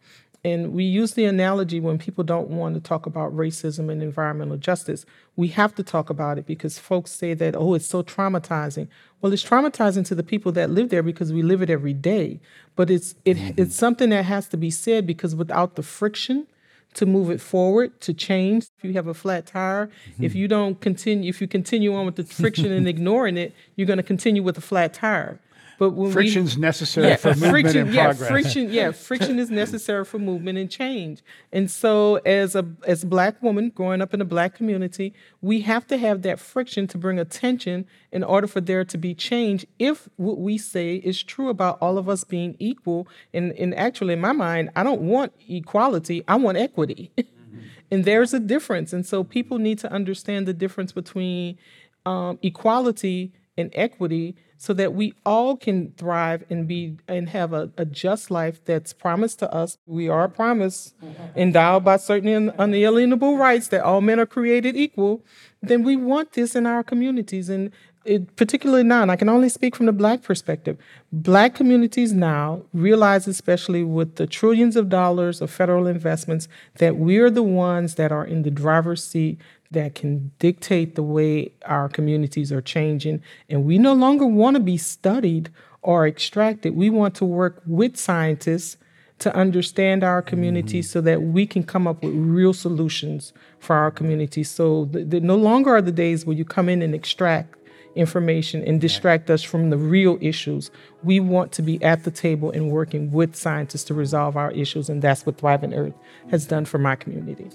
And 0.47 0.75
we 0.75 0.85
use 0.85 1.15
the 1.15 1.25
analogy 1.25 1.81
when 1.81 1.99
people 1.99 2.23
don't 2.23 2.51
want 2.51 2.77
to 2.77 2.81
talk 2.81 3.05
about 3.05 3.35
racism 3.35 3.91
and 3.91 4.01
environmental 4.01 4.57
justice. 4.57 5.05
We 5.35 5.49
have 5.49 5.75
to 5.75 5.83
talk 5.83 6.09
about 6.09 6.39
it 6.39 6.47
because 6.47 6.79
folks 6.79 7.11
say 7.11 7.35
that, 7.35 7.57
oh, 7.57 7.75
it's 7.75 7.87
so 7.87 8.05
traumatizing. 8.05 8.87
Well, 9.21 9.33
it's 9.33 9.43
traumatizing 9.43 10.07
to 10.07 10.15
the 10.15 10.23
people 10.23 10.53
that 10.53 10.71
live 10.71 10.91
there 10.91 11.03
because 11.03 11.33
we 11.33 11.43
live 11.43 11.63
it 11.63 11.69
every 11.69 11.95
day. 11.95 12.39
But 12.77 12.93
it's 12.93 13.17
it, 13.25 13.37
mm-hmm. 13.37 13.61
it's 13.61 13.75
something 13.75 14.11
that 14.11 14.25
has 14.27 14.47
to 14.51 14.57
be 14.57 14.71
said 14.71 15.05
because 15.05 15.35
without 15.35 15.75
the 15.75 15.83
friction 15.83 16.47
to 16.95 17.07
move 17.07 17.29
it 17.29 17.41
forward, 17.41 18.01
to 18.03 18.15
change, 18.15 18.69
if 18.79 18.85
you 18.85 18.93
have 18.93 19.09
a 19.09 19.15
flat 19.15 19.47
tire, 19.47 19.89
mm-hmm. 19.89 20.23
if 20.23 20.37
you 20.37 20.47
don't 20.47 20.81
continue, 20.81 21.29
if 21.29 21.41
you 21.41 21.49
continue 21.49 21.93
on 21.93 22.07
with 22.07 22.15
the 22.15 22.23
friction 22.25 22.71
and 22.71 22.87
ignoring 22.87 23.37
it, 23.37 23.53
you're 23.75 23.89
going 23.89 23.97
to 23.97 24.05
continue 24.05 24.45
with 24.45 24.57
a 24.57 24.61
flat 24.61 24.95
tire. 24.95 25.41
But 25.79 25.91
when 25.91 26.11
friction's 26.11 26.57
we, 26.57 26.63
necessary 26.63 27.09
yeah, 27.09 27.17
for 27.17 27.29
movement 27.29 27.51
friction, 27.51 27.81
and 27.87 27.95
yeah, 27.95 28.07
progress. 28.07 28.31
Friction, 28.31 28.73
yeah, 28.73 28.93
friction 28.93 29.39
is 29.39 29.51
necessary 29.51 30.05
for 30.05 30.19
movement 30.19 30.59
and 30.59 30.71
change. 30.71 31.23
And 31.53 31.71
so, 31.71 32.17
as 32.27 32.55
a 32.55 32.67
as 32.87 33.03
a 33.03 33.07
black 33.07 33.43
woman 33.43 33.71
growing 33.71 34.01
up 34.01 34.15
in 34.15 34.21
a 34.21 34.25
black 34.25 34.55
community, 34.55 35.13
we 35.43 35.61
have 35.63 35.87
to 35.89 35.99
have 35.99 36.23
that 36.23 36.41
friction 36.41 36.87
to 36.89 36.99
bring 36.99 37.19
attention 37.19 37.87
in 38.11 38.25
order 38.25 38.47
for 38.47 38.61
there 38.61 38.85
to 38.85 38.97
be 38.97 39.15
change. 39.15 39.67
If 39.79 40.09
what 40.17 40.39
we 40.39 40.57
say 40.57 40.97
is 40.97 41.23
true 41.23 41.51
about 41.51 41.79
all 41.81 41.99
of 41.99 42.09
us 42.09 42.25
being 42.25 42.57
equal, 42.59 43.07
and 43.35 43.53
and 43.53 43.75
actually, 43.75 44.15
in 44.15 44.21
my 44.21 44.33
mind, 44.33 44.71
I 44.75 44.83
don't 44.83 45.03
want 45.03 45.33
equality. 45.49 46.25
I 46.27 46.37
want 46.37 46.57
equity. 46.57 47.11
Mm-hmm. 47.19 47.59
and 47.91 48.05
there's 48.05 48.33
a 48.33 48.41
difference. 48.41 48.95
And 48.95 49.05
so, 49.05 49.25
people 49.25 49.59
need 49.59 49.79
to 49.81 49.93
understand 49.93 50.47
the 50.47 50.55
difference 50.55 50.93
between 50.93 51.59
um, 52.07 52.39
equality 52.43 53.33
and 53.59 53.71
equity 53.75 54.37
so 54.59 54.73
that 54.73 54.95
we 54.95 55.15
all 55.25 55.57
can 55.57 55.93
thrive 55.97 56.45
and 56.49 56.67
be 56.67 56.97
and 57.07 57.29
have 57.31 57.53
a, 57.53 57.71
a 57.77 57.85
just 57.85 58.31
life 58.31 58.65
that's 58.65 58.93
promised 58.93 59.39
to 59.41 59.53
us. 59.53 59.79
We 59.87 60.09
are 60.09 60.29
promised, 60.29 60.99
mm-hmm. 61.01 61.39
endowed 61.39 61.85
by 61.85 61.99
certain 61.99 62.53
unalienable 62.59 63.37
rights 63.37 63.69
that 63.69 63.83
all 63.83 64.01
men 64.01 64.19
are 64.21 64.27
created 64.27 64.77
equal. 64.77 65.25
Then 65.63 65.83
we 65.83 65.97
want 65.97 66.33
this 66.33 66.55
in 66.55 66.67
our 66.67 66.83
communities, 66.83 67.49
and 67.49 67.71
it, 68.07 68.37
particularly 68.37 68.85
now, 68.85 69.03
and 69.03 69.11
I 69.11 69.17
can 69.17 69.29
only 69.29 69.49
speak 69.49 69.77
from 69.77 69.87
the 69.87 69.93
black 69.93 70.23
perspective. 70.23 70.79
Black 71.13 71.55
communities 71.55 72.13
now 72.13 72.63
realize, 72.73 73.27
especially 73.27 73.83
with 73.83 74.17
the 74.17 74.27
trillions 74.27 74.77
of 74.77 74.89
dollars 74.89 75.41
of 75.41 75.51
federal 75.51 75.87
investments, 75.87 76.49
that 76.79 76.97
we're 76.97 77.31
the 77.31 77.43
ones 77.43 77.97
that 77.97 78.13
are 78.13 78.25
in 78.25 78.43
the 78.43 78.51
driver's 78.51 79.05
seat 79.05 79.39
that 79.71 79.95
can 79.95 80.31
dictate 80.39 80.95
the 80.95 81.03
way 81.03 81.53
our 81.65 81.89
communities 81.89 82.53
are 82.53 82.63
changing. 82.63 83.23
And 83.49 83.65
we 83.65 83.79
no 83.79 83.95
longer 83.95 84.27
want 84.27 84.57
to 84.57 84.63
be 84.63 84.77
studied 84.77 85.51
or 85.83 86.07
extracted. 86.07 86.77
We 86.77 86.91
want 86.91 87.15
to 87.17 87.25
work 87.25 87.63
with 87.67 87.97
scientists 87.97 88.77
to 89.19 89.35
understand 89.35 90.05
our 90.05 90.21
communities 90.21 90.87
mm-hmm. 90.87 90.93
so 90.93 91.01
that 91.01 91.23
we 91.23 91.47
can 91.47 91.63
come 91.63 91.87
up 91.87 92.03
with 92.03 92.15
real 92.15 92.53
solutions 92.53 93.33
for 93.59 93.75
our 93.75 93.91
communities. 93.91 94.51
So 94.51 94.89
no 94.93 95.37
longer 95.37 95.75
are 95.77 95.83
the 95.83 95.93
days 95.93 96.27
where 96.27 96.37
you 96.37 96.45
come 96.45 96.69
in 96.69 96.83
and 96.83 96.95
extract 96.95 97.57
information 97.97 98.63
and 98.65 98.81
distract 98.81 99.31
us 99.31 99.43
from 99.43 99.71
the 99.71 99.77
real 99.77 100.19
issues. 100.21 100.71
We 101.03 101.19
want 101.19 101.53
to 101.53 101.63
be 101.63 101.83
at 101.83 102.05
the 102.05 102.11
table 102.11 102.51
and 102.51 102.71
working 102.71 103.11
with 103.11 103.35
scientists 103.35 103.85
to 103.85 103.95
resolve 103.95 104.37
our 104.37 104.53
issues, 104.53 104.89
and 104.89 105.03
that's 105.03 105.27
what 105.27 105.39
Thriving 105.39 105.75
Earth 105.75 105.95
has 106.31 106.47
done 106.47 106.65
for 106.65 106.79
my 106.79 106.97
community. 106.97 107.51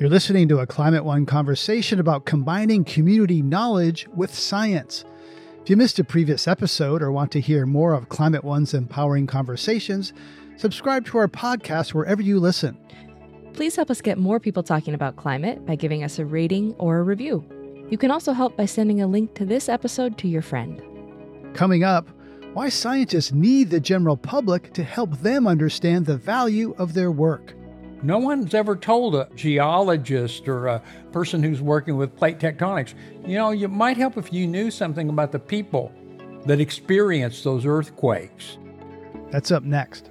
You're 0.00 0.08
listening 0.08 0.48
to 0.48 0.60
a 0.60 0.66
Climate 0.66 1.04
One 1.04 1.26
conversation 1.26 2.00
about 2.00 2.24
combining 2.24 2.84
community 2.84 3.42
knowledge 3.42 4.08
with 4.14 4.34
science. 4.34 5.04
If 5.62 5.68
you 5.68 5.76
missed 5.76 5.98
a 5.98 6.04
previous 6.04 6.48
episode 6.48 7.02
or 7.02 7.12
want 7.12 7.30
to 7.32 7.40
hear 7.40 7.66
more 7.66 7.92
of 7.92 8.08
Climate 8.08 8.42
One's 8.42 8.72
empowering 8.72 9.26
conversations, 9.26 10.14
subscribe 10.56 11.04
to 11.04 11.18
our 11.18 11.28
podcast 11.28 11.92
wherever 11.92 12.22
you 12.22 12.40
listen. 12.40 12.78
Please 13.52 13.76
help 13.76 13.90
us 13.90 14.00
get 14.00 14.18
more 14.18 14.40
people 14.40 14.62
talking 14.62 14.94
about 14.94 15.16
climate 15.16 15.66
by 15.66 15.74
giving 15.74 16.04
us 16.04 16.18
a 16.18 16.24
rating 16.24 16.74
or 16.78 16.98
a 16.98 17.02
review. 17.02 17.44
You 17.90 17.98
can 17.98 18.10
also 18.10 18.32
help 18.32 18.56
by 18.56 18.66
sending 18.66 19.02
a 19.02 19.06
link 19.06 19.34
to 19.34 19.44
this 19.44 19.68
episode 19.68 20.16
to 20.18 20.28
your 20.28 20.42
friend. 20.42 20.80
Coming 21.54 21.82
up, 21.82 22.08
why 22.52 22.68
scientists 22.68 23.32
need 23.32 23.70
the 23.70 23.80
general 23.80 24.16
public 24.16 24.72
to 24.74 24.82
help 24.82 25.18
them 25.18 25.46
understand 25.46 26.06
the 26.06 26.16
value 26.16 26.74
of 26.78 26.94
their 26.94 27.10
work. 27.10 27.54
No 28.02 28.18
one's 28.18 28.54
ever 28.54 28.76
told 28.76 29.14
a 29.14 29.28
geologist 29.34 30.48
or 30.48 30.68
a 30.68 30.82
person 31.12 31.42
who's 31.42 31.60
working 31.60 31.96
with 31.96 32.16
plate 32.16 32.38
tectonics, 32.38 32.94
you 33.26 33.36
know, 33.36 33.52
it 33.52 33.68
might 33.68 33.96
help 33.96 34.16
if 34.16 34.32
you 34.32 34.46
knew 34.46 34.70
something 34.70 35.08
about 35.10 35.32
the 35.32 35.38
people 35.38 35.92
that 36.46 36.60
experience 36.60 37.42
those 37.42 37.66
earthquakes. 37.66 38.56
That's 39.30 39.50
up 39.50 39.64
next. 39.64 40.10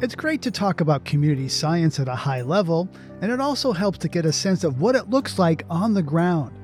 It's 0.00 0.14
great 0.14 0.42
to 0.42 0.52
talk 0.52 0.80
about 0.80 1.04
community 1.04 1.48
science 1.48 1.98
at 1.98 2.06
a 2.06 2.14
high 2.14 2.42
level, 2.42 2.88
and 3.20 3.32
it 3.32 3.40
also 3.40 3.72
helps 3.72 3.98
to 3.98 4.08
get 4.08 4.24
a 4.24 4.32
sense 4.32 4.62
of 4.62 4.80
what 4.80 4.94
it 4.94 5.10
looks 5.10 5.40
like 5.40 5.64
on 5.68 5.92
the 5.92 6.04
ground. 6.04 6.56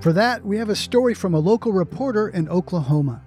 For 0.00 0.12
that, 0.12 0.44
we 0.44 0.56
have 0.58 0.70
a 0.70 0.74
story 0.74 1.14
from 1.14 1.32
a 1.32 1.38
local 1.38 1.70
reporter 1.70 2.28
in 2.28 2.48
Oklahoma. 2.48 3.22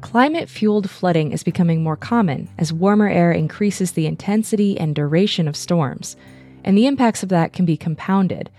Climate 0.00 0.48
fueled 0.48 0.88
flooding 0.88 1.32
is 1.32 1.42
becoming 1.42 1.82
more 1.82 1.96
common 1.96 2.48
as 2.56 2.72
warmer 2.72 3.06
air 3.06 3.32
increases 3.32 3.92
the 3.92 4.06
intensity 4.06 4.80
and 4.80 4.94
duration 4.94 5.46
of 5.46 5.56
storms, 5.56 6.16
and 6.64 6.74
the 6.74 6.86
impacts 6.86 7.22
of 7.22 7.28
that 7.28 7.52
can 7.52 7.66
be 7.66 7.76
compounded. 7.76 8.50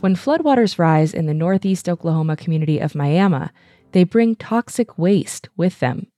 When 0.00 0.16
floodwaters 0.16 0.80
rise 0.80 1.14
in 1.14 1.26
the 1.26 1.34
northeast 1.34 1.88
Oklahoma 1.88 2.34
community 2.34 2.80
of 2.80 2.96
Miami, 2.96 3.50
they 3.92 4.02
bring 4.02 4.34
toxic 4.34 4.98
waste 4.98 5.48
with 5.56 5.78
them. 5.78 6.08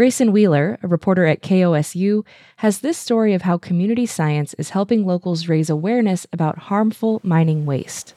Graycen 0.00 0.32
Wheeler, 0.32 0.78
a 0.82 0.88
reporter 0.88 1.26
at 1.26 1.42
KOSU, 1.42 2.24
has 2.56 2.78
this 2.78 2.96
story 2.96 3.34
of 3.34 3.42
how 3.42 3.58
community 3.58 4.06
science 4.06 4.54
is 4.54 4.70
helping 4.70 5.04
locals 5.04 5.46
raise 5.46 5.68
awareness 5.68 6.26
about 6.32 6.56
harmful 6.56 7.20
mining 7.22 7.66
waste. 7.66 8.14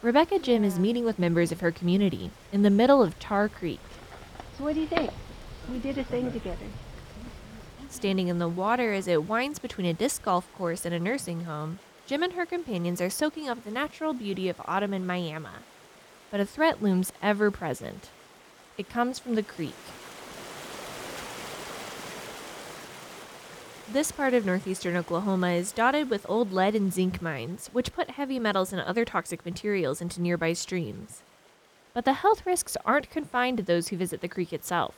Rebecca 0.00 0.38
Jim 0.38 0.64
is 0.64 0.78
meeting 0.78 1.04
with 1.04 1.18
members 1.18 1.52
of 1.52 1.60
her 1.60 1.70
community 1.70 2.30
in 2.50 2.62
the 2.62 2.70
middle 2.70 3.02
of 3.02 3.18
Tar 3.18 3.46
Creek. 3.46 3.80
So, 4.56 4.64
what 4.64 4.72
do 4.74 4.80
you 4.80 4.86
think? 4.86 5.10
We 5.70 5.80
did 5.80 5.98
a 5.98 6.04
thing 6.04 6.32
together. 6.32 6.64
Standing 7.90 8.28
in 8.28 8.38
the 8.38 8.48
water 8.48 8.94
as 8.94 9.06
it 9.06 9.28
winds 9.28 9.58
between 9.58 9.86
a 9.86 9.92
disc 9.92 10.22
golf 10.22 10.50
course 10.56 10.86
and 10.86 10.94
a 10.94 10.98
nursing 10.98 11.44
home, 11.44 11.78
Jim 12.06 12.22
and 12.22 12.32
her 12.32 12.46
companions 12.46 13.02
are 13.02 13.10
soaking 13.10 13.50
up 13.50 13.64
the 13.64 13.70
natural 13.70 14.14
beauty 14.14 14.48
of 14.48 14.62
autumn 14.64 14.94
in 14.94 15.06
Miami 15.06 15.50
but 16.32 16.40
a 16.40 16.46
threat 16.46 16.82
looms 16.82 17.12
ever 17.22 17.50
present. 17.50 18.08
It 18.78 18.88
comes 18.88 19.18
from 19.18 19.34
the 19.34 19.42
creek. 19.42 19.74
This 23.92 24.10
part 24.10 24.32
of 24.32 24.46
northeastern 24.46 24.96
Oklahoma 24.96 25.50
is 25.50 25.72
dotted 25.72 26.08
with 26.08 26.24
old 26.26 26.50
lead 26.50 26.74
and 26.74 26.90
zinc 26.90 27.20
mines, 27.20 27.68
which 27.74 27.92
put 27.92 28.12
heavy 28.12 28.38
metals 28.38 28.72
and 28.72 28.80
other 28.80 29.04
toxic 29.04 29.44
materials 29.44 30.00
into 30.00 30.22
nearby 30.22 30.54
streams. 30.54 31.20
But 31.92 32.06
the 32.06 32.14
health 32.14 32.46
risks 32.46 32.78
aren't 32.86 33.10
confined 33.10 33.58
to 33.58 33.62
those 33.62 33.88
who 33.88 33.98
visit 33.98 34.22
the 34.22 34.28
creek 34.28 34.54
itself. 34.54 34.94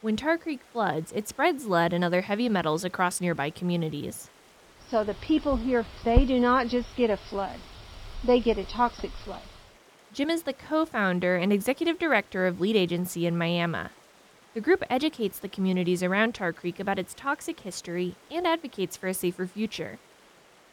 When 0.00 0.16
Tar 0.16 0.36
Creek 0.36 0.62
floods, 0.72 1.12
it 1.12 1.28
spreads 1.28 1.66
lead 1.66 1.92
and 1.92 2.02
other 2.02 2.22
heavy 2.22 2.48
metals 2.48 2.84
across 2.84 3.20
nearby 3.20 3.50
communities. 3.50 4.28
So 4.90 5.04
the 5.04 5.14
people 5.14 5.54
here, 5.54 5.86
they 6.02 6.24
do 6.24 6.40
not 6.40 6.66
just 6.66 6.88
get 6.96 7.10
a 7.10 7.16
flood, 7.16 7.60
they 8.24 8.40
get 8.40 8.58
a 8.58 8.64
toxic 8.64 9.12
flood. 9.12 9.42
Jim 10.12 10.28
is 10.28 10.42
the 10.42 10.52
co 10.52 10.84
founder 10.84 11.36
and 11.36 11.50
executive 11.54 11.98
director 11.98 12.46
of 12.46 12.60
Lead 12.60 12.76
Agency 12.76 13.26
in 13.26 13.38
Miami. 13.38 13.88
The 14.52 14.60
group 14.60 14.84
educates 14.90 15.38
the 15.38 15.48
communities 15.48 16.02
around 16.02 16.34
Tar 16.34 16.52
Creek 16.52 16.78
about 16.78 16.98
its 16.98 17.14
toxic 17.14 17.60
history 17.60 18.14
and 18.30 18.46
advocates 18.46 18.94
for 18.94 19.06
a 19.06 19.14
safer 19.14 19.46
future. 19.46 19.98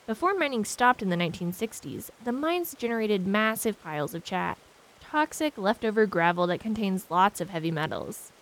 Before 0.05 0.33
mining 0.33 0.65
stopped 0.65 1.01
in 1.01 1.07
the 1.09 1.15
1960s, 1.15 2.09
the 2.21 2.33
mines 2.33 2.75
generated 2.77 3.25
massive 3.25 3.81
piles 3.81 4.13
of 4.13 4.25
chat, 4.25 4.57
toxic 4.99 5.57
leftover 5.57 6.05
gravel 6.05 6.45
that 6.47 6.59
contains 6.59 7.09
lots 7.09 7.39
of 7.39 7.49
heavy 7.49 7.71
metals. 7.71 8.33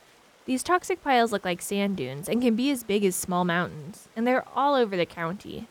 These 0.45 0.63
toxic 0.63 1.03
piles 1.03 1.31
look 1.31 1.45
like 1.45 1.61
sand 1.61 1.97
dunes 1.97 2.27
and 2.27 2.41
can 2.41 2.55
be 2.55 2.71
as 2.71 2.83
big 2.83 3.05
as 3.05 3.15
small 3.15 3.45
mountains, 3.45 4.07
and 4.15 4.25
they're 4.25 4.45
all 4.55 4.73
over 4.73 4.97
the 4.97 5.05
county. 5.05 5.67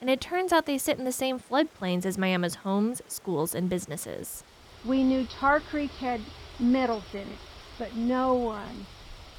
And 0.00 0.08
it 0.08 0.20
turns 0.20 0.52
out 0.52 0.66
they 0.66 0.78
sit 0.78 0.98
in 0.98 1.04
the 1.04 1.10
same 1.10 1.40
floodplains 1.40 2.06
as 2.06 2.16
Miami's 2.16 2.56
homes, 2.56 3.02
schools, 3.08 3.56
and 3.56 3.68
businesses. 3.68 4.44
We 4.84 5.04
knew 5.04 5.26
Tar 5.26 5.60
Creek 5.60 5.92
had 5.92 6.20
metals 6.58 7.04
in 7.12 7.20
it, 7.20 7.38
but 7.78 7.94
no 7.94 8.34
one 8.34 8.86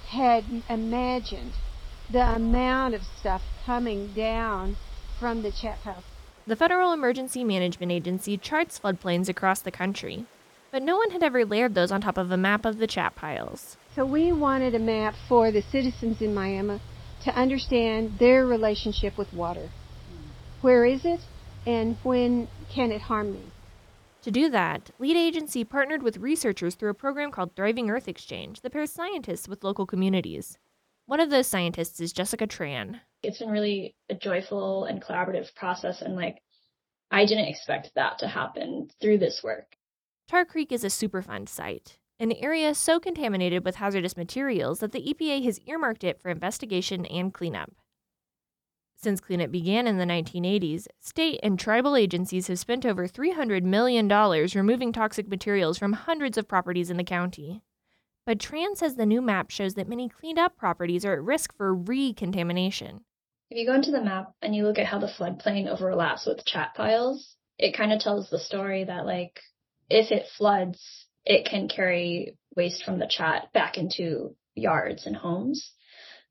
had 0.07 0.45
imagined 0.69 1.51
the 2.09 2.35
amount 2.35 2.93
of 2.93 3.01
stuff 3.19 3.41
coming 3.65 4.13
down 4.13 4.77
from 5.19 5.41
the 5.41 5.51
chat 5.51 5.79
house. 5.79 6.03
The 6.47 6.55
Federal 6.55 6.93
Emergency 6.93 7.43
Management 7.43 7.91
Agency 7.91 8.37
charts 8.37 8.79
floodplains 8.79 9.29
across 9.29 9.61
the 9.61 9.71
country, 9.71 10.25
but 10.71 10.81
no 10.81 10.97
one 10.97 11.11
had 11.11 11.23
ever 11.23 11.45
layered 11.45 11.75
those 11.75 11.91
on 11.91 12.01
top 12.01 12.17
of 12.17 12.31
a 12.31 12.37
map 12.37 12.65
of 12.65 12.77
the 12.77 12.87
chat 12.87 13.15
piles. 13.15 13.77
So 13.95 14.05
we 14.05 14.31
wanted 14.31 14.75
a 14.75 14.79
map 14.79 15.15
for 15.27 15.51
the 15.51 15.61
citizens 15.61 16.21
in 16.21 16.33
Miami 16.33 16.79
to 17.23 17.35
understand 17.35 18.19
their 18.19 18.45
relationship 18.45 19.17
with 19.17 19.33
water. 19.33 19.69
Where 20.61 20.85
is 20.85 21.05
it, 21.05 21.21
and 21.65 21.97
when 22.03 22.47
can 22.69 22.91
it 22.91 23.01
harm 23.01 23.33
me? 23.33 23.52
To 24.23 24.31
do 24.31 24.49
that, 24.51 24.89
Lead 24.99 25.17
Agency 25.17 25.65
partnered 25.65 26.01
with 26.01 26.15
researchers 26.15 26.75
through 26.75 26.91
a 26.91 26.93
program 26.93 27.29
called 27.29 27.57
Thriving 27.57 27.89
Earth 27.89 28.07
Exchange 28.07 28.61
that 28.61 28.71
pairs 28.71 28.89
scientists 28.89 29.49
with 29.49 29.65
local 29.65 29.85
communities. 29.85 30.57
One 31.07 31.19
of 31.19 31.29
those 31.29 31.45
scientists 31.45 31.99
is 31.99 32.13
Jessica 32.13 32.47
Tran. 32.47 33.01
It's 33.21 33.39
been 33.39 33.49
really 33.49 33.97
a 34.09 34.15
joyful 34.15 34.85
and 34.85 35.03
collaborative 35.03 35.53
process, 35.55 36.01
and 36.01 36.15
like, 36.15 36.41
I 37.11 37.25
didn't 37.25 37.49
expect 37.49 37.91
that 37.95 38.17
to 38.19 38.27
happen 38.29 38.87
through 39.01 39.17
this 39.17 39.43
work. 39.43 39.75
Tar 40.29 40.45
Creek 40.45 40.71
is 40.71 40.85
a 40.85 40.87
Superfund 40.87 41.49
site, 41.49 41.99
an 42.17 42.31
area 42.31 42.73
so 42.75 43.01
contaminated 43.01 43.65
with 43.65 43.75
hazardous 43.75 44.15
materials 44.15 44.79
that 44.79 44.93
the 44.93 45.13
EPA 45.13 45.43
has 45.43 45.59
earmarked 45.67 46.05
it 46.05 46.21
for 46.21 46.29
investigation 46.29 47.05
and 47.07 47.33
cleanup. 47.33 47.73
Since 49.03 49.19
cleanup 49.19 49.51
began 49.51 49.85
in 49.85 49.97
the 49.97 50.05
1980s, 50.05 50.87
state 51.01 51.37
and 51.43 51.59
tribal 51.59 51.97
agencies 51.97 52.47
have 52.47 52.57
spent 52.57 52.85
over 52.85 53.05
$300 53.05 53.61
million 53.63 54.07
removing 54.07 54.93
toxic 54.93 55.27
materials 55.27 55.77
from 55.77 55.91
hundreds 55.91 56.37
of 56.37 56.47
properties 56.47 56.89
in 56.89 56.95
the 56.95 57.03
county. 57.03 57.61
But 58.25 58.37
Tran 58.37 58.77
says 58.77 58.95
the 58.95 59.05
new 59.05 59.21
map 59.21 59.51
shows 59.51 59.73
that 59.73 59.89
many 59.89 60.07
cleaned 60.07 60.39
up 60.39 60.55
properties 60.55 61.03
are 61.03 61.11
at 61.15 61.21
risk 61.21 61.53
for 61.57 61.75
recontamination. 61.75 63.01
If 63.49 63.57
you 63.57 63.65
go 63.65 63.73
into 63.73 63.91
the 63.91 64.01
map 64.01 64.35
and 64.41 64.55
you 64.55 64.63
look 64.63 64.79
at 64.79 64.85
how 64.85 64.99
the 64.99 65.07
floodplain 65.07 65.67
overlaps 65.67 66.25
with 66.25 66.45
chat 66.45 66.73
piles, 66.73 67.35
it 67.59 67.75
kind 67.75 67.91
of 67.91 67.99
tells 67.99 68.29
the 68.29 68.39
story 68.39 68.85
that, 68.85 69.05
like, 69.05 69.37
if 69.89 70.13
it 70.13 70.27
floods, 70.37 71.07
it 71.25 71.45
can 71.45 71.67
carry 71.67 72.37
waste 72.55 72.85
from 72.85 72.99
the 72.99 73.07
chat 73.09 73.51
back 73.51 73.77
into 73.77 74.37
yards 74.55 75.05
and 75.05 75.17
homes 75.17 75.73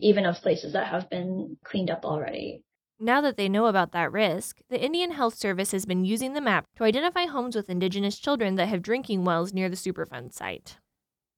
even 0.03 0.27
of 0.27 0.43
places 0.43 0.73
that 0.73 0.88
have 0.88 1.09
been 1.09 1.57
cleaned 1.65 1.91
up 1.91 2.05
already. 2.05 2.62
Now 2.99 3.21
that 3.21 3.37
they 3.37 3.49
know 3.49 3.67
about 3.67 3.93
that 3.93 4.12
risk, 4.12 4.59
the 4.69 4.81
Indian 4.81 5.12
Health 5.12 5.35
Service 5.35 5.73
has 5.73 5.87
been 5.87 6.05
using 6.05 6.35
the 6.35 6.41
map 6.41 6.67
to 6.77 6.85
identify 6.85 7.27
homes 7.27 7.57
with 7.57 7.71
Indigenous 7.71 8.19
children 8.19 8.57
that 8.57 8.69
have 8.69 8.83
drinking 8.83 9.25
wells 9.25 9.53
near 9.53 9.69
the 9.69 9.77
Superfund 9.77 10.33
site. 10.33 10.79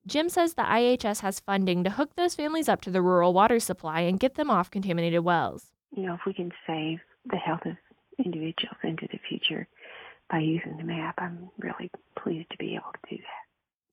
Jim 0.07 0.29
says 0.29 0.55
the 0.55 0.63
IHS 0.63 1.21
has 1.21 1.41
funding 1.41 1.83
to 1.85 1.91
hook 1.91 2.17
those 2.17 2.35
families 2.35 2.69
up 2.69 2.83
to 2.83 2.91
the 2.91 3.01
rural 3.01 3.33
water 3.33 3.59
supply 3.59 4.01
and 4.01 4.21
get 4.21 4.35
them 4.35 4.51
off 4.51 4.71
contaminated 4.71 5.25
wells. 5.25 5.71
You 5.97 6.03
know, 6.05 6.15
if 6.15 6.21
we 6.27 6.35
can 6.35 6.53
save 6.67 7.01
the 7.25 7.37
health 7.37 7.65
of 7.65 7.77
individuals 8.23 8.77
into 8.83 9.09
the 9.11 9.19
future 9.27 9.67
by 10.31 10.41
using 10.41 10.77
the 10.77 10.85
map, 10.85 11.15
I'm 11.17 11.49
really 11.59 11.91
pleased 12.19 12.51
to 12.51 12.59
be 12.59 12.75
able 12.75 12.93
to 12.93 13.17
do 13.17 13.23
that. 13.23 13.45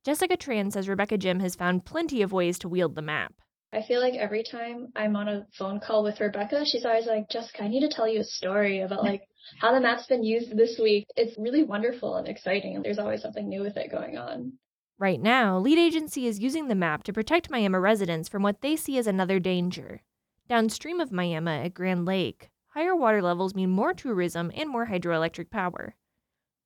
Jessica 0.03 0.35
Tran 0.35 0.73
says 0.73 0.89
Rebecca 0.89 1.17
Jim 1.17 1.39
has 1.39 1.55
found 1.55 1.85
plenty 1.85 2.21
of 2.21 2.33
ways 2.33 2.59
to 2.59 2.67
wield 2.67 2.95
the 2.95 3.01
map. 3.01 3.33
I 3.73 3.81
feel 3.83 4.01
like 4.01 4.15
every 4.15 4.43
time 4.43 4.91
I'm 4.95 5.15
on 5.15 5.29
a 5.29 5.47
phone 5.57 5.79
call 5.79 6.03
with 6.03 6.19
Rebecca, 6.19 6.65
she's 6.65 6.83
always 6.83 7.05
like, 7.05 7.29
Jessica, 7.29 7.63
I 7.63 7.69
need 7.69 7.81
to 7.81 7.95
tell 7.95 8.07
you 8.07 8.19
a 8.19 8.25
story 8.25 8.81
about 8.81 9.03
like 9.03 9.21
how 9.59 9.73
the 9.73 9.79
map's 9.79 10.07
been 10.07 10.23
used 10.23 10.55
this 10.57 10.77
week. 10.77 11.07
It's 11.15 11.37
really 11.37 11.63
wonderful 11.63 12.15
and 12.15 12.27
exciting, 12.27 12.75
and 12.75 12.83
there's 12.83 12.99
always 12.99 13.21
something 13.21 13.47
new 13.47 13.61
with 13.61 13.77
it 13.77 13.89
going 13.89 14.17
on. 14.17 14.53
Right 14.99 15.21
now, 15.21 15.57
Lead 15.57 15.79
Agency 15.79 16.27
is 16.27 16.39
using 16.39 16.67
the 16.67 16.75
map 16.75 17.03
to 17.03 17.13
protect 17.13 17.49
Miami 17.49 17.77
residents 17.77 18.27
from 18.27 18.43
what 18.43 18.61
they 18.61 18.75
see 18.75 18.97
as 18.97 19.07
another 19.07 19.39
danger. 19.39 20.01
Downstream 20.49 20.99
of 20.99 21.13
Miami 21.13 21.51
at 21.51 21.73
Grand 21.73 22.05
Lake, 22.05 22.49
higher 22.73 22.95
water 22.95 23.21
levels 23.21 23.55
mean 23.55 23.69
more 23.69 23.93
tourism 23.93 24.51
and 24.53 24.69
more 24.69 24.87
hydroelectric 24.87 25.49
power. 25.49 25.95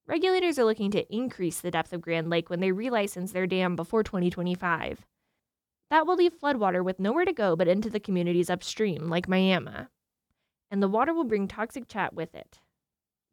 Regulators 0.08 0.58
are 0.58 0.66
looking 0.66 0.92
to 0.92 1.16
increase 1.16 1.62
the 1.62 1.72
depth 1.72 1.94
of 1.94 2.02
Grand 2.02 2.30
Lake 2.32 2.50
when 2.50 2.62
they 2.62 2.72
relicense 2.72 3.32
their 3.32 3.48
dam 3.48 3.76
before 3.76 4.04
2025. 4.04 5.06
That 5.90 6.08
will 6.08 6.16
leave 6.16 6.40
floodwater 6.40 6.84
with 6.84 7.00
nowhere 7.00 7.26
to 7.26 7.34
go 7.34 7.56
but 7.56 7.68
into 7.68 7.90
the 7.90 8.00
communities 8.00 8.50
upstream, 8.50 9.10
like 9.10 9.28
Miami. 9.28 9.88
And 10.72 10.82
the 10.82 10.88
water 10.88 11.14
will 11.14 11.24
bring 11.24 11.48
toxic 11.48 11.88
chat 11.88 12.14
with 12.14 12.34
it. 12.34 12.60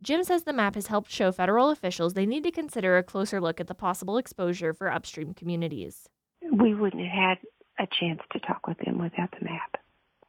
Jim 0.03 0.25
says 0.25 0.43
the 0.43 0.53
map 0.53 0.75
has 0.75 0.89
helped 0.89 1.11
show 1.11 1.31
federal 1.31 1.71
officials 1.71 2.15
they 2.15 2.27
need 2.27 2.43
to 2.43 2.51
consider 2.51 2.99
a 2.99 3.03
closer 3.03 3.41
look 3.41 3.61
at 3.61 3.69
the 3.69 3.75
possible 3.75 4.19
exposure 4.19 4.75
for 4.75 4.91
upstream 4.91 5.33
communities. 5.33 6.09
We 6.53 6.75
wouldn't 6.75 7.07
have 7.07 7.39
had 7.39 7.39
a 7.79 7.89
chance 8.01 8.21
to 8.33 8.41
talk 8.41 8.67
with 8.67 8.79
them 8.79 8.99
without 8.99 9.31
the 9.39 9.45
map. 9.45 9.77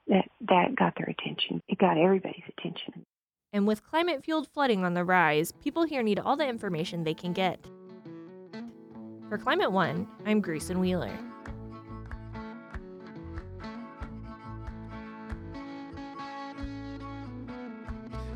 That 0.08 0.26
that 0.42 0.76
got 0.76 0.94
their 0.96 1.08
attention. 1.08 1.62
It 1.68 1.80
got 1.80 1.98
everybody's 1.98 2.44
attention. 2.58 3.06
And 3.52 3.68
with 3.68 3.84
climate 3.84 4.24
fueled 4.24 4.48
flooding 4.48 4.84
on 4.84 4.94
the 4.94 5.04
rise, 5.04 5.52
people 5.64 5.84
here 5.84 6.04
need 6.04 6.20
all 6.20 6.36
the 6.36 6.48
information 6.48 7.04
they 7.04 7.14
can 7.14 7.34
get. 7.34 7.66
For 9.30 9.38
Climate 9.38 9.72
One, 9.72 10.08
I'm 10.26 10.42
Graycen 10.42 10.78
Wheeler. 10.78 11.18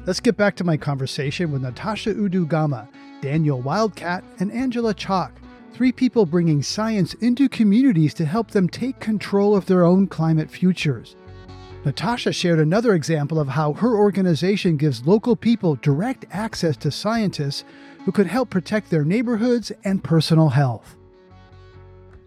Let's 0.08 0.22
get 0.22 0.38
back 0.38 0.56
to 0.56 0.64
my 0.64 0.78
conversation 0.78 1.52
with 1.52 1.64
Natasha 1.64 2.14
Udu-Gama, 2.14 2.88
Daniel 3.20 3.60
Wildcat, 3.60 4.24
and 4.40 4.50
Angela 4.54 4.94
Chalk, 4.94 5.34
three 5.74 5.92
people 5.92 6.26
bringing 6.26 6.64
science 6.64 7.14
into 7.16 7.50
communities 7.50 8.14
to 8.14 8.24
help 8.24 8.52
them 8.52 8.70
take 8.70 9.02
control 9.02 9.54
of 9.54 9.66
their 9.66 9.84
own 9.84 10.08
climate 10.08 10.50
futures. 10.50 11.18
Natasha 11.84 12.32
shared 12.32 12.58
another 12.58 12.96
example 12.96 13.38
of 13.38 13.50
how 13.50 13.74
her 13.74 13.98
organization 13.98 14.78
gives 14.78 15.06
local 15.06 15.36
people 15.36 15.76
direct 15.76 16.26
access 16.32 16.78
to 16.78 16.90
scientists 16.90 17.66
who 18.06 18.14
could 18.14 18.28
help 18.28 18.50
protect 18.50 18.90
their 18.90 19.04
neighborhoods 19.04 19.74
and 19.84 20.02
personal 20.02 20.48
health. 20.48 20.96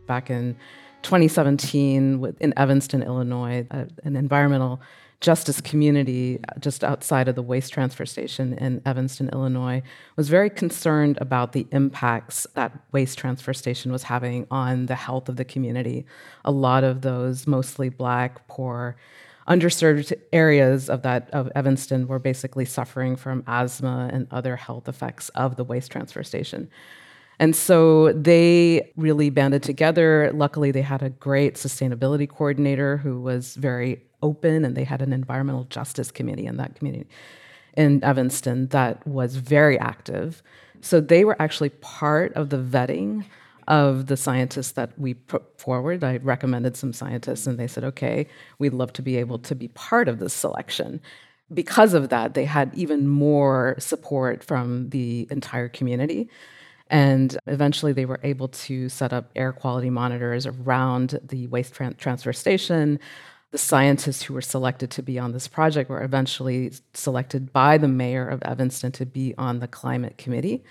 Back 0.07 0.29
in 0.29 0.55
2017, 1.01 2.37
in 2.40 2.53
Evanston, 2.59 3.03
Illinois, 3.03 3.66
uh, 3.71 3.87
an 4.05 4.16
environmental 4.16 4.83
justice 5.21 5.61
community 5.61 6.41
just 6.59 6.83
outside 6.83 7.29
of 7.29 7.35
the 7.35 7.43
waste 7.43 7.73
transfer 7.73 8.07
station 8.07 8.55
in 8.55 8.81
Evanston, 8.87 9.29
Illinois, 9.33 9.83
was 10.17 10.31
very 10.31 10.49
concerned 10.49 11.19
about 11.21 11.53
the 11.53 11.67
impacts 11.73 12.47
that 12.55 12.73
waste 12.93 13.19
transfer 13.19 13.53
station 13.53 13.93
was 13.93 14.05
having 14.05 14.47
on 14.51 14.87
the 14.87 14.95
health 14.95 15.29
of 15.29 15.37
the 15.37 15.45
community. 15.45 16.07
A 16.45 16.51
lot 16.51 16.85
of 16.85 17.03
those 17.03 17.47
mostly 17.47 17.91
black, 17.91 18.47
poor, 18.49 18.97
underserved 19.47 20.13
areas 20.33 20.89
of 20.89 21.03
that 21.03 21.29
of 21.33 21.51
Evanston 21.55 22.07
were 22.07 22.19
basically 22.19 22.65
suffering 22.65 23.17
from 23.17 23.45
asthma 23.47 24.09
and 24.13 24.27
other 24.31 24.57
health 24.57 24.89
effects 24.89 25.29
of 25.31 25.57
the 25.57 25.65
waste 25.65 25.91
transfer 25.91 26.23
station. 26.23 26.71
And 27.39 27.57
so 27.57 28.13
they 28.13 28.93
really 28.97 29.31
banded 29.31 29.63
together. 29.63 30.31
Luckily, 30.33 30.71
they 30.71 30.83
had 30.83 31.03
a 31.03 31.11
great 31.11 31.55
sustainability 31.55 32.29
coordinator 32.29 32.99
who 32.99 33.21
was 33.21 33.55
very 33.55 34.03
open, 34.23 34.65
and 34.65 34.77
they 34.77 34.85
had 34.85 35.03
an 35.03 35.13
environmental 35.13 35.65
justice 35.65 36.11
committee 36.11 36.47
in 36.47 36.57
that 36.57 36.75
community 36.75 37.09
in 37.77 38.03
Evanston 38.03 38.67
that 38.69 39.07
was 39.07 39.37
very 39.37 39.79
active. 39.79 40.43
So 40.81 41.01
they 41.01 41.25
were 41.25 41.41
actually 41.41 41.69
part 41.71 42.33
of 42.35 42.51
the 42.51 42.59
vetting 42.59 43.25
of 43.69 44.07
the 44.07 44.17
scientists 44.17 44.73
that 44.73 44.99
we 44.99 45.15
put 45.15 45.61
forward. 45.61 46.03
I 46.03 46.17
recommended 46.17 46.77
some 46.77 46.93
scientists, 46.93 47.47
and 47.47 47.59
they 47.59 47.69
said, 47.69 47.85
okay, 47.85 48.27
we'd 48.59 48.75
love 48.75 48.93
to 48.95 49.03
be 49.03 49.17
able 49.17 49.39
to 49.41 49.55
be 49.55 49.69
part 49.69 50.09
of 50.09 50.19
this 50.19 50.33
selection. 50.33 51.01
Because 51.53 51.95
of 51.95 52.09
that, 52.09 52.35
they 52.35 52.45
had 52.45 52.75
even 52.75 53.07
more 53.07 53.77
support 53.79 54.43
from 54.43 54.89
the 54.91 55.29
entire 55.31 55.69
community. 55.69 56.29
And 56.89 57.39
eventually, 57.47 57.93
they 57.93 58.07
were 58.07 58.19
able 58.25 58.49
to 58.49 58.89
set 58.89 59.13
up 59.13 59.31
air 59.37 59.53
quality 59.53 59.91
monitors 59.91 60.47
around 60.47 61.21
the 61.23 61.47
waste 61.47 61.73
transfer 61.75 62.33
station. 62.33 62.99
The 63.51 63.59
scientists 63.59 64.23
who 64.23 64.35
were 64.35 64.43
selected 64.43 64.91
to 64.93 65.03
be 65.03 65.19
on 65.19 65.33
this 65.33 65.49
project 65.49 65.91
were 65.91 66.03
eventually 66.03 66.73
selected 66.95 67.53
by 67.53 67.79
the 67.79 67.89
mayor 67.89 68.29
of 68.29 68.43
Evanston 68.43 68.93
to 68.93 69.07
be 69.07 69.35
on 69.37 69.59
the 69.59 69.69
climate 69.69 70.19
committee. 70.19 70.63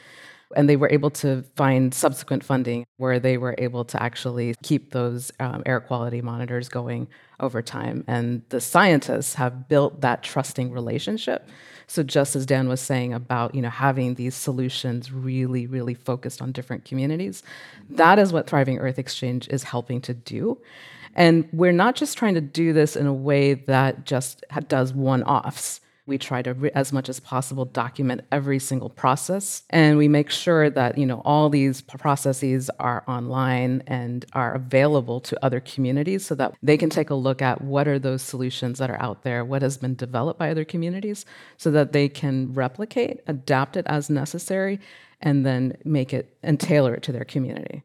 And 0.56 0.68
they 0.68 0.78
were 0.78 0.90
able 0.90 1.12
to 1.12 1.44
find 1.56 1.94
subsequent 1.94 2.44
funding 2.44 2.86
where 2.98 3.20
they 3.20 3.38
were 3.38 3.54
able 3.60 3.86
to 3.86 4.02
actually 4.02 4.56
keep 4.64 4.92
those 4.92 5.32
um, 5.40 5.62
air 5.66 5.80
quality 5.80 6.22
monitors 6.22 6.70
going 6.70 7.08
over 7.40 7.62
time. 7.62 8.04
And 8.08 8.42
the 8.50 8.60
scientists 8.60 9.36
have 9.36 9.68
built 9.68 10.02
that 10.02 10.24
trusting 10.24 10.72
relationship 10.72 11.48
so 11.90 12.04
just 12.04 12.36
as 12.36 12.46
Dan 12.46 12.70
was 12.70 12.82
saying 12.82 13.14
about, 13.14 13.56
you 13.56 13.64
know, 13.64 13.70
having 13.72 14.14
these 14.14 14.36
solutions 14.36 15.12
really, 15.12 15.66
really 15.66 15.96
focused 15.96 16.40
on 16.40 16.52
different 16.52 16.86
communities, 16.86 17.42
that 17.90 18.20
is 18.20 18.32
what 18.32 18.48
Thriving 18.48 18.78
Earth 18.78 19.00
Exchange 19.00 19.48
is 19.48 19.64
helping 19.64 20.00
to 20.02 20.14
do. 20.14 20.60
And 21.16 21.48
we're 21.52 21.72
not 21.72 21.96
just 21.96 22.18
trying 22.18 22.36
to 22.36 22.42
do 22.42 22.74
this 22.74 22.96
in 22.96 23.08
a 23.08 23.14
way 23.14 23.54
that 23.54 24.06
just 24.06 24.44
does 24.68 24.94
one 24.94 25.24
offs. 25.24 25.82
We 26.06 26.18
try 26.18 26.42
to, 26.42 26.72
as 26.74 26.92
much 26.92 27.08
as 27.08 27.20
possible, 27.20 27.66
document 27.66 28.22
every 28.32 28.58
single 28.58 28.90
process, 28.90 29.62
and 29.70 29.96
we 29.96 30.08
make 30.08 30.32
sure 30.32 30.68
that 30.72 30.98
you 30.98 31.06
know 31.06 31.22
all 31.24 31.50
these 31.50 31.82
processes 31.82 32.72
are 32.80 33.04
online 33.08 33.84
and 33.86 34.26
are 34.34 34.56
available 34.56 35.20
to 35.20 35.46
other 35.46 35.60
communities, 35.60 36.26
so 36.26 36.34
that 36.34 36.56
they 36.64 36.78
can 36.78 36.90
take 36.90 37.12
a 37.12 37.16
look 37.16 37.44
at 37.44 37.62
what 37.62 37.88
are 37.88 38.00
those 38.00 38.24
solutions 38.24 38.80
that 38.80 38.90
are 38.90 39.00
out 39.00 39.22
there, 39.22 39.46
what 39.46 39.62
has 39.62 39.78
been 39.78 39.94
developed 39.94 40.40
by 40.40 40.50
other 40.50 40.66
communities, 40.66 41.28
so 41.58 41.70
that 41.70 41.92
they 41.92 42.10
can 42.10 42.56
replicate, 42.56 43.20
adapt 43.28 43.78
it 43.78 43.86
as 43.86 44.10
necessary, 44.10 44.80
and 45.22 45.46
then 45.46 45.78
make 45.86 46.12
it 46.12 46.36
and 46.42 46.60
tailor 46.60 46.96
it 46.96 47.04
to 47.04 47.12
their 47.12 47.24
community. 47.24 47.84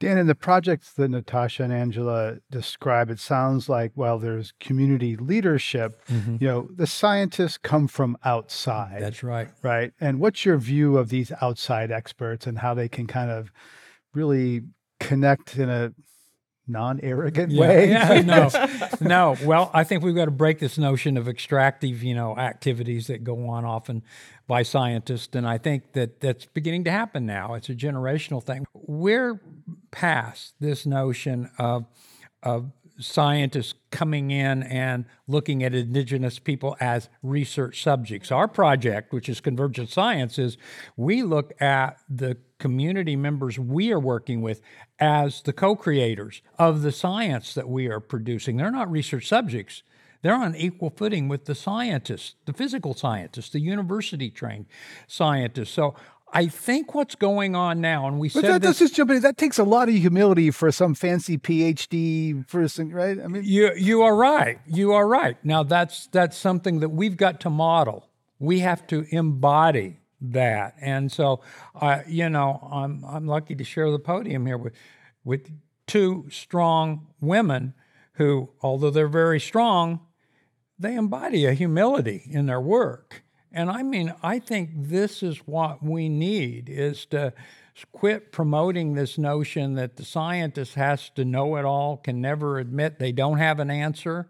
Dan, 0.00 0.16
in 0.16 0.26
the 0.26 0.34
projects 0.34 0.94
that 0.94 1.10
Natasha 1.10 1.62
and 1.62 1.72
Angela 1.72 2.38
describe, 2.50 3.10
it 3.10 3.20
sounds 3.20 3.68
like 3.68 3.92
while 3.94 4.18
there's 4.18 4.54
community 4.58 5.14
leadership, 5.14 6.02
mm-hmm. 6.06 6.38
you 6.40 6.48
know, 6.48 6.68
the 6.74 6.86
scientists 6.86 7.58
come 7.58 7.86
from 7.86 8.16
outside. 8.24 9.02
That's 9.02 9.22
right. 9.22 9.48
Right. 9.62 9.92
And 10.00 10.18
what's 10.18 10.46
your 10.46 10.56
view 10.56 10.96
of 10.96 11.10
these 11.10 11.30
outside 11.42 11.92
experts 11.92 12.46
and 12.46 12.58
how 12.58 12.72
they 12.72 12.88
can 12.88 13.06
kind 13.06 13.30
of 13.30 13.52
really 14.14 14.62
connect 15.00 15.56
in 15.56 15.68
a 15.68 15.92
non-arrogant 16.70 17.50
yeah, 17.52 17.60
way. 17.60 17.90
Yeah, 17.90 18.20
no, 18.22 18.48
no. 19.00 19.36
Well, 19.44 19.70
I 19.74 19.84
think 19.84 20.02
we've 20.02 20.14
got 20.14 20.26
to 20.26 20.30
break 20.30 20.60
this 20.60 20.78
notion 20.78 21.16
of 21.16 21.28
extractive, 21.28 22.02
you 22.02 22.14
know, 22.14 22.36
activities 22.36 23.08
that 23.08 23.24
go 23.24 23.48
on 23.48 23.64
often 23.64 24.02
by 24.50 24.64
scientists, 24.64 25.36
and 25.36 25.46
I 25.46 25.58
think 25.58 25.92
that 25.92 26.18
that's 26.18 26.44
beginning 26.44 26.82
to 26.82 26.90
happen 26.90 27.24
now. 27.24 27.54
It's 27.54 27.68
a 27.68 27.74
generational 27.74 28.42
thing. 28.42 28.66
We're 28.74 29.40
past 29.92 30.54
this 30.58 30.84
notion 30.84 31.48
of 31.56 31.86
of 32.42 32.72
scientists 32.98 33.74
coming 33.92 34.32
in 34.32 34.64
and 34.64 35.04
looking 35.28 35.62
at 35.62 35.72
indigenous 35.72 36.40
people 36.40 36.76
as 36.80 37.08
research 37.22 37.80
subjects. 37.80 38.32
Our 38.32 38.48
project, 38.48 39.12
which 39.12 39.28
is 39.28 39.40
Convergent 39.40 39.88
Science, 39.88 40.36
is 40.36 40.58
we 40.96 41.22
look 41.22 41.52
at 41.62 41.98
the 42.08 42.36
community 42.58 43.14
members 43.14 43.56
we 43.56 43.92
are 43.92 44.00
working 44.00 44.42
with 44.42 44.62
as 44.98 45.42
the 45.42 45.52
co 45.52 45.76
creators 45.76 46.42
of 46.58 46.82
the 46.82 46.90
science 46.90 47.54
that 47.54 47.68
we 47.68 47.86
are 47.86 48.00
producing. 48.00 48.56
They're 48.56 48.72
not 48.72 48.90
research 48.90 49.28
subjects. 49.28 49.84
They're 50.22 50.34
on 50.34 50.54
equal 50.54 50.90
footing 50.90 51.28
with 51.28 51.46
the 51.46 51.54
scientists, 51.54 52.34
the 52.44 52.52
physical 52.52 52.94
scientists, 52.94 53.50
the 53.50 53.60
university 53.60 54.30
trained 54.30 54.66
scientists. 55.06 55.70
So 55.70 55.94
I 56.32 56.46
think 56.46 56.94
what's 56.94 57.14
going 57.14 57.56
on 57.56 57.80
now, 57.80 58.06
and 58.06 58.18
we 58.18 58.28
but 58.28 58.42
said 58.42 58.62
that, 58.62 58.62
this, 58.62 58.78
just 58.78 58.94
jump 58.94 59.10
in. 59.10 59.20
That 59.22 59.36
takes 59.36 59.58
a 59.58 59.64
lot 59.64 59.88
of 59.88 59.94
humility 59.94 60.50
for 60.50 60.70
some 60.70 60.94
fancy 60.94 61.38
PhD 61.38 62.46
person, 62.48 62.92
right? 62.92 63.18
I 63.18 63.26
mean, 63.26 63.42
you 63.44 63.72
you 63.74 64.02
are 64.02 64.14
right. 64.14 64.58
You 64.66 64.92
are 64.92 65.06
right. 65.08 65.36
Now 65.44 65.62
that's 65.62 66.06
that's 66.08 66.36
something 66.36 66.80
that 66.80 66.90
we've 66.90 67.16
got 67.16 67.40
to 67.40 67.50
model. 67.50 68.06
We 68.38 68.60
have 68.60 68.86
to 68.88 69.06
embody 69.10 69.98
that, 70.20 70.74
and 70.80 71.10
so, 71.10 71.40
uh, 71.74 72.00
you 72.06 72.28
know, 72.28 72.68
I'm 72.70 73.04
I'm 73.04 73.26
lucky 73.26 73.54
to 73.56 73.64
share 73.64 73.90
the 73.90 73.98
podium 73.98 74.46
here 74.46 74.58
with 74.58 74.74
with 75.24 75.50
two 75.86 76.26
strong 76.30 77.08
women 77.20 77.74
who, 78.14 78.50
although 78.62 78.90
they're 78.90 79.08
very 79.08 79.40
strong, 79.40 80.00
they 80.80 80.96
embody 80.96 81.44
a 81.44 81.52
humility 81.52 82.22
in 82.30 82.46
their 82.46 82.60
work. 82.60 83.22
And 83.52 83.70
I 83.70 83.82
mean, 83.82 84.14
I 84.22 84.38
think 84.38 84.70
this 84.74 85.22
is 85.22 85.38
what 85.38 85.82
we 85.82 86.08
need 86.08 86.68
is 86.68 87.04
to 87.06 87.32
quit 87.92 88.32
promoting 88.32 88.94
this 88.94 89.18
notion 89.18 89.74
that 89.74 89.96
the 89.96 90.04
scientist 90.04 90.74
has 90.74 91.10
to 91.10 91.24
know 91.24 91.56
it 91.56 91.64
all, 91.64 91.96
can 91.96 92.20
never 92.20 92.58
admit 92.58 92.98
they 92.98 93.12
don't 93.12 93.38
have 93.38 93.58
an 93.60 93.70
answer, 93.70 94.28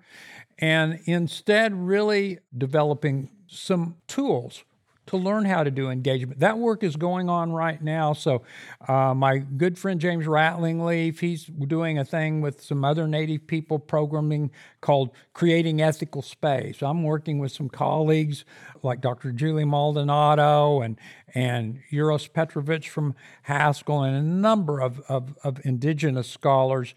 and 0.59 1.01
instead 1.05 1.75
really 1.75 2.39
developing 2.57 3.31
some 3.47 3.97
tools 4.07 4.65
to 5.11 5.17
learn 5.17 5.45
how 5.45 5.65
to 5.65 5.73
do 5.73 5.91
engagement. 5.91 6.39
That 6.39 6.59
work 6.59 6.85
is 6.85 6.95
going 6.95 7.29
on 7.29 7.51
right 7.53 7.83
now. 7.83 8.13
So, 8.13 8.43
uh, 8.87 9.13
my 9.13 9.39
good 9.39 9.77
friend 9.77 10.01
James 10.01 10.25
Rattling 10.29 10.85
Leaf, 10.85 11.19
he's 11.19 11.47
doing 11.47 11.99
a 11.99 12.05
thing 12.05 12.41
with 12.41 12.63
some 12.63 12.85
other 12.85 13.09
Native 13.09 13.49
people 13.49 13.81
programming 13.81 14.53
called 14.81 15.11
Creating 15.35 15.83
Ethical 15.83 16.23
Space. 16.23 16.81
I'm 16.81 17.03
working 17.03 17.41
with 17.41 17.51
some 17.51 17.69
colleagues 17.69 18.45
like 18.85 19.01
Dr. 19.01 19.33
Julie 19.33 19.65
Maldonado 19.65 20.81
and 20.81 20.97
and 21.35 21.81
Uros 21.91 22.33
Petrovich 22.33 22.89
from 22.89 23.17
Haskell 23.43 24.03
and 24.03 24.17
a 24.17 24.23
number 24.23 24.81
of, 24.81 25.01
of, 25.09 25.37
of 25.43 25.61
indigenous 25.65 26.29
scholars 26.29 26.95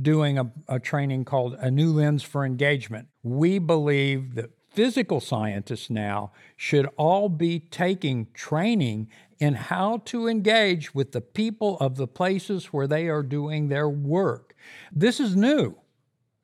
doing 0.00 0.38
a, 0.38 0.50
a 0.68 0.80
training 0.80 1.24
called 1.24 1.54
A 1.58 1.70
New 1.70 1.92
Lens 1.92 2.22
for 2.22 2.44
Engagement. 2.44 3.08
We 3.22 3.58
believe 3.58 4.34
that 4.34 4.50
physical 4.72 5.20
scientists 5.20 5.90
now 5.90 6.32
should 6.56 6.88
all 6.96 7.28
be 7.28 7.60
taking 7.60 8.26
training 8.32 9.08
in 9.38 9.54
how 9.54 9.98
to 10.04 10.28
engage 10.28 10.94
with 10.94 11.12
the 11.12 11.20
people 11.20 11.76
of 11.78 11.96
the 11.96 12.06
places 12.06 12.66
where 12.66 12.86
they 12.86 13.08
are 13.08 13.22
doing 13.22 13.68
their 13.68 13.88
work. 13.88 14.54
This 14.92 15.20
is 15.20 15.36
new. 15.36 15.76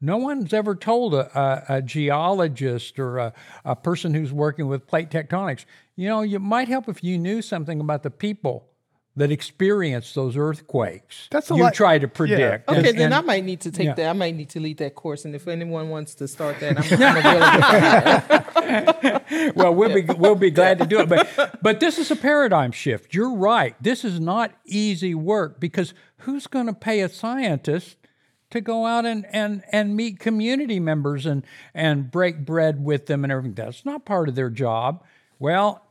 No 0.00 0.16
one's 0.16 0.52
ever 0.52 0.74
told 0.76 1.14
a, 1.14 1.38
a, 1.38 1.76
a 1.76 1.82
geologist 1.82 2.98
or 2.98 3.18
a, 3.18 3.32
a 3.64 3.74
person 3.74 4.14
who's 4.14 4.32
working 4.32 4.68
with 4.68 4.86
plate 4.86 5.10
tectonics, 5.10 5.64
you 5.96 6.08
know, 6.08 6.22
it 6.22 6.40
might 6.40 6.68
help 6.68 6.88
if 6.88 7.02
you 7.02 7.18
knew 7.18 7.42
something 7.42 7.80
about 7.80 8.02
the 8.02 8.10
people 8.10 8.67
that 9.18 9.30
experience 9.32 10.14
those 10.14 10.36
earthquakes. 10.36 11.26
That's 11.30 11.50
a 11.50 11.54
you 11.54 11.62
lot- 11.64 11.74
try 11.74 11.98
to 11.98 12.08
predict. 12.08 12.68
Okay, 12.68 12.90
And- 12.90 12.98
then 12.98 13.12
I 13.12 13.20
might 13.20 13.44
need 13.44 13.60
to 13.62 13.70
take 13.70 13.86
yeah. 13.86 13.94
that. 13.94 14.08
I 14.08 14.12
might 14.12 14.36
need 14.36 14.50
to 14.50 14.60
lead 14.60 14.78
that 14.78 14.94
course, 14.94 15.24
and 15.24 15.34
if 15.34 15.48
anyone 15.48 15.88
wants 15.90 16.14
to 16.16 16.28
start 16.28 16.60
that, 16.60 16.78
I'm, 16.78 16.84
I'm 17.02 17.16
available. 17.16 19.28
well, 19.56 19.74
we'll 19.74 19.94
be 19.94 20.02
we'll 20.14 20.34
be 20.34 20.50
glad 20.50 20.78
to 20.78 20.86
do 20.86 21.00
it. 21.00 21.08
But 21.08 21.58
but 21.62 21.80
this 21.80 21.98
is 21.98 22.10
a 22.10 22.16
paradigm 22.16 22.72
shift. 22.72 23.14
You're 23.14 23.34
right. 23.34 23.74
This 23.82 24.04
is 24.04 24.20
not 24.20 24.52
easy 24.64 25.14
work 25.14 25.60
because 25.60 25.94
who's 26.18 26.46
going 26.46 26.66
to 26.66 26.72
pay 26.72 27.00
a 27.00 27.08
scientist 27.08 27.96
to 28.50 28.60
go 28.60 28.86
out 28.86 29.04
and, 29.04 29.26
and, 29.30 29.62
and 29.72 29.94
meet 29.94 30.20
community 30.20 30.80
members 30.80 31.26
and 31.26 31.44
and 31.74 32.10
break 32.10 32.44
bread 32.44 32.84
with 32.84 33.06
them 33.06 33.24
and 33.24 33.32
everything? 33.32 33.54
That's 33.54 33.84
not 33.84 34.04
part 34.04 34.28
of 34.28 34.34
their 34.34 34.50
job. 34.50 35.02
Well, 35.38 35.84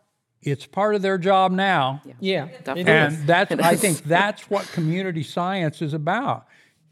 it's 0.51 0.65
part 0.65 0.95
of 0.95 1.01
their 1.01 1.17
job 1.17 1.51
now. 1.51 2.01
Yeah, 2.19 2.45
it 2.45 2.63
Definitely. 2.65 2.91
And 2.91 3.27
that's 3.27 3.51
I 3.61 3.75
think 3.75 4.03
that's 4.03 4.49
what 4.49 4.65
community 4.71 5.23
science 5.23 5.81
is 5.81 5.93
about. 5.93 6.47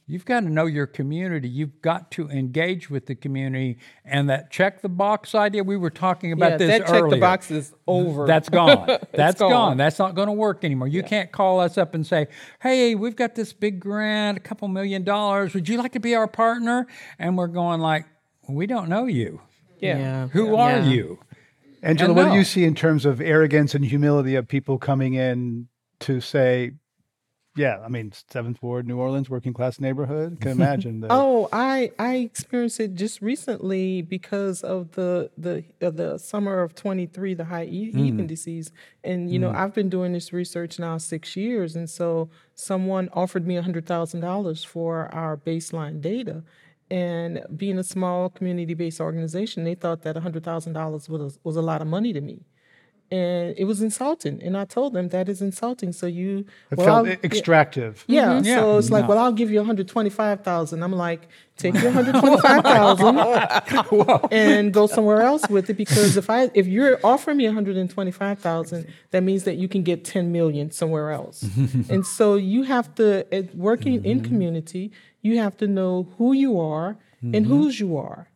You've 0.08 0.26
got 0.26 0.42
to 0.42 0.50
know 0.50 0.68
your 0.68 0.86
community. 0.86 1.48
You've 1.50 1.82
got 1.82 2.12
to 2.12 2.30
engage 2.30 2.92
with 2.92 3.08
the 3.08 3.16
community. 3.16 3.80
And 4.04 4.30
that 4.30 4.52
check 4.52 4.84
the 4.84 4.90
box 4.90 5.34
idea, 5.34 5.64
we 5.64 5.78
were 5.78 5.90
talking 5.90 6.32
about 6.32 6.52
yeah, 6.52 6.58
this 6.58 6.68
that 6.68 6.88
check 6.88 7.10
the 7.10 7.18
box 7.18 7.50
is 7.50 7.74
over. 7.88 8.28
That's 8.28 8.48
gone. 8.48 8.86
That's 9.14 9.40
gone. 9.40 9.50
gone. 9.50 9.78
That's 9.78 9.98
not 9.98 10.14
going 10.14 10.28
to 10.28 10.34
work 10.34 10.64
anymore. 10.64 10.88
You 10.90 11.02
can't 11.02 11.32
call 11.32 11.60
us 11.60 11.76
up 11.80 11.96
and 11.96 12.06
say, 12.06 12.28
"Hey, 12.62 12.94
we've 12.94 13.16
got 13.16 13.34
this 13.34 13.52
big 13.52 13.80
grant, 13.80 14.38
a 14.38 14.42
couple 14.42 14.68
million 14.68 15.04
dollars. 15.04 15.56
Would 15.56 15.68
you 15.68 15.78
like 15.80 15.94
to 15.94 16.00
be 16.00 16.14
our 16.14 16.28
partner?" 16.28 16.86
And 17.18 17.36
we're 17.36 17.48
going 17.48 17.80
like, 17.82 18.06
"We 18.48 18.68
don't 18.68 18.90
know 18.90 19.06
you. 19.06 19.42
yeah. 19.80 20.28
Who 20.28 20.56
are 20.56 20.70
Yeah. 20.72 20.86
you?" 20.86 21.20
Angela, 21.86 22.14
what 22.14 22.32
do 22.32 22.38
you 22.38 22.44
see 22.44 22.64
in 22.64 22.74
terms 22.74 23.06
of 23.06 23.22
arrogance 23.22 23.76
and 23.76 23.86
humility 23.86 24.36
of 24.36 24.48
people 24.48 24.80
coming 24.80 25.14
in 25.14 25.68
to 26.00 26.20
say, 26.20 26.72
yeah, 27.56 27.80
I 27.86 27.88
mean, 27.88 28.12
Seventh 28.30 28.62
Ward, 28.62 28.86
New 28.86 28.98
Orleans, 28.98 29.30
working 29.30 29.54
class 29.54 29.80
neighborhood? 29.80 30.42
Can 30.42 30.52
imagine. 30.60 31.00
The, 31.00 31.08
Oh, 31.10 31.48
I 31.54 31.92
I 31.98 32.16
experienced 32.16 32.80
it 32.80 32.96
just 32.96 33.22
recently 33.22 34.02
because 34.02 34.62
of 34.62 34.92
the 34.94 35.30
the 35.38 35.64
of 35.80 35.96
the 35.96 36.18
summer 36.18 36.62
of 36.62 36.76
23, 36.76 37.34
the 37.36 37.46
high 37.46 37.66
hmm. 37.66 37.72
heat 37.72 37.96
heat 37.96 38.20
indices, 38.20 38.72
and 39.04 39.32
you 39.32 39.40
know 39.40 39.52
hmm. 39.52 39.58
I've 39.58 39.74
been 39.74 39.90
doing 39.90 40.12
this 40.12 40.34
research 40.34 40.80
now 40.80 40.98
six 40.98 41.36
years, 41.38 41.76
and 41.76 41.90
so 41.90 42.30
someone 42.56 43.10
offered 43.14 43.48
me 43.48 43.56
a 43.56 43.62
hundred 43.62 43.86
thousand 43.86 44.20
dollars 44.20 44.64
for 44.64 45.14
our 45.14 45.38
baseline 45.38 46.02
data, 46.02 46.44
and 46.92 47.44
being 47.56 47.78
a 47.80 47.84
small 47.84 48.30
community 48.30 48.74
based 48.74 49.02
organization, 49.02 49.64
they 49.64 49.76
thought 49.76 50.04
that 50.04 50.18
a 50.18 50.22
hundred 50.22 50.44
thousand 50.44 50.74
dollars 50.74 51.10
was 51.10 51.40
was 51.44 51.56
a 51.56 51.62
lot 51.62 51.82
of 51.82 51.88
money 51.88 52.14
to 52.14 52.22
me. 52.22 52.46
And 53.12 53.54
it 53.56 53.66
was 53.66 53.84
insulting, 53.84 54.42
and 54.42 54.58
I 54.58 54.66
told 54.66 54.94
them 54.94 55.10
that 55.10 55.30
is 55.30 55.40
insulting. 55.40 55.94
So 55.94 56.08
you 56.08 56.40
it 56.72 56.80
well, 56.80 56.88
felt 56.88 57.08
I'll- 57.08 57.18
extractive. 57.24 58.04
yeah, 58.08 58.30
mm-hmm. 58.30 58.46
Yeah. 58.46 58.60
so 58.60 58.80
it's 58.80 58.90
like, 58.90 59.04
No. 59.04 59.10
well, 59.10 59.20
I'll 59.20 59.32
give 59.32 59.52
you 59.52 59.60
125,000. 59.60 60.82
I'm 60.82 60.92
like, 60.92 61.28
take 61.58 61.76
your 61.76 61.84
125,000 61.92 64.32
and 64.32 64.74
go 64.74 64.88
somewhere 64.88 65.22
else 65.22 65.48
with 65.50 65.70
it 65.70 65.76
because 65.76 66.18
if 66.18 66.30
I 66.30 66.50
if 66.54 66.68
you're 66.68 67.00
offering 67.04 67.38
me 67.38 67.46
125,000, 67.46 68.88
that 69.12 69.22
means 69.22 69.44
that 69.44 69.58
you 69.58 69.68
can 69.68 69.84
get 69.84 70.04
10 70.04 70.32
million 70.32 70.72
somewhere 70.72 71.12
else. 71.12 71.46
and 71.90 72.06
so 72.06 72.36
you 72.36 72.64
have 72.64 72.94
to 72.96 73.32
at 73.34 73.56
working 73.56 74.04
in 74.04 74.20
mm-hmm. 74.20 74.28
community, 74.28 74.92
you 75.22 75.38
have 75.38 75.56
to 75.58 75.68
know 75.68 76.08
who 76.18 76.34
you 76.34 76.60
are 76.60 76.98
and 77.22 77.34
mm-hmm. 77.34 77.46
whose 77.46 77.80
you 77.80 77.98
are. 77.98 78.30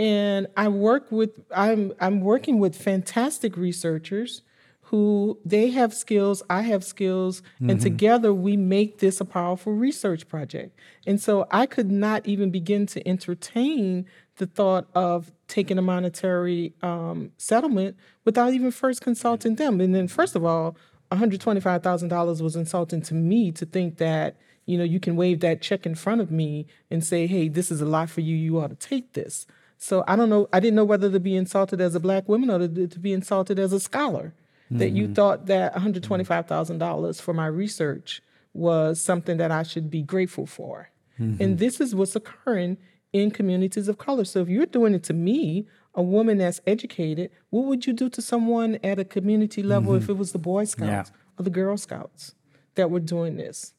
And 0.00 0.46
I 0.56 0.68
work 0.68 1.12
with 1.12 1.42
I'm 1.54 1.92
I'm 2.00 2.22
working 2.22 2.58
with 2.58 2.74
fantastic 2.74 3.54
researchers 3.54 4.40
who 4.84 5.38
they 5.44 5.70
have 5.70 5.94
skills, 5.94 6.42
I 6.50 6.62
have 6.62 6.82
skills, 6.82 7.42
and 7.60 7.80
together 7.80 8.34
we 8.34 8.56
make 8.56 8.98
this 8.98 9.20
a 9.20 9.24
powerful 9.24 9.74
research 9.74 10.26
project. 10.26 10.76
And 11.06 11.20
so 11.20 11.46
I 11.52 11.66
could 11.66 11.92
not 11.92 12.26
even 12.26 12.50
begin 12.50 12.86
to 12.86 13.06
entertain 13.06 14.06
the 14.38 14.46
thought 14.46 14.88
of 14.94 15.30
taking 15.46 15.78
a 15.78 15.82
monetary 15.82 16.72
um, 16.82 17.30
settlement 17.36 17.96
without 18.24 18.52
even 18.52 18.72
first 18.72 19.02
consulting 19.02 19.56
them. 19.56 19.80
And 19.80 19.94
then, 19.94 20.08
first 20.08 20.34
of 20.34 20.44
all, 20.44 20.76
$125,000 21.12 22.40
was 22.40 22.56
insulting 22.56 23.02
to 23.02 23.14
me 23.14 23.52
to 23.52 23.66
think 23.66 23.98
that 23.98 24.36
you 24.66 24.78
know 24.78 24.84
you 24.84 24.98
can 24.98 25.14
wave 25.14 25.40
that 25.40 25.60
check 25.60 25.84
in 25.84 25.94
front 25.94 26.20
of 26.20 26.30
me 26.30 26.66
and 26.90 27.04
say, 27.04 27.26
"Hey, 27.26 27.48
this 27.48 27.70
is 27.70 27.80
a 27.80 27.86
lot 27.86 28.08
for 28.08 28.22
you. 28.22 28.34
You 28.34 28.58
ought 28.58 28.68
to 28.68 28.74
take 28.76 29.12
this." 29.12 29.46
So 29.82 30.04
I 30.06 30.14
don't 30.14 30.30
know. 30.30 30.48
I 30.52 30.60
didn't 30.60 30.76
know 30.76 30.84
whether 30.84 31.10
to 31.10 31.18
be 31.18 31.34
insulted 31.34 31.80
as 31.80 31.96
a 31.96 32.00
black 32.00 32.28
woman 32.28 32.50
or 32.50 32.58
to, 32.68 32.86
to 32.86 32.98
be 33.00 33.12
insulted 33.12 33.58
as 33.58 33.72
a 33.72 33.80
scholar. 33.80 34.34
That 34.72 34.90
you 34.90 35.06
mm-hmm. 35.06 35.14
thought 35.14 35.46
that 35.46 35.72
one 35.72 35.82
hundred 35.82 36.02
mm-hmm. 36.02 36.08
twenty-five 36.10 36.46
thousand 36.46 36.78
dollars 36.78 37.20
for 37.20 37.34
my 37.34 37.46
research 37.46 38.22
was 38.54 39.00
something 39.00 39.36
that 39.38 39.50
I 39.50 39.64
should 39.64 39.90
be 39.90 40.02
grateful 40.02 40.46
for. 40.46 40.90
And 41.18 41.38
mm-hmm. 41.38 41.56
this 41.56 41.80
is 41.80 41.92
what's 41.92 42.14
occurring 42.14 42.78
in 43.12 43.32
communities 43.32 43.88
of 43.88 43.98
color. 43.98 44.24
So 44.24 44.42
if 44.42 44.48
you're 44.48 44.66
doing 44.66 44.94
it 44.94 45.02
to 45.04 45.12
me, 45.12 45.66
a 45.96 46.02
woman 46.02 46.38
that's 46.38 46.60
educated, 46.68 47.32
what 47.50 47.64
would 47.64 47.84
you 47.84 47.92
do 47.92 48.08
to 48.10 48.22
someone 48.22 48.78
at 48.84 49.00
a 49.00 49.04
community 49.04 49.62
level 49.64 49.94
if 49.96 50.08
it 50.08 50.16
was 50.16 50.30
the 50.30 50.38
Boy 50.38 50.64
Scouts 50.66 51.10
or 51.36 51.42
the 51.42 51.50
Girl 51.50 51.76
Scouts 51.76 52.36
that 52.76 52.92
were 52.92 53.00
doing 53.00 53.36
this? 53.36 53.74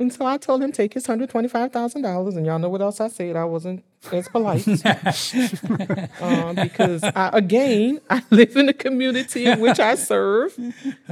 And 0.00 0.12
so 0.12 0.24
I 0.24 0.38
told 0.38 0.62
him 0.62 0.72
take 0.72 0.94
his 0.94 1.06
hundred 1.06 1.28
twenty-five 1.30 1.72
thousand 1.72 2.02
dollars, 2.02 2.34
and 2.34 2.46
y'all 2.46 2.58
know 2.58 2.70
what 2.70 2.80
else 2.80 3.00
I 3.00 3.08
said. 3.08 3.36
I 3.36 3.44
wasn't 3.44 3.84
as 4.10 4.28
polite 4.30 4.66
um, 6.20 6.54
because 6.56 7.04
I, 7.04 7.30
again, 7.34 8.00
I 8.08 8.22
live 8.30 8.56
in 8.56 8.68
a 8.68 8.72
community 8.72 9.44
in 9.44 9.60
which 9.60 9.78
I 9.78 9.94
serve, 9.96 10.58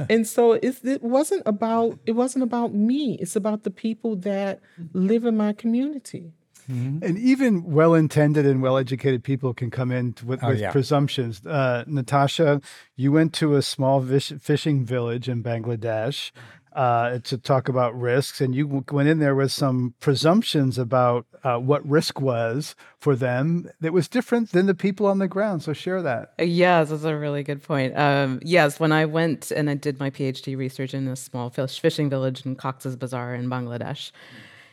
and 0.09 0.27
so 0.27 0.53
it's, 0.53 0.83
it 0.83 1.03
wasn't 1.03 1.43
about 1.45 1.99
it 2.07 2.13
wasn't 2.13 2.43
about 2.43 2.73
me. 2.73 3.13
It's 3.21 3.35
about 3.35 3.63
the 3.63 3.71
people 3.71 4.15
that 4.17 4.59
live 4.93 5.23
in 5.23 5.37
my 5.37 5.53
community. 5.53 6.33
And 6.71 7.17
even 7.17 7.63
well 7.63 7.95
intended 7.95 8.45
and 8.45 8.61
well 8.61 8.77
educated 8.77 9.23
people 9.23 9.55
can 9.55 9.71
come 9.71 9.91
in 9.91 10.13
with, 10.23 10.43
Oh, 10.43 10.49
with 10.49 10.59
yeah. 10.59 10.71
presumptions. 10.71 11.43
Uh, 11.43 11.83
Natasha, 11.87 12.61
you 12.95 13.11
went 13.11 13.33
to 13.35 13.55
a 13.55 13.63
small 13.63 13.99
fish, 14.05 14.31
fishing 14.39 14.85
village 14.85 15.27
in 15.27 15.41
Bangladesh 15.41 16.29
uh, 16.73 17.19
to 17.19 17.37
talk 17.37 17.67
about 17.67 17.99
risks, 17.99 18.41
and 18.41 18.53
you 18.53 18.83
went 18.91 19.09
in 19.09 19.19
there 19.19 19.35
with 19.35 19.51
some 19.51 19.95
presumptions 19.99 20.77
about 20.77 21.25
uh, 21.43 21.57
what 21.57 21.87
risk 21.87 22.21
was 22.21 22.75
for 22.99 23.15
them 23.15 23.69
that 23.79 23.93
was 23.93 24.07
different 24.07 24.51
than 24.51 24.65
the 24.65 24.75
people 24.75 25.05
on 25.05 25.19
the 25.19 25.27
ground. 25.27 25.63
So 25.63 25.73
share 25.73 26.01
that. 26.01 26.33
Uh, 26.39 26.43
Yes, 26.43 26.89
that's 26.89 27.03
a 27.03 27.15
really 27.15 27.43
good 27.43 27.63
point. 27.63 27.97
Um, 27.97 28.39
yes, 28.43 28.79
when 28.79 28.91
I 28.91 29.05
went 29.05 29.51
and 29.51 29.69
I 29.69 29.75
did 29.75 29.99
my 29.99 30.09
PhD 30.09 30.57
research 30.57 30.93
in 30.93 31.07
a 31.07 31.15
small 31.15 31.49
fish 31.49 31.79
fishing 31.79 32.09
village 32.09 32.45
in 32.45 32.55
Cox's 32.55 32.95
Bazar 32.95 33.33
in 33.35 33.49
Bangladesh, 33.49 34.11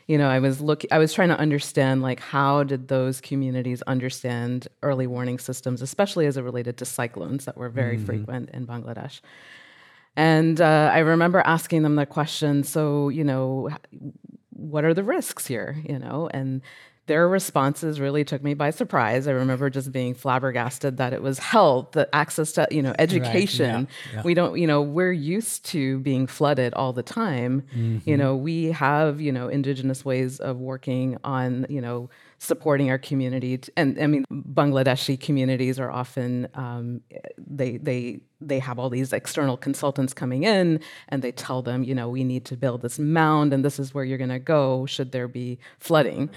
you 0.07 0.19
know, 0.19 0.29
I 0.29 0.39
was 0.39 0.61
looking, 0.61 0.93
I 0.93 0.99
was 0.99 1.13
trying 1.13 1.29
to 1.29 1.39
understand 1.39 2.03
like 2.03 2.21
how 2.21 2.63
did 2.63 2.89
those 2.89 3.21
communities 3.21 3.83
understand 3.83 4.69
early 4.83 5.07
warning 5.07 5.39
systems, 5.39 5.83
especially 5.83 6.27
as 6.27 6.37
it 6.37 6.43
related 6.43 6.77
to 6.79 6.85
cyclones 6.85 7.45
that 7.45 7.57
were 7.57 7.69
very 7.69 7.99
frequent 7.99 8.51
in 8.51 8.67
Bangladesh. 8.67 9.21
And 10.17 10.61
uh, 10.61 10.91
I 10.93 11.01
remember 11.01 11.41
asking 11.41 11.83
them 11.83 11.97
the 11.97 12.07
question, 12.07 12.65
so, 12.65 13.11
you 13.11 13.25
know, 13.25 13.71
what 14.51 14.85
are 14.85 14.95
the 14.95 15.05
risks 15.05 15.47
here, 15.47 15.77
you 15.87 15.99
know? 15.99 16.31
And 16.33 16.63
their 17.07 17.29
responses 17.29 18.01
really 18.01 18.25
took 18.25 18.43
me 18.43 18.55
by 18.55 18.71
surprise. 18.71 19.29
I 19.29 19.33
remember 19.33 19.71
just 19.71 19.93
being 19.93 20.15
flabbergasted 20.15 20.97
that 20.97 21.13
it 21.13 21.23
was 21.23 21.39
health, 21.39 21.93
the 21.93 22.09
access 22.13 22.51
to, 22.53 22.67
you 22.71 22.83
know, 22.83 22.95
education. 22.99 23.87
We 24.25 24.35
don't, 24.35 24.59
you 24.59 24.67
know, 24.67 24.83
we're 24.83 25.13
used 25.13 25.67
to 25.67 26.01
being 26.01 26.27
flooded 26.27 26.75
all 26.75 26.93
the 26.93 27.05
time. 27.05 27.63
You 28.07 28.17
know, 28.17 28.35
we 28.35 28.73
have, 28.73 29.21
you 29.21 29.31
know, 29.31 29.47
indigenous 29.49 30.05
ways 30.05 30.41
of 30.41 30.59
working 30.59 31.19
on, 31.23 31.67
you 31.69 31.81
know, 31.81 32.11
supporting 32.39 32.91
our 32.91 32.99
community. 32.99 33.61
And 33.77 34.01
I 34.01 34.07
mean, 34.07 34.25
Bangladeshi 34.31 35.19
communities 35.19 35.79
are 35.79 35.91
often 35.91 36.49
um, 36.55 37.01
they 37.39 37.79
they 37.79 38.21
they 38.41 38.59
have 38.59 38.79
all 38.79 38.91
these 38.91 39.13
external 39.13 39.57
consultants 39.57 40.13
coming 40.13 40.45
in, 40.45 40.81
and 41.09 41.23
they 41.23 41.33
tell 41.33 41.63
them, 41.63 41.83
you 41.83 41.95
know, 41.95 42.09
we 42.09 42.25
need 42.25 42.45
to 42.47 42.57
build 42.57 42.83
this 42.83 42.99
mound, 42.99 43.53
and 43.53 43.65
this 43.65 43.79
is 43.79 43.95
where 43.95 44.05
you're 44.05 44.19
going 44.19 44.31
to 44.31 44.39
go 44.39 44.87
should 44.87 45.13
there 45.13 45.29
be 45.29 45.59
flooding. 45.79 46.31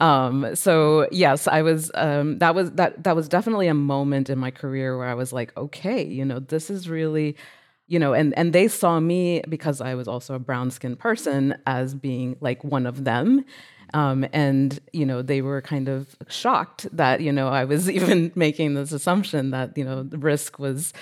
Um, 0.00 0.54
so 0.56 1.08
yes, 1.10 1.46
I 1.46 1.62
was 1.62 1.90
um, 1.94 2.38
that 2.38 2.54
was 2.54 2.72
that 2.72 3.04
that 3.04 3.16
was 3.16 3.28
definitely 3.28 3.68
a 3.68 3.74
moment 3.74 4.30
in 4.30 4.38
my 4.38 4.50
career 4.50 4.96
where 4.96 5.08
I 5.08 5.14
was 5.14 5.32
like, 5.32 5.56
okay, 5.56 6.04
you 6.04 6.24
know, 6.24 6.38
this 6.38 6.70
is 6.70 6.88
really 6.88 7.36
you 7.88 7.98
know 7.98 8.14
and 8.14 8.32
and 8.38 8.52
they 8.52 8.68
saw 8.68 9.00
me 9.00 9.42
because 9.48 9.80
i 9.80 9.94
was 9.94 10.06
also 10.06 10.34
a 10.34 10.38
brown 10.38 10.70
skinned 10.70 10.98
person 10.98 11.54
as 11.66 11.94
being 11.94 12.36
like 12.40 12.62
one 12.62 12.86
of 12.86 13.04
them 13.04 13.44
um, 13.94 14.26
and 14.32 14.78
you 14.92 15.06
know 15.06 15.22
they 15.22 15.42
were 15.42 15.60
kind 15.60 15.88
of 15.88 16.16
shocked 16.28 16.86
that 16.96 17.20
you 17.20 17.32
know 17.32 17.48
I 17.48 17.64
was 17.64 17.90
even 17.98 18.32
making 18.34 18.74
this 18.74 18.92
assumption 18.92 19.50
that 19.50 19.76
you 19.76 19.84
know 19.84 20.02
the 20.02 20.18
risk 20.18 20.58
was 20.58 20.92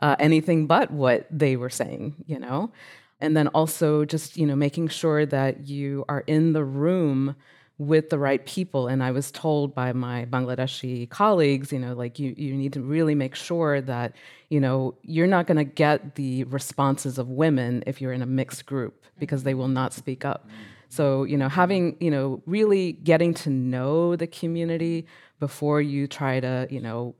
uh, 0.00 0.16
anything 0.18 0.66
but 0.66 0.90
what 0.90 1.26
they 1.30 1.56
were 1.56 1.70
saying. 1.70 2.14
You 2.26 2.38
know, 2.38 2.72
and 3.20 3.36
then 3.36 3.48
also 3.48 4.04
just 4.04 4.36
you 4.36 4.46
know 4.46 4.56
making 4.56 4.88
sure 4.88 5.26
that 5.26 5.66
you 5.66 6.04
are 6.08 6.24
in 6.26 6.52
the 6.52 6.64
room 6.64 7.36
with 7.78 8.08
the 8.08 8.18
right 8.18 8.46
people. 8.46 8.88
And 8.88 9.02
i 9.02 9.10
was 9.10 9.30
told 9.30 9.74
by 9.74 9.92
my 9.92 10.24
bangladeshi 10.24 11.10
colleagues 11.10 11.72
you 11.72 11.78
know 11.78 11.92
like 11.92 12.18
you, 12.18 12.34
you 12.36 12.54
need 12.54 12.72
to 12.72 12.80
really 12.80 13.14
make 13.14 13.34
sure 13.34 13.82
that 13.82 14.14
you 14.48 14.60
know 14.60 14.94
you're 15.02 15.26
not 15.26 15.46
going 15.46 15.58
to 15.58 15.64
get 15.64 16.14
the 16.14 16.44
responses 16.44 17.18
of 17.18 17.28
women 17.28 17.84
if 17.86 18.00
you're 18.00 18.14
in 18.14 18.22
a 18.22 18.26
mixed 18.26 18.64
group 18.64 19.04
because 19.18 19.42
they 19.42 19.52
will 19.52 19.68
not 19.68 19.92
speak 19.92 20.24
up 20.24 20.48
so, 20.88 21.24
you 21.24 21.36
know, 21.36 21.48
having, 21.48 21.96
you 22.00 22.10
know, 22.10 22.42
really 22.46 22.92
getting 22.92 23.34
to 23.34 23.50
know 23.50 24.16
the 24.16 24.26
community 24.26 25.06
before 25.40 25.80
you 25.80 26.06
try 26.06 26.40
to, 26.40 26.66
you 26.70 26.80
know, 26.80 27.14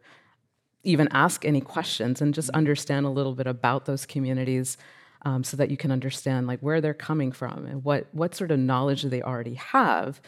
even 0.84 1.08
ask 1.10 1.44
any 1.44 1.60
questions 1.60 2.22
and 2.22 2.32
just 2.32 2.48
understand 2.50 3.06
a 3.06 3.10
little 3.10 3.34
bit 3.34 3.46
about 3.46 3.86
those 3.86 4.06
communities 4.06 4.76
um, 5.22 5.42
so 5.42 5.56
that 5.56 5.70
you 5.70 5.76
can 5.76 5.90
understand 5.90 6.46
like 6.46 6.60
where 6.60 6.80
they're 6.80 6.94
coming 6.94 7.32
from 7.32 7.66
and 7.66 7.82
what 7.84 8.06
what 8.12 8.34
sort 8.34 8.52
of 8.52 8.58
knowledge 8.60 9.02
they 9.02 9.22
already 9.22 9.54
have. 9.54 10.20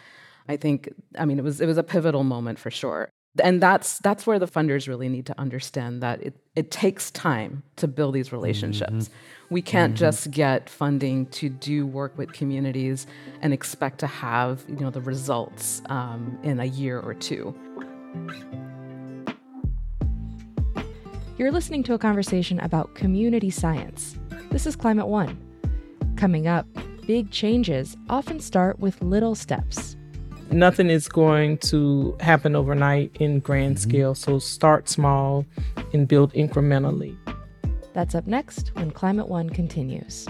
I 0.48 0.56
think, 0.56 0.92
I 1.16 1.24
mean, 1.24 1.38
it 1.38 1.44
was 1.44 1.60
it 1.60 1.66
was 1.66 1.78
a 1.78 1.82
pivotal 1.84 2.24
moment 2.24 2.58
for 2.58 2.70
sure 2.70 3.10
and 3.42 3.62
that's 3.62 3.98
that's 3.98 4.26
where 4.26 4.38
the 4.38 4.46
funders 4.46 4.88
really 4.88 5.08
need 5.08 5.26
to 5.26 5.38
understand 5.38 6.02
that 6.02 6.22
it, 6.22 6.34
it 6.56 6.70
takes 6.70 7.10
time 7.10 7.62
to 7.76 7.86
build 7.86 8.14
these 8.14 8.32
relationships. 8.32 8.90
Mm-hmm. 8.90 9.54
we 9.54 9.62
can't 9.62 9.94
mm-hmm. 9.94 10.00
just 10.00 10.30
get 10.30 10.68
funding 10.68 11.26
to 11.26 11.48
do 11.48 11.86
work 11.86 12.16
with 12.18 12.32
communities 12.32 13.06
and 13.40 13.52
expect 13.52 13.98
to 14.00 14.06
have 14.06 14.64
you 14.68 14.76
know 14.76 14.90
the 14.90 15.00
results 15.00 15.82
um, 15.86 16.38
in 16.42 16.60
a 16.60 16.64
year 16.64 16.98
or 17.00 17.14
two. 17.14 17.54
You're 21.36 21.52
listening 21.52 21.84
to 21.84 21.94
a 21.94 21.98
conversation 21.98 22.58
about 22.58 22.96
community 22.96 23.50
science. 23.50 24.18
This 24.50 24.66
is 24.66 24.74
climate 24.74 25.06
one. 25.06 25.38
Coming 26.16 26.48
up 26.48 26.66
big 27.06 27.30
changes 27.30 27.96
often 28.10 28.38
start 28.38 28.78
with 28.80 29.00
little 29.00 29.34
steps 29.34 29.96
nothing 30.50 30.90
is 30.90 31.08
going 31.08 31.58
to 31.58 32.16
happen 32.20 32.56
overnight 32.56 33.16
in 33.20 33.40
grand 33.40 33.76
mm-hmm. 33.76 33.90
scale. 33.90 34.14
So 34.14 34.38
start 34.38 34.88
small 34.88 35.44
and 35.92 36.08
build 36.08 36.32
incrementally. 36.32 37.16
That's 37.92 38.14
up 38.14 38.26
next 38.26 38.74
when 38.74 38.90
Climate 38.90 39.28
One 39.28 39.50
continues. 39.50 40.26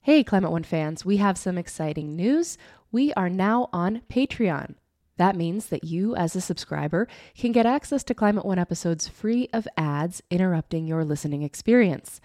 Hey, 0.00 0.24
Climate 0.24 0.50
One 0.50 0.64
fans, 0.64 1.04
we 1.04 1.18
have 1.18 1.38
some 1.38 1.56
exciting 1.56 2.16
news. 2.16 2.58
We 2.90 3.12
are 3.14 3.30
now 3.30 3.68
on 3.72 4.02
Patreon. 4.10 4.74
That 5.16 5.36
means 5.36 5.66
that 5.66 5.84
you, 5.84 6.16
as 6.16 6.34
a 6.34 6.40
subscriber, 6.40 7.06
can 7.36 7.52
get 7.52 7.66
access 7.66 8.02
to 8.04 8.14
Climate 8.14 8.44
One 8.44 8.58
episodes 8.58 9.06
free 9.08 9.48
of 9.52 9.68
ads 9.76 10.22
interrupting 10.30 10.86
your 10.86 11.04
listening 11.04 11.42
experience. 11.42 12.20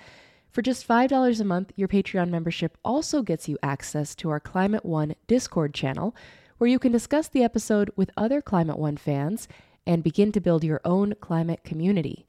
For 0.58 0.64
just 0.64 0.88
$5 0.88 1.40
a 1.40 1.44
month, 1.44 1.72
your 1.76 1.88
Patreon 1.88 2.30
membership 2.30 2.80
also 2.84 3.22
gets 3.22 3.48
you 3.48 3.60
access 3.62 4.16
to 4.16 4.32
our 4.32 4.40
Climate 4.40 4.84
One 4.84 5.14
Discord 5.28 5.72
channel, 5.72 6.16
where 6.58 6.68
you 6.68 6.80
can 6.80 6.92
discuss 6.92 7.28
the 7.28 7.44
episode 7.44 7.92
with 7.96 8.10
other 8.18 8.42
Climate 8.42 8.80
One 8.80 8.98
fans 8.98 9.48
and 9.86 10.04
begin 10.04 10.32
to 10.32 10.42
build 10.42 10.64
your 10.64 10.82
own 10.84 11.14
climate 11.22 11.64
community. 11.64 12.26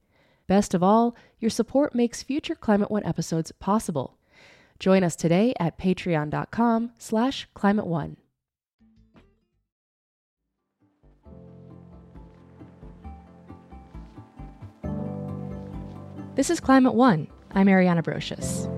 Best 0.46 0.74
of 0.74 0.82
all, 0.82 1.16
your 1.40 1.48
support 1.48 1.94
makes 1.94 2.22
future 2.22 2.54
Climate 2.54 2.90
One 2.90 3.02
episodes 3.06 3.50
possible. 3.50 4.18
Join 4.78 5.02
us 5.02 5.16
today 5.16 5.54
at 5.58 5.78
patreon.com 5.78 6.90
slash 6.98 7.48
climate 7.54 7.86
one. 7.86 8.18
This 16.34 16.50
is 16.50 16.60
Climate 16.60 16.92
One 16.92 17.28
I'm 17.54 17.66
Ariana 17.66 18.02
Brocious. 18.02 18.68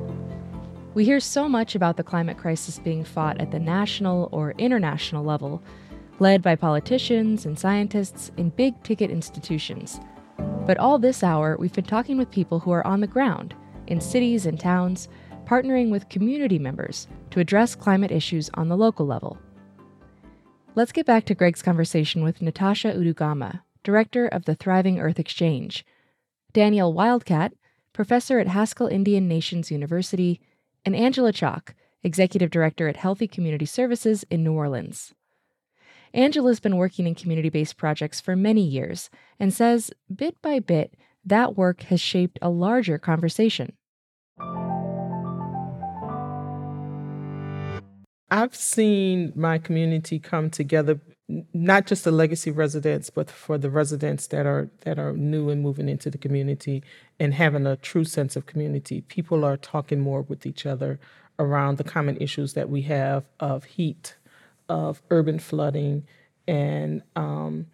We 0.94 1.04
hear 1.04 1.18
so 1.18 1.48
much 1.48 1.74
about 1.74 1.96
the 1.96 2.04
climate 2.04 2.38
crisis 2.38 2.78
being 2.78 3.02
fought 3.02 3.40
at 3.40 3.50
the 3.50 3.58
national 3.58 4.28
or 4.30 4.54
international 4.58 5.24
level, 5.24 5.60
led 6.20 6.40
by 6.40 6.54
politicians 6.54 7.46
and 7.46 7.58
scientists 7.58 8.30
in 8.36 8.50
big 8.50 8.80
ticket 8.84 9.10
institutions. 9.10 9.98
But 10.66 10.78
all 10.78 11.00
this 11.00 11.24
hour, 11.24 11.56
we've 11.58 11.72
been 11.72 11.84
talking 11.84 12.16
with 12.16 12.30
people 12.30 12.60
who 12.60 12.70
are 12.70 12.86
on 12.86 13.00
the 13.00 13.08
ground, 13.08 13.54
in 13.88 14.00
cities 14.00 14.46
and 14.46 14.58
towns, 14.58 15.08
partnering 15.46 15.90
with 15.90 16.08
community 16.08 16.58
members 16.58 17.08
to 17.30 17.40
address 17.40 17.74
climate 17.74 18.12
issues 18.12 18.50
on 18.54 18.68
the 18.68 18.76
local 18.76 19.04
level. 19.04 19.36
Let's 20.76 20.92
get 20.92 21.06
back 21.06 21.24
to 21.24 21.34
Greg's 21.34 21.62
conversation 21.62 22.22
with 22.22 22.40
Natasha 22.40 22.92
Udu-Gama, 22.92 23.64
director 23.82 24.28
of 24.28 24.44
the 24.44 24.54
Thriving 24.54 25.00
Earth 25.00 25.18
Exchange, 25.18 25.84
Daniel 26.52 26.92
Wildcat, 26.92 27.52
professor 27.92 28.38
at 28.38 28.48
Haskell 28.48 28.86
Indian 28.86 29.28
Nations 29.28 29.70
University, 29.70 30.40
and 30.84 30.96
Angela 30.96 31.32
Chalk, 31.32 31.74
executive 32.02 32.50
director 32.50 32.88
at 32.88 32.96
Healthy 32.96 33.28
Community 33.28 33.66
Services 33.66 34.24
in 34.30 34.42
New 34.42 34.52
Orleans. 34.52 35.12
Angela's 36.12 36.60
been 36.60 36.76
working 36.76 37.06
in 37.06 37.14
community 37.14 37.50
based 37.50 37.76
projects 37.76 38.20
for 38.20 38.34
many 38.34 38.62
years 38.62 39.10
and 39.38 39.54
says, 39.54 39.92
bit 40.14 40.40
by 40.42 40.58
bit, 40.58 40.94
that 41.24 41.56
work 41.56 41.82
has 41.82 42.00
shaped 42.00 42.38
a 42.42 42.48
larger 42.48 42.98
conversation. 42.98 43.74
I've 48.32 48.54
seen 48.54 49.32
my 49.34 49.58
community 49.58 50.18
come 50.18 50.50
together 50.50 51.00
not 51.52 51.86
just 51.86 52.04
the 52.04 52.10
legacy 52.10 52.50
residents, 52.50 53.10
but 53.10 53.30
for 53.30 53.58
the 53.58 53.70
residents 53.70 54.26
that 54.28 54.46
are 54.46 54.70
that 54.80 54.98
are 54.98 55.12
new 55.12 55.50
and 55.50 55.62
moving 55.62 55.88
into 55.88 56.10
the 56.10 56.18
community 56.18 56.82
and 57.18 57.34
having 57.34 57.66
a 57.66 57.76
true 57.76 58.04
sense 58.04 58.36
of 58.36 58.46
community. 58.46 59.02
People 59.02 59.44
are 59.44 59.56
talking 59.56 60.00
more 60.00 60.22
with 60.22 60.46
each 60.46 60.66
other 60.66 60.98
around 61.38 61.78
the 61.78 61.84
common 61.84 62.16
issues 62.18 62.54
that 62.54 62.68
we 62.68 62.82
have 62.82 63.24
of 63.38 63.64
heat, 63.64 64.16
of 64.68 65.02
urban 65.10 65.38
flooding, 65.38 66.06
and 66.46 67.02
um, 67.16 67.66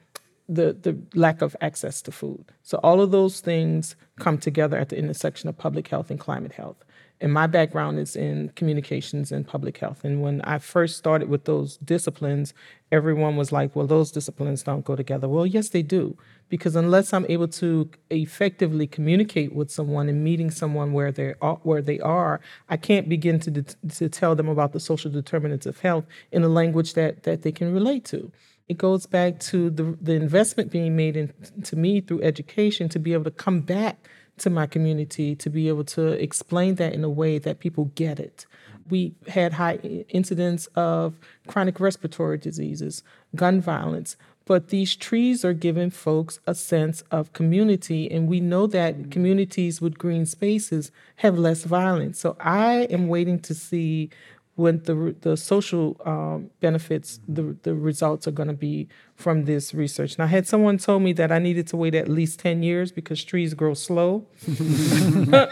the 0.48 0.72
the 0.72 0.96
lack 1.14 1.42
of 1.42 1.56
access 1.60 2.02
to 2.02 2.12
food. 2.12 2.44
So 2.62 2.78
all 2.82 3.00
of 3.00 3.10
those 3.10 3.40
things 3.40 3.96
come 4.18 4.38
together 4.38 4.76
at 4.76 4.90
the 4.90 4.98
intersection 4.98 5.48
of 5.48 5.58
public 5.58 5.88
health 5.88 6.10
and 6.10 6.20
climate 6.20 6.52
health 6.52 6.84
and 7.20 7.32
my 7.32 7.46
background 7.46 7.98
is 7.98 8.14
in 8.14 8.50
communications 8.56 9.32
and 9.32 9.46
public 9.46 9.78
health. 9.78 10.04
And 10.04 10.20
when 10.20 10.42
I 10.42 10.58
first 10.58 10.98
started 10.98 11.28
with 11.30 11.44
those 11.46 11.78
disciplines, 11.78 12.52
everyone 12.92 13.36
was 13.36 13.52
like, 13.52 13.74
well, 13.74 13.86
those 13.86 14.12
disciplines 14.12 14.62
don't 14.62 14.84
go 14.84 14.96
together. 14.96 15.26
Well, 15.28 15.46
yes, 15.46 15.70
they 15.70 15.82
do. 15.82 16.16
Because 16.48 16.76
unless 16.76 17.14
I'm 17.14 17.26
able 17.28 17.48
to 17.48 17.90
effectively 18.10 18.86
communicate 18.86 19.54
with 19.54 19.70
someone 19.70 20.08
and 20.08 20.22
meeting 20.22 20.50
someone 20.50 20.92
where 20.92 21.10
they 21.10 21.34
are, 21.40 21.56
where 21.62 21.82
they 21.82 21.98
are, 22.00 22.40
I 22.68 22.76
can't 22.76 23.08
begin 23.08 23.40
to, 23.40 23.50
de- 23.50 23.88
to 23.94 24.08
tell 24.10 24.34
them 24.34 24.48
about 24.48 24.72
the 24.72 24.80
social 24.80 25.10
determinants 25.10 25.66
of 25.66 25.80
health 25.80 26.04
in 26.30 26.44
a 26.44 26.48
language 26.48 26.94
that, 26.94 27.22
that 27.22 27.42
they 27.42 27.52
can 27.52 27.72
relate 27.72 28.04
to. 28.06 28.30
It 28.68 28.78
goes 28.78 29.06
back 29.06 29.40
to 29.40 29.70
the, 29.70 29.96
the 30.00 30.14
investment 30.14 30.70
being 30.70 30.96
made 30.96 31.16
into 31.16 31.76
me 31.76 32.00
through 32.00 32.22
education 32.22 32.88
to 32.90 32.98
be 32.98 33.12
able 33.12 33.24
to 33.24 33.30
come 33.30 33.60
back 33.60 34.06
to 34.38 34.50
my 34.50 34.66
community 34.66 35.34
to 35.36 35.50
be 35.50 35.68
able 35.68 35.84
to 35.84 36.08
explain 36.08 36.74
that 36.76 36.92
in 36.92 37.04
a 37.04 37.10
way 37.10 37.38
that 37.38 37.58
people 37.58 37.86
get 37.94 38.20
it. 38.20 38.46
We 38.88 39.14
had 39.28 39.54
high 39.54 39.76
incidence 40.08 40.66
of 40.76 41.18
chronic 41.46 41.80
respiratory 41.80 42.38
diseases, 42.38 43.02
gun 43.34 43.60
violence, 43.60 44.16
but 44.44 44.68
these 44.68 44.94
trees 44.94 45.44
are 45.44 45.52
giving 45.52 45.90
folks 45.90 46.38
a 46.46 46.54
sense 46.54 47.02
of 47.10 47.32
community, 47.32 48.08
and 48.08 48.28
we 48.28 48.38
know 48.38 48.68
that 48.68 49.10
communities 49.10 49.80
with 49.80 49.98
green 49.98 50.24
spaces 50.24 50.92
have 51.16 51.36
less 51.36 51.64
violence. 51.64 52.20
So 52.20 52.36
I 52.38 52.82
am 52.84 53.08
waiting 53.08 53.40
to 53.40 53.54
see 53.54 54.08
when 54.56 54.82
the 54.84 55.14
the 55.20 55.36
social 55.36 56.00
um, 56.04 56.50
benefits, 56.60 57.20
the 57.28 57.56
the 57.62 57.74
results 57.74 58.26
are 58.26 58.32
going 58.32 58.48
to 58.48 58.54
be 58.54 58.88
from 59.14 59.44
this 59.44 59.72
research. 59.72 60.18
Now, 60.18 60.24
I 60.24 60.28
had 60.28 60.46
someone 60.46 60.78
told 60.78 61.02
me 61.02 61.12
that 61.14 61.30
I 61.30 61.38
needed 61.38 61.66
to 61.68 61.76
wait 61.76 61.94
at 61.94 62.08
least 62.08 62.40
ten 62.40 62.62
years 62.62 62.90
because 62.90 63.22
trees 63.22 63.54
grow 63.54 63.74
slow. 63.74 64.26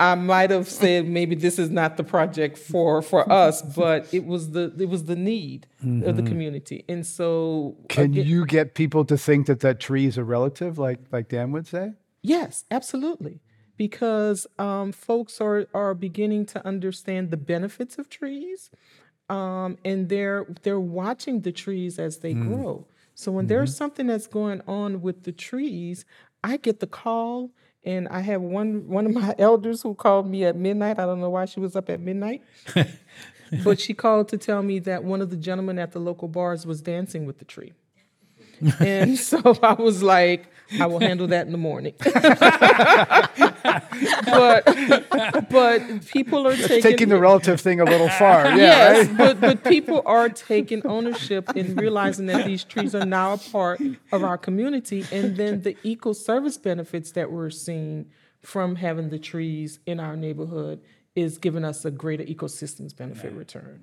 I 0.00 0.14
might 0.14 0.50
have 0.50 0.68
said 0.68 1.08
maybe 1.08 1.34
this 1.34 1.58
is 1.58 1.70
not 1.70 1.96
the 1.96 2.04
project 2.04 2.56
for 2.56 3.02
for 3.02 3.30
us, 3.30 3.62
but 3.62 4.12
it 4.12 4.24
was 4.24 4.52
the 4.52 4.72
it 4.78 4.88
was 4.88 5.04
the 5.04 5.16
need 5.16 5.66
mm-hmm. 5.84 6.08
of 6.08 6.16
the 6.16 6.22
mm-hmm. 6.22 6.30
community, 6.30 6.84
and 6.88 7.04
so 7.04 7.76
can 7.88 8.04
again, 8.04 8.26
you 8.26 8.46
get 8.46 8.74
people 8.74 9.04
to 9.06 9.18
think 9.18 9.46
that 9.46 9.60
that 9.60 9.80
tree 9.80 10.06
is 10.06 10.16
a 10.16 10.24
relative, 10.24 10.78
like 10.78 11.00
like 11.10 11.28
Dan 11.28 11.50
would 11.52 11.66
say? 11.66 11.94
Yes, 12.22 12.64
absolutely, 12.70 13.40
because 13.78 14.46
um, 14.58 14.92
folks 14.92 15.40
are 15.40 15.66
are 15.72 15.94
beginning 15.94 16.44
to 16.46 16.66
understand 16.66 17.30
the 17.30 17.38
benefits 17.38 17.96
of 17.96 18.10
trees, 18.10 18.70
um, 19.30 19.78
and 19.84 20.10
they're 20.10 20.46
they're 20.62 20.78
watching 20.78 21.40
the 21.40 21.52
trees 21.52 21.98
as 21.98 22.18
they 22.18 22.34
mm. 22.34 22.46
grow. 22.48 22.86
So 23.14 23.32
when 23.32 23.44
mm-hmm. 23.44 23.48
there's 23.48 23.74
something 23.74 24.06
that's 24.06 24.26
going 24.26 24.60
on 24.68 25.00
with 25.00 25.22
the 25.22 25.32
trees, 25.32 26.04
I 26.44 26.58
get 26.58 26.80
the 26.80 26.86
call 26.86 27.52
and 27.84 28.08
I 28.08 28.20
have 28.20 28.42
one 28.42 28.86
one 28.88 29.06
of 29.06 29.12
my 29.24 29.34
elders 29.38 29.82
who 29.82 29.94
called 29.94 30.28
me 30.28 30.44
at 30.44 30.56
midnight. 30.56 30.98
I 30.98 31.06
don't 31.06 31.20
know 31.20 31.30
why 31.30 31.46
she 31.46 31.60
was 31.60 31.74
up 31.74 31.88
at 31.88 32.00
midnight. 32.00 32.42
but 33.64 33.80
she 33.80 33.94
called 33.94 34.28
to 34.28 34.38
tell 34.38 34.62
me 34.62 34.78
that 34.80 35.04
one 35.04 35.22
of 35.22 35.30
the 35.30 35.36
gentlemen 35.36 35.78
at 35.78 35.92
the 35.92 35.98
local 35.98 36.28
bars 36.28 36.66
was 36.66 36.82
dancing 36.82 37.24
with 37.24 37.38
the 37.38 37.44
tree. 37.44 37.72
and 38.80 39.16
so 39.18 39.56
I 39.62 39.74
was 39.74 40.02
like, 40.02 40.48
I 40.80 40.86
will 40.86 41.00
handle 41.00 41.26
that 41.28 41.46
in 41.46 41.52
the 41.52 41.58
morning. 41.58 41.94
but 44.24 44.64
but 45.50 46.06
people 46.06 46.46
are 46.46 46.56
taking, 46.56 46.82
taking 46.82 47.08
the 47.08 47.18
relative 47.18 47.60
thing 47.60 47.80
a 47.80 47.84
little 47.84 48.08
far. 48.18 48.44
Yeah, 48.46 48.56
yes, 48.56 49.06
right? 49.08 49.16
but 49.16 49.40
but 49.40 49.64
people 49.64 50.02
are 50.04 50.28
taking 50.28 50.86
ownership 50.86 51.48
and 51.56 51.80
realizing 51.80 52.26
that 52.26 52.44
these 52.46 52.64
trees 52.64 52.94
are 52.94 53.06
now 53.06 53.34
a 53.34 53.38
part 53.38 53.80
of 54.12 54.22
our 54.22 54.36
community, 54.36 55.06
and 55.10 55.36
then 55.36 55.62
the 55.62 55.76
eco 55.82 56.12
service 56.12 56.58
benefits 56.58 57.12
that 57.12 57.32
we're 57.32 57.50
seeing 57.50 58.06
from 58.42 58.76
having 58.76 59.08
the 59.08 59.18
trees 59.18 59.78
in 59.86 60.00
our 60.00 60.16
neighborhood 60.16 60.80
is 61.14 61.38
giving 61.38 61.64
us 61.64 61.84
a 61.84 61.90
greater 61.90 62.24
ecosystems 62.24 62.96
benefit 62.96 63.32
return. 63.32 63.80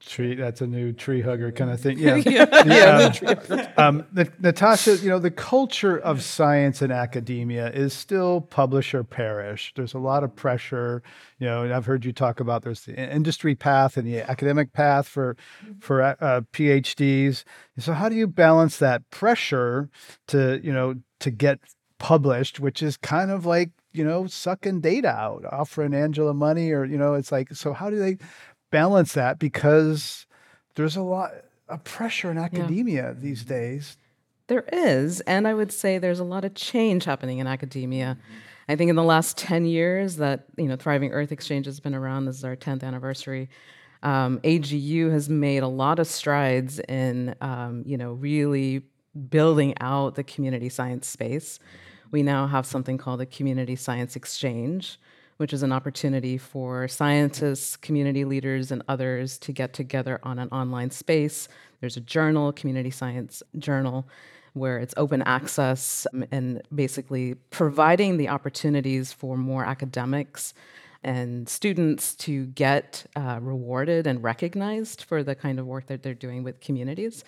Tree, 0.00 0.34
that's 0.34 0.62
a 0.62 0.66
new 0.66 0.92
tree 0.94 1.20
hugger 1.20 1.52
kind 1.52 1.70
of 1.70 1.78
thing. 1.78 1.98
Yeah. 2.00 2.16
yeah. 2.16 3.12
yeah. 3.22 3.66
Um, 3.76 4.04
um, 4.16 4.28
Natasha, 4.40 4.96
you 4.96 5.08
know, 5.08 5.18
the 5.18 5.30
culture 5.30 5.98
of 5.98 6.22
science 6.22 6.80
and 6.80 6.92
academia 6.92 7.70
is 7.70 7.92
still 7.92 8.40
publish 8.40 8.94
or 8.94 9.04
perish. 9.04 9.72
There's 9.76 9.94
a 9.94 9.98
lot 9.98 10.24
of 10.24 10.34
pressure, 10.34 11.02
you 11.38 11.46
know, 11.46 11.62
and 11.62 11.72
I've 11.72 11.86
heard 11.86 12.04
you 12.04 12.12
talk 12.12 12.40
about 12.40 12.62
there's 12.62 12.84
the 12.84 12.96
industry 12.96 13.54
path 13.54 13.96
and 13.96 14.06
the 14.06 14.20
academic 14.20 14.72
path 14.72 15.06
for, 15.06 15.36
for 15.80 16.02
uh, 16.02 16.42
PhDs. 16.52 17.44
So 17.78 17.92
how 17.92 18.08
do 18.08 18.16
you 18.16 18.26
balance 18.26 18.78
that 18.78 19.08
pressure 19.10 19.90
to, 20.28 20.60
you 20.62 20.72
know, 20.72 20.94
to 21.20 21.30
get 21.30 21.60
published, 21.98 22.58
which 22.58 22.82
is 22.82 22.96
kind 22.96 23.30
of 23.30 23.46
like, 23.46 23.70
you 23.92 24.04
know, 24.04 24.26
sucking 24.26 24.80
data 24.80 25.08
out, 25.08 25.44
offering 25.50 25.94
Angela 25.94 26.34
money 26.34 26.70
or, 26.70 26.84
you 26.84 26.96
know, 26.96 27.14
it's 27.14 27.32
like, 27.32 27.54
so 27.54 27.72
how 27.72 27.90
do 27.90 27.98
they, 27.98 28.18
balance 28.70 29.12
that 29.14 29.38
because 29.38 30.26
there's 30.74 30.96
a 30.96 31.02
lot 31.02 31.32
of 31.68 31.84
pressure 31.84 32.30
in 32.30 32.38
academia 32.38 33.08
yeah. 33.08 33.12
these 33.12 33.44
days. 33.44 33.96
There 34.48 34.64
is, 34.72 35.20
and 35.22 35.46
I 35.46 35.54
would 35.54 35.72
say 35.72 35.98
there's 35.98 36.18
a 36.18 36.24
lot 36.24 36.44
of 36.44 36.54
change 36.54 37.04
happening 37.04 37.38
in 37.38 37.46
academia. 37.46 38.18
I 38.68 38.76
think 38.76 38.88
in 38.88 38.96
the 38.96 39.04
last 39.04 39.36
10 39.38 39.64
years 39.64 40.16
that, 40.16 40.46
you 40.56 40.66
know, 40.66 40.76
Thriving 40.76 41.12
Earth 41.12 41.32
Exchange 41.32 41.66
has 41.66 41.80
been 41.80 41.94
around, 41.94 42.24
this 42.24 42.36
is 42.36 42.44
our 42.44 42.56
10th 42.56 42.82
anniversary. 42.82 43.48
Um, 44.02 44.38
AGU 44.42 45.10
has 45.12 45.28
made 45.28 45.62
a 45.62 45.68
lot 45.68 45.98
of 45.98 46.06
strides 46.06 46.78
in, 46.80 47.34
um, 47.40 47.82
you 47.86 47.96
know, 47.96 48.12
really 48.12 48.82
building 49.28 49.74
out 49.80 50.14
the 50.14 50.24
community 50.24 50.68
science 50.68 51.06
space. 51.06 51.58
We 52.10 52.22
now 52.22 52.46
have 52.46 52.66
something 52.66 52.98
called 52.98 53.20
the 53.20 53.26
Community 53.26 53.76
Science 53.76 54.16
Exchange, 54.16 54.98
which 55.40 55.54
is 55.54 55.62
an 55.62 55.72
opportunity 55.72 56.36
for 56.36 56.86
scientists, 56.86 57.74
community 57.74 58.26
leaders, 58.26 58.70
and 58.70 58.82
others 58.88 59.38
to 59.38 59.52
get 59.52 59.72
together 59.72 60.20
on 60.22 60.38
an 60.38 60.50
online 60.50 60.90
space. 60.90 61.48
There's 61.80 61.96
a 61.96 62.02
journal, 62.02 62.52
Community 62.52 62.90
Science 62.90 63.42
Journal, 63.56 64.06
where 64.52 64.76
it's 64.76 64.92
open 64.98 65.22
access 65.22 66.06
and 66.30 66.60
basically 66.74 67.36
providing 67.48 68.18
the 68.18 68.28
opportunities 68.28 69.14
for 69.14 69.38
more 69.38 69.64
academics 69.64 70.52
and 71.02 71.48
students 71.48 72.14
to 72.16 72.44
get 72.44 73.06
uh, 73.16 73.38
rewarded 73.40 74.06
and 74.06 74.22
recognized 74.22 75.04
for 75.04 75.22
the 75.22 75.34
kind 75.34 75.58
of 75.58 75.64
work 75.64 75.86
that 75.86 76.02
they're 76.02 76.12
doing 76.12 76.42
with 76.42 76.60
communities. 76.60 77.24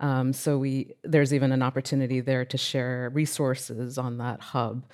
Um, 0.00 0.32
so 0.32 0.56
we 0.56 0.94
there's 1.04 1.34
even 1.34 1.52
an 1.52 1.62
opportunity 1.62 2.20
there 2.20 2.46
to 2.46 2.56
share 2.56 3.10
resources 3.12 3.98
on 3.98 4.16
that 4.16 4.40
hub. 4.40 4.84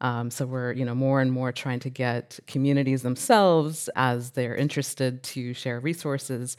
Um, 0.00 0.30
so 0.30 0.46
we're 0.46 0.72
you 0.72 0.84
know 0.84 0.94
more 0.94 1.20
and 1.20 1.32
more 1.32 1.52
trying 1.52 1.80
to 1.80 1.90
get 1.90 2.38
communities 2.46 3.02
themselves 3.02 3.88
as 3.96 4.32
they're 4.32 4.54
interested 4.54 5.22
to 5.22 5.54
share 5.54 5.80
resources. 5.80 6.56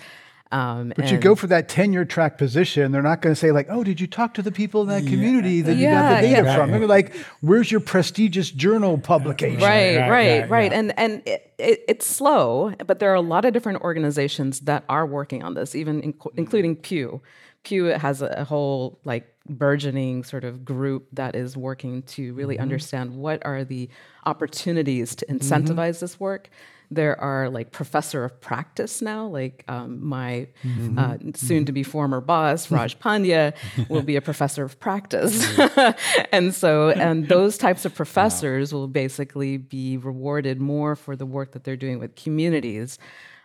Um, 0.51 0.93
but 0.95 1.11
you 1.11 1.17
go 1.17 1.35
for 1.35 1.47
that 1.47 1.67
tenure 1.67 2.05
track 2.05 2.37
position. 2.37 2.93
They're 2.93 3.01
not 3.01 3.21
going 3.21 3.35
to 3.35 3.39
say 3.39 3.51
like, 3.51 3.67
"Oh, 3.69 3.83
did 3.83 3.99
you 3.99 4.07
talk 4.07 4.33
to 4.35 4.41
the 4.41 4.51
people 4.51 4.81
in 4.81 4.87
that 4.87 5.03
yeah. 5.03 5.09
community 5.09 5.61
that 5.61 5.75
yeah, 5.75 5.87
you 5.87 5.93
got 5.93 6.21
the 6.21 6.27
data 6.27 6.47
yeah. 6.47 6.55
from?" 6.55 6.71
Maybe 6.71 6.85
like, 6.85 7.13
"Where's 7.41 7.69
your 7.69 7.81
prestigious 7.81 8.49
journal 8.49 8.97
publication?" 8.97 9.59
Right, 9.59 9.97
right, 9.97 10.09
right. 10.09 10.49
right. 10.49 10.73
And 10.73 10.97
and 10.97 11.21
it, 11.25 11.53
it, 11.57 11.83
it's 11.89 12.07
slow, 12.07 12.73
but 12.85 12.99
there 12.99 13.11
are 13.11 13.15
a 13.15 13.21
lot 13.21 13.43
of 13.43 13.53
different 13.53 13.81
organizations 13.81 14.61
that 14.61 14.85
are 14.87 15.05
working 15.05 15.43
on 15.43 15.53
this, 15.53 15.75
even 15.75 16.01
in, 16.01 16.13
including 16.37 16.77
Pew. 16.77 17.21
Pew 17.63 17.85
has 17.85 18.21
a, 18.21 18.27
a 18.27 18.43
whole 18.45 18.99
like 19.03 19.27
burgeoning 19.49 20.23
sort 20.23 20.43
of 20.43 20.65
group 20.65 21.07
that 21.13 21.35
is 21.35 21.55
working 21.55 22.01
to 22.03 22.33
really 22.33 22.55
mm-hmm. 22.55 22.63
understand 22.63 23.15
what 23.15 23.45
are 23.45 23.63
the 23.63 23.89
opportunities 24.25 25.15
to 25.15 25.25
mm-hmm. 25.25 25.37
incentivize 25.37 25.95
mm-hmm. 25.95 26.05
this 26.05 26.19
work 26.19 26.49
there 26.89 27.19
are 27.19 27.49
like 27.49 27.71
professor 27.71 28.23
of 28.23 28.39
practice 28.39 29.01
now 29.01 29.27
like 29.27 29.63
um, 29.67 30.05
my 30.05 30.47
mm-hmm. 30.63 30.97
uh, 30.97 31.17
soon 31.35 31.65
to 31.65 31.71
be 31.71 31.83
former 31.83 32.21
boss 32.21 32.71
raj 32.71 32.97
pandya 33.01 33.53
will 33.89 34.01
be 34.01 34.15
a 34.15 34.21
professor 34.21 34.63
of 34.63 34.79
practice 34.79 35.45
mm-hmm. 35.45 36.25
and 36.31 36.53
so 36.53 36.89
and 36.89 37.27
those 37.27 37.57
types 37.57 37.85
of 37.85 37.93
professors 37.93 38.73
wow. 38.73 38.79
will 38.79 38.87
basically 38.87 39.57
be 39.57 39.97
rewarded 39.97 40.61
more 40.61 40.95
for 40.95 41.15
the 41.15 41.25
work 41.25 41.51
that 41.51 41.63
they're 41.63 41.75
doing 41.75 41.99
with 41.99 42.15
communities 42.15 42.97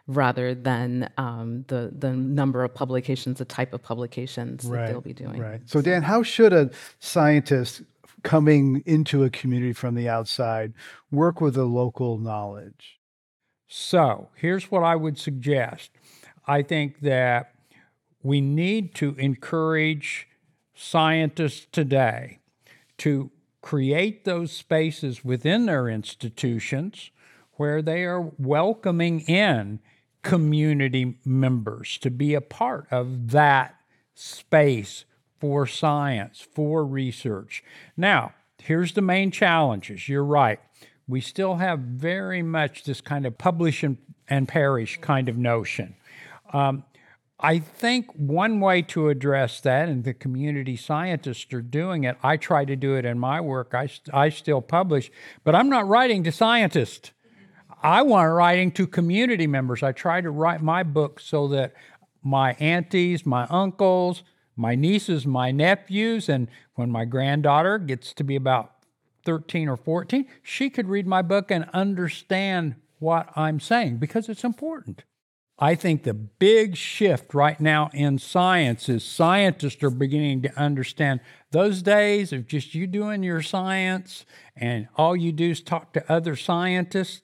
rather 0.07 0.55
than 0.55 1.11
um, 1.17 1.65
the 1.69 1.93
the 1.97 2.13
number 2.13 2.65
of 2.65 2.75
publications, 2.75 3.39
the 3.39 3.45
type 3.45 3.73
of 3.73 3.83
publications 3.83 4.65
right, 4.65 4.81
that 4.81 4.89
they'll 4.89 5.01
be 5.01 5.13
doing. 5.13 5.41
Right. 5.41 5.61
So, 5.67 5.81
Dan, 5.81 6.03
how 6.03 6.23
should 6.23 6.53
a 6.53 6.71
scientist 7.01 7.83
coming 8.23 8.83
into 8.87 9.25
a 9.25 9.31
community 9.31 9.73
from 9.73 9.95
the 9.95 10.09
outside 10.09 10.73
work 11.11 11.41
with 11.41 11.55
the 11.55 11.65
local 11.65 12.19
knowledge? 12.19 12.99
So, 13.69 14.29
here's 14.35 14.71
what 14.71 14.83
I 14.83 14.97
would 14.97 15.19
suggest. 15.19 15.91
I 16.47 16.63
think 16.63 17.01
that 17.01 17.55
we 18.23 18.41
need 18.41 18.95
to 18.97 19.15
encourage 19.19 20.29
scientists 20.75 21.67
today 21.71 22.41
to 22.99 23.31
create 23.61 24.25
those 24.25 24.53
spaces 24.53 25.25
within 25.25 25.67
their 25.67 25.89
institutions 25.89 27.11
where 27.53 27.81
they 27.81 28.05
are 28.05 28.21
welcoming 28.39 29.21
in 29.21 29.79
community 30.23 31.19
members 31.25 31.99
to 31.99 32.11
be 32.11 32.35
a 32.35 32.41
part 32.41 32.87
of 32.91 33.31
that 33.31 33.75
space 34.15 35.05
for 35.41 35.67
science, 35.67 36.47
for 36.55 36.85
research. 36.85 37.65
Now, 37.97 38.33
here's 38.59 38.93
the 38.93 39.03
main 39.03 39.31
challenges. 39.31 40.09
You're 40.09 40.25
right. 40.25 40.61
We 41.09 41.21
still 41.21 41.57
have 41.57 41.81
very 41.81 42.43
much 42.43 42.85
this 42.85 43.01
kind 43.01 43.27
of 43.27 43.37
publish 43.37 43.83
and, 43.83 43.99
and 44.29 44.47
perish 44.47 45.01
kind 45.01 45.29
of 45.29 45.37
notion. 45.37 45.97
Um, 46.53 46.85
I 47.41 47.59
think 47.59 48.13
one 48.13 48.61
way 48.61 48.83
to 48.83 49.09
address 49.09 49.61
that, 49.63 49.89
and 49.89 50.05
the 50.05 50.15
community 50.15 50.77
scientists 50.77 51.53
are 51.53 51.61
doing 51.61 52.05
it, 52.05 52.17
I 52.23 52.37
try 52.37 52.65
to 52.65 52.77
do 52.77 52.95
it 52.95 53.05
in 53.05 53.19
my 53.19 53.41
work, 53.41 53.75
I, 53.75 53.89
I 54.13 54.29
still 54.29 54.63
publish, 54.63 55.11
but 55.43 55.57
I'm 55.57 55.69
not 55.69 55.89
writing 55.89 56.23
to 56.23 56.31
scientists. 56.31 57.11
I 57.83 58.03
want 58.03 58.33
writing 58.33 58.71
to 58.73 58.87
community 58.87 59.47
members. 59.47 59.83
I 59.83 59.93
try 59.93 60.21
to 60.21 60.31
write 60.31 60.63
my 60.63 60.83
book 60.83 61.19
so 61.21 61.49
that 61.49 61.75
my 62.23 62.53
aunties, 62.55 63.27
my 63.27 63.47
uncles, 63.51 64.23
my 64.57 64.75
nieces, 64.75 65.27
my 65.27 65.51
nephews, 65.51 66.29
and 66.29 66.49
when 66.75 66.91
my 66.91 67.05
granddaughter 67.05 67.79
gets 67.79 68.13
to 68.15 68.25
be 68.25 68.37
about 68.37 68.73
13 69.25 69.69
or 69.69 69.77
14, 69.77 70.27
she 70.43 70.71
could 70.71 70.89
read 70.89 71.07
my 71.07 71.23
book 71.23 71.51
and 71.51 71.69
understand 71.73 72.77
what 72.99 73.31
I'm 73.37 73.59
saying 73.59 73.97
because 73.97 74.29
it's 74.29 74.45
important. 74.45 75.05
I 75.59 75.75
think 75.75 76.03
the 76.03 76.15
big 76.15 76.77
shift 76.77 77.35
right 77.35 77.61
now 77.61 77.91
in 77.93 78.19
science 78.19 78.89
is 78.89 79.05
scientists 79.05 79.83
are 79.83 79.91
beginning 79.91 80.43
to 80.43 80.59
understand 80.59 81.21
those 81.51 81.83
days 81.83 82.33
of 82.33 82.47
just 82.47 82.75
you 82.75 82.87
doing 82.87 83.23
your 83.23 83.43
science 83.43 84.25
and 84.57 84.89
all 84.97 85.15
you 85.15 85.31
do 85.31 85.51
is 85.51 85.61
talk 85.61 85.93
to 85.93 86.13
other 86.13 86.35
scientists. 86.35 87.23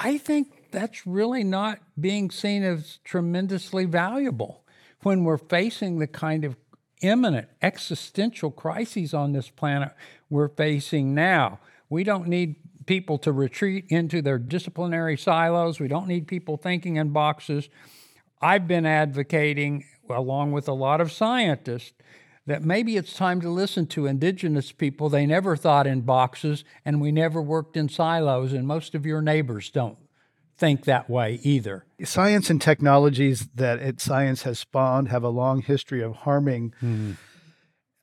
I 0.00 0.16
think 0.16 0.70
that's 0.70 1.06
really 1.08 1.42
not 1.42 1.80
being 2.00 2.30
seen 2.30 2.62
as 2.62 3.00
tremendously 3.02 3.84
valuable 3.84 4.62
when 5.02 5.24
we're 5.24 5.38
facing 5.38 5.98
the 5.98 6.06
kind 6.06 6.44
of 6.44 6.56
imminent 7.02 7.48
existential 7.62 8.52
crises 8.52 9.12
on 9.12 9.32
this 9.32 9.50
planet 9.50 9.92
we're 10.30 10.48
facing 10.48 11.14
now. 11.14 11.58
We 11.90 12.04
don't 12.04 12.28
need 12.28 12.56
people 12.86 13.18
to 13.18 13.32
retreat 13.32 13.86
into 13.88 14.22
their 14.22 14.38
disciplinary 14.38 15.16
silos. 15.16 15.80
We 15.80 15.88
don't 15.88 16.06
need 16.06 16.28
people 16.28 16.56
thinking 16.56 16.96
in 16.96 17.10
boxes. 17.10 17.68
I've 18.40 18.68
been 18.68 18.86
advocating, 18.86 19.84
along 20.08 20.52
with 20.52 20.68
a 20.68 20.72
lot 20.72 21.00
of 21.00 21.10
scientists, 21.10 21.92
that 22.48 22.64
maybe 22.64 22.96
it's 22.96 23.12
time 23.12 23.42
to 23.42 23.50
listen 23.50 23.86
to 23.86 24.06
indigenous 24.06 24.72
people. 24.72 25.10
They 25.10 25.26
never 25.26 25.54
thought 25.54 25.86
in 25.86 26.00
boxes, 26.00 26.64
and 26.82 26.98
we 26.98 27.12
never 27.12 27.42
worked 27.42 27.76
in 27.76 27.90
silos, 27.90 28.54
and 28.54 28.66
most 28.66 28.94
of 28.94 29.04
your 29.04 29.20
neighbors 29.20 29.68
don't 29.68 29.98
think 30.56 30.84
that 30.84 31.10
way 31.10 31.40
either. 31.42 31.84
Science 32.02 32.48
and 32.48 32.60
technologies 32.60 33.48
that 33.54 33.80
it, 33.80 34.00
science 34.00 34.42
has 34.42 34.58
spawned 34.58 35.08
have 35.08 35.22
a 35.22 35.28
long 35.28 35.60
history 35.60 36.02
of 36.02 36.16
harming 36.16 36.72
mm. 36.82 37.16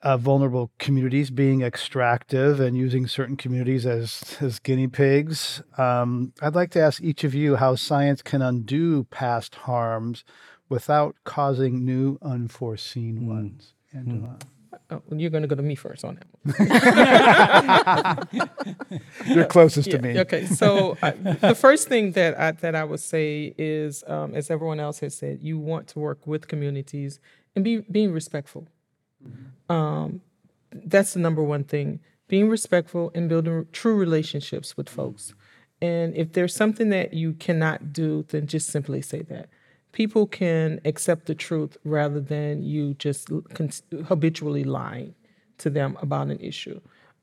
uh, 0.03 0.15
vulnerable 0.15 0.69
communities, 0.77 1.31
being 1.31 1.63
extractive 1.63 2.59
and 2.59 2.77
using 2.77 3.07
certain 3.07 3.35
communities 3.35 3.87
as, 3.87 4.37
as 4.41 4.59
guinea 4.59 4.87
pigs. 4.87 5.63
Um, 5.75 6.33
I'd 6.39 6.53
like 6.53 6.69
to 6.71 6.81
ask 6.81 7.01
each 7.01 7.23
of 7.23 7.33
you 7.33 7.55
how 7.55 7.73
science 7.73 8.21
can 8.21 8.43
undo 8.43 9.05
past 9.05 9.55
harms 9.55 10.23
without 10.69 11.15
causing 11.23 11.83
new 11.83 12.19
unforeseen 12.21 13.21
mm. 13.21 13.27
ones. 13.27 13.74
Angela. 13.95 14.37
Oh, 14.91 15.01
you're 15.11 15.29
going 15.31 15.41
to 15.41 15.47
go 15.47 15.55
to 15.55 15.63
me 15.63 15.73
first 15.75 16.05
on 16.05 16.19
that 16.19 16.27
one. 18.29 18.55
you're 19.35 19.45
closest 19.45 19.87
yeah, 19.87 19.97
to 19.97 20.01
me. 20.01 20.19
Okay, 20.19 20.45
so 20.45 20.95
uh, 21.01 21.11
the 21.41 21.55
first 21.55 21.87
thing 21.87 22.11
that 22.11 22.39
I, 22.39 22.51
that 22.51 22.75
I 22.75 22.83
would 22.83 22.99
say 22.99 23.55
is, 23.57 24.03
um, 24.05 24.35
as 24.35 24.51
everyone 24.51 24.79
else 24.79 24.99
has 24.99 25.15
said, 25.17 25.39
you 25.41 25.57
want 25.57 25.87
to 25.89 25.99
work 25.99 26.27
with 26.27 26.47
communities 26.47 27.19
and 27.55 27.63
be 27.63 27.77
being 27.79 28.11
respectful. 28.11 28.67
Mm-hmm. 29.25 29.71
Um, 29.71 30.21
that's 30.71 31.13
the 31.13 31.19
number 31.19 31.41
one 31.41 31.63
thing: 31.63 31.99
being 32.27 32.49
respectful 32.49 33.11
and 33.15 33.27
building 33.27 33.65
true 33.71 33.95
relationships 33.95 34.77
with 34.77 34.87
folks. 34.87 35.33
And 35.81 36.15
if 36.15 36.33
there's 36.33 36.55
something 36.55 36.89
that 36.89 37.13
you 37.13 37.33
cannot 37.33 37.91
do, 37.91 38.23
then 38.29 38.47
just 38.47 38.69
simply 38.69 39.01
say 39.01 39.23
that 39.23 39.49
people 39.95 40.27
can 40.27 40.81
accept 40.83 41.25
the 41.25 41.33
truth 41.33 41.77
rather 41.85 42.19
than 42.19 42.61
you 42.61 42.93
just 42.95 43.29
habitually 44.07 44.65
lying 44.65 45.15
to 45.57 45.69
them 45.69 45.97
about 46.01 46.27
an 46.27 46.39
issue. 46.39 46.79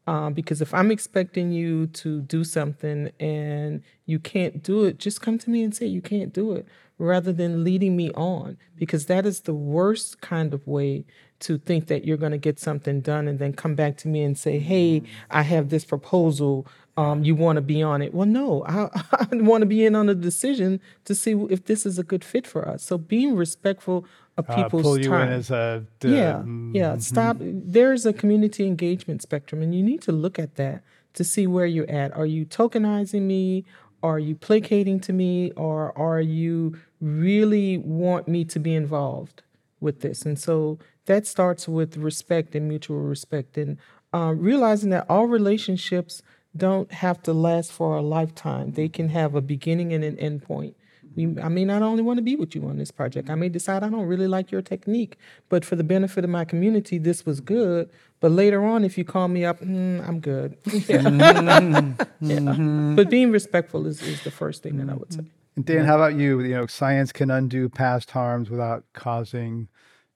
Um, 0.07 0.33
because 0.33 0.63
if 0.63 0.73
I'm 0.73 0.91
expecting 0.91 1.53
you 1.53 1.87
to 1.89 2.23
do 2.23 2.43
something 2.43 3.13
and 3.21 3.83
you 4.07 4.19
can't 4.19 4.63
do 4.63 4.85
it, 4.85 4.99
just 4.99 5.21
come 5.21 5.39
to 5.39 5.51
me 5.51 5.63
and 5.63 5.77
say 5.77 5.87
you 5.87 6.01
can't 6.01 6.33
do 6.33 6.53
it 6.53 6.67
rather 6.99 7.31
than 7.31 7.63
leading 7.63 7.95
me 7.95 8.11
on. 8.13 8.57
Because 8.75 9.05
that 9.07 9.27
is 9.27 9.43
the 9.43 9.55
worst 9.55 10.23
kind 10.23 10.55
of 10.55 10.67
way 10.67 11.05
to 11.41 11.59
think 11.59 11.89
that 11.89 12.07
you're 12.07 12.17
going 12.17 12.33
to 12.33 12.39
get 12.39 12.59
something 12.59 13.03
done 13.03 13.29
and 13.29 13.39
then 13.39 13.53
come 13.53 13.75
back 13.75 13.99
to 13.99 14.09
me 14.09 14.23
and 14.23 14.39
say, 14.39 14.59
hey, 14.59 15.03
I 15.31 15.43
have 15.43 15.69
this 15.69 15.85
proposal 15.85 16.67
um, 16.97 17.25
you 17.25 17.35
want 17.35 17.57
to 17.57 17.63
be 17.63 17.83
on 17.83 18.03
it. 18.03 18.13
Well, 18.13 18.27
no, 18.27 18.65
I, 18.67 18.89
I 19.13 19.37
want 19.37 19.63
to 19.63 19.67
be 19.67 19.85
in 19.85 19.95
on 19.95 20.07
the 20.07 20.15
decision 20.15 20.81
to 21.05 21.15
see 21.15 21.33
if 21.51 21.65
this 21.65 21.87
is 21.87 21.99
a 21.99 22.03
good 22.03 22.25
fit 22.25 22.47
for 22.47 22.69
us. 22.69 22.83
So 22.83 22.99
being 22.99 23.35
respectful 23.35 24.05
of 24.37 24.47
people's 24.49 24.83
uh, 24.83 24.89
pull 24.89 24.99
you 24.99 25.11
time. 25.11 25.29
in 25.29 25.35
as 25.35 25.51
a 25.51 25.85
yeah, 26.03 26.43
yeah. 26.73 26.97
Stop. 26.99 27.37
There's 27.41 28.07
a 28.07 28.13
community 28.13 28.67
engagement 28.67 29.23
spectrum, 29.23 29.63
and 29.63 29.75
you 29.75 29.83
need 29.83 30.03
to 30.03 30.13
look 30.13 30.39
at 30.39 30.57
that 30.57 30.83
to 31.15 31.25
see 31.25 31.47
where 31.47 31.67
you're 31.67 31.91
at. 31.91 32.17
Are 32.17 32.27
you 32.27 32.47
tokenizing 32.47 33.23
me? 33.23 33.65
Are 34.03 34.19
you 34.19 34.35
placating 34.35 35.01
to 35.01 35.13
me, 35.13 35.53
or 35.53 35.97
are 35.97 36.21
you 36.21 36.79
really 37.01 37.79
want 37.79 38.27
me 38.27 38.45
to 38.47 38.59
be 38.59 38.75
involved 38.75 39.43
with 39.81 40.01
this? 40.01 40.23
And 40.23 40.39
so 40.39 40.79
that 41.07 41.27
starts 41.27 41.69
with 41.69 41.97
respect 41.97 42.55
and 42.55 42.69
mutual 42.69 43.01
respect, 43.01 43.57
and 43.59 43.79
uh, 44.15 44.35
realizing 44.37 44.91
that 44.91 45.07
all 45.09 45.27
relationships 45.27 46.23
don't 46.57 46.93
have 46.93 47.23
to 47.23 47.33
last 47.33 47.73
for 47.73 47.97
a 47.97 48.03
lifetime. 48.03 48.73
They 48.73 48.89
can 48.89 49.09
have 49.09 49.35
a 49.35 49.41
beginning 49.41 49.93
and 49.93 50.05
an 50.05 50.19
end 50.19 50.43
point. 50.43 50.77
We, 51.15 51.39
I 51.41 51.49
may 51.49 51.65
not 51.65 51.83
only 51.83 52.03
want 52.03 52.19
to 52.19 52.23
be 52.23 52.37
with 52.37 52.55
you 52.55 52.67
on 52.67 52.79
this 52.79 52.91
project. 52.91 53.29
I 53.29 53.35
may 53.35 53.49
decide 53.49 53.83
I 53.83 53.91
don't 53.91 54.07
really 54.07 54.27
like 54.27 54.51
your 54.51 54.63
technique, 54.63 55.19
but 55.49 55.65
for 55.65 55.77
the 55.77 55.85
benefit 55.85 56.25
of 56.25 56.31
my 56.31 56.45
community, 56.45 56.99
this 56.99 57.27
was 57.27 57.41
good. 57.41 57.91
But 58.21 58.33
later 58.33 58.65
on, 58.65 58.85
if 58.85 58.97
you 58.97 59.05
call 59.05 59.29
me 59.29 59.45
up, 59.45 59.61
mm, 59.61 60.07
I'm 60.07 60.21
good. 60.21 60.57
yeah. 60.67 60.99
Mm-hmm. 61.03 62.31
yeah. 62.31 62.95
But 62.97 63.11
being 63.11 63.31
respectful 63.31 63.87
is, 63.87 64.01
is 64.03 64.23
the 64.23 64.31
first 64.31 64.63
thing 64.63 64.79
that 64.79 64.89
I 64.89 64.95
would 64.95 65.13
say. 65.13 65.25
And 65.57 65.65
Dan, 65.67 65.85
how 65.85 65.97
about 65.97 66.17
you? 66.17 66.41
You 66.41 66.55
know, 66.55 66.67
science 66.67 67.13
can 67.13 67.31
undo 67.31 67.69
past 67.69 68.11
harms 68.13 68.49
without 68.49 68.85
causing 68.95 69.69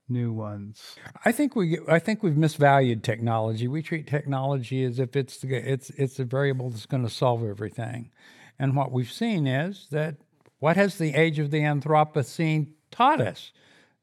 new 0.08 0.32
ones. 0.32 0.96
I 1.24 1.32
think 1.32 1.56
we 1.56 1.78
I 1.88 1.98
think 1.98 2.22
we've 2.22 2.34
misvalued 2.34 3.02
technology. 3.02 3.68
We 3.68 3.82
treat 3.82 4.06
technology 4.06 4.84
as 4.84 4.98
if 4.98 5.16
it's 5.16 5.38
the, 5.38 5.54
it's 5.54 5.90
it's 5.90 6.18
a 6.18 6.24
variable 6.24 6.70
that's 6.70 6.86
going 6.86 7.02
to 7.02 7.10
solve 7.10 7.44
everything. 7.44 8.10
And 8.58 8.76
what 8.76 8.92
we've 8.92 9.10
seen 9.10 9.46
is 9.46 9.88
that 9.90 10.16
what 10.58 10.76
has 10.76 10.96
the 10.96 11.14
age 11.14 11.38
of 11.38 11.50
the 11.50 11.60
Anthropocene 11.60 12.68
taught 12.90 13.20
us? 13.20 13.52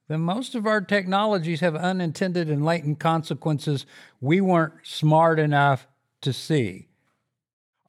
That 0.09 0.19
most 0.19 0.53
of 0.53 0.67
our 0.67 0.81
technologies 0.81 1.61
have 1.61 1.75
unintended 1.75 2.49
and 2.49 2.65
latent 2.65 2.99
consequences 2.99 3.85
we 4.19 4.41
weren't 4.41 4.73
smart 4.83 5.39
enough 5.39 5.87
to 6.21 6.33
see. 6.33 6.89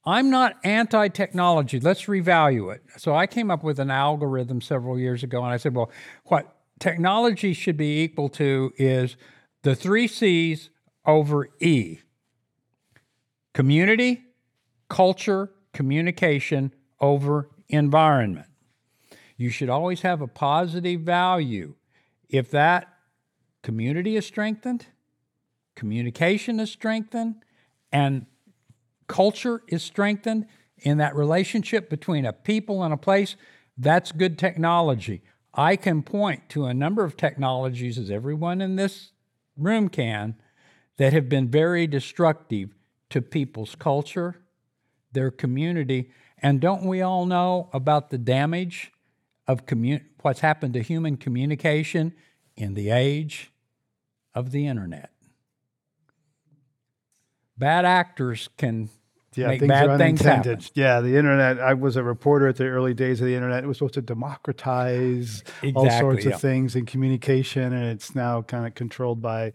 I'm 0.05 0.29
not 0.29 0.57
anti 0.63 1.07
technology. 1.09 1.79
Let's 1.79 2.05
revalue 2.05 2.73
it. 2.73 2.83
So 2.97 3.15
I 3.15 3.27
came 3.27 3.49
up 3.49 3.63
with 3.63 3.79
an 3.79 3.89
algorithm 3.89 4.61
several 4.61 4.99
years 4.99 5.23
ago 5.23 5.43
and 5.43 5.51
I 5.51 5.57
said, 5.57 5.73
well, 5.73 5.91
what 6.25 6.54
technology 6.79 7.53
should 7.53 7.77
be 7.77 8.01
equal 8.01 8.29
to 8.29 8.73
is 8.77 9.15
the 9.63 9.75
three 9.75 10.07
C's 10.07 10.69
over 11.05 11.49
E 11.59 11.99
community, 13.53 14.21
culture, 14.89 15.51
communication 15.73 16.73
over 16.99 17.49
environment. 17.69 18.47
You 19.37 19.49
should 19.49 19.69
always 19.69 20.01
have 20.01 20.21
a 20.21 20.27
positive 20.27 21.01
value. 21.01 21.75
If 22.29 22.51
that 22.51 22.87
community 23.63 24.17
is 24.17 24.25
strengthened, 24.25 24.87
communication 25.75 26.59
is 26.59 26.71
strengthened, 26.71 27.35
and 27.91 28.25
culture 29.07 29.61
is 29.67 29.83
strengthened 29.83 30.47
in 30.79 30.97
that 30.97 31.15
relationship 31.15 31.89
between 31.89 32.25
a 32.25 32.33
people 32.33 32.83
and 32.83 32.93
a 32.93 32.97
place, 32.97 33.35
that's 33.77 34.11
good 34.11 34.37
technology. 34.37 35.21
I 35.55 35.77
can 35.77 36.03
point 36.03 36.49
to 36.49 36.65
a 36.65 36.73
number 36.73 37.03
of 37.03 37.15
technologies, 37.15 37.97
as 37.97 38.11
everyone 38.11 38.61
in 38.61 38.75
this 38.75 39.11
room 39.57 39.87
can, 39.87 40.35
that 40.97 41.13
have 41.13 41.29
been 41.29 41.49
very 41.49 41.87
destructive 41.87 42.75
to 43.09 43.21
people's 43.21 43.75
culture, 43.75 44.35
their 45.13 45.31
community. 45.31 46.11
And 46.39 46.59
don't 46.59 46.83
we 46.83 47.01
all 47.01 47.25
know 47.25 47.69
about 47.71 48.09
the 48.09 48.17
damage 48.17 48.91
of 49.47 49.65
commun- 49.65 50.05
what's 50.21 50.41
happened 50.41 50.73
to 50.73 50.81
human 50.81 51.15
communication 51.15 52.13
in 52.57 52.73
the 52.73 52.89
age 52.89 53.51
of 54.33 54.51
the 54.51 54.67
internet? 54.67 55.11
Bad 57.57 57.85
actors 57.85 58.49
can 58.57 58.89
yeah, 59.35 59.47
make 59.47 59.59
things 59.59 59.69
bad 59.69 59.89
are 59.89 59.97
things 59.97 60.21
unintended. 60.21 60.63
happen. 60.63 60.71
Yeah, 60.75 61.01
the 61.01 61.17
internet. 61.17 61.59
I 61.59 61.73
was 61.73 61.95
a 61.95 62.03
reporter 62.03 62.47
at 62.47 62.57
the 62.57 62.65
early 62.65 62.93
days 62.93 63.21
of 63.21 63.27
the 63.27 63.35
internet. 63.35 63.63
It 63.63 63.67
was 63.67 63.77
supposed 63.77 63.95
to 63.95 64.01
democratize 64.01 65.43
all 65.75 65.89
sorts 65.89 66.25
yeah. 66.25 66.33
of 66.33 66.41
things 66.41 66.75
in 66.75 66.85
communication, 66.85 67.73
and 67.73 67.85
it's 67.85 68.15
now 68.15 68.41
kind 68.41 68.65
of 68.65 68.75
controlled 68.75 69.21
by 69.21 69.53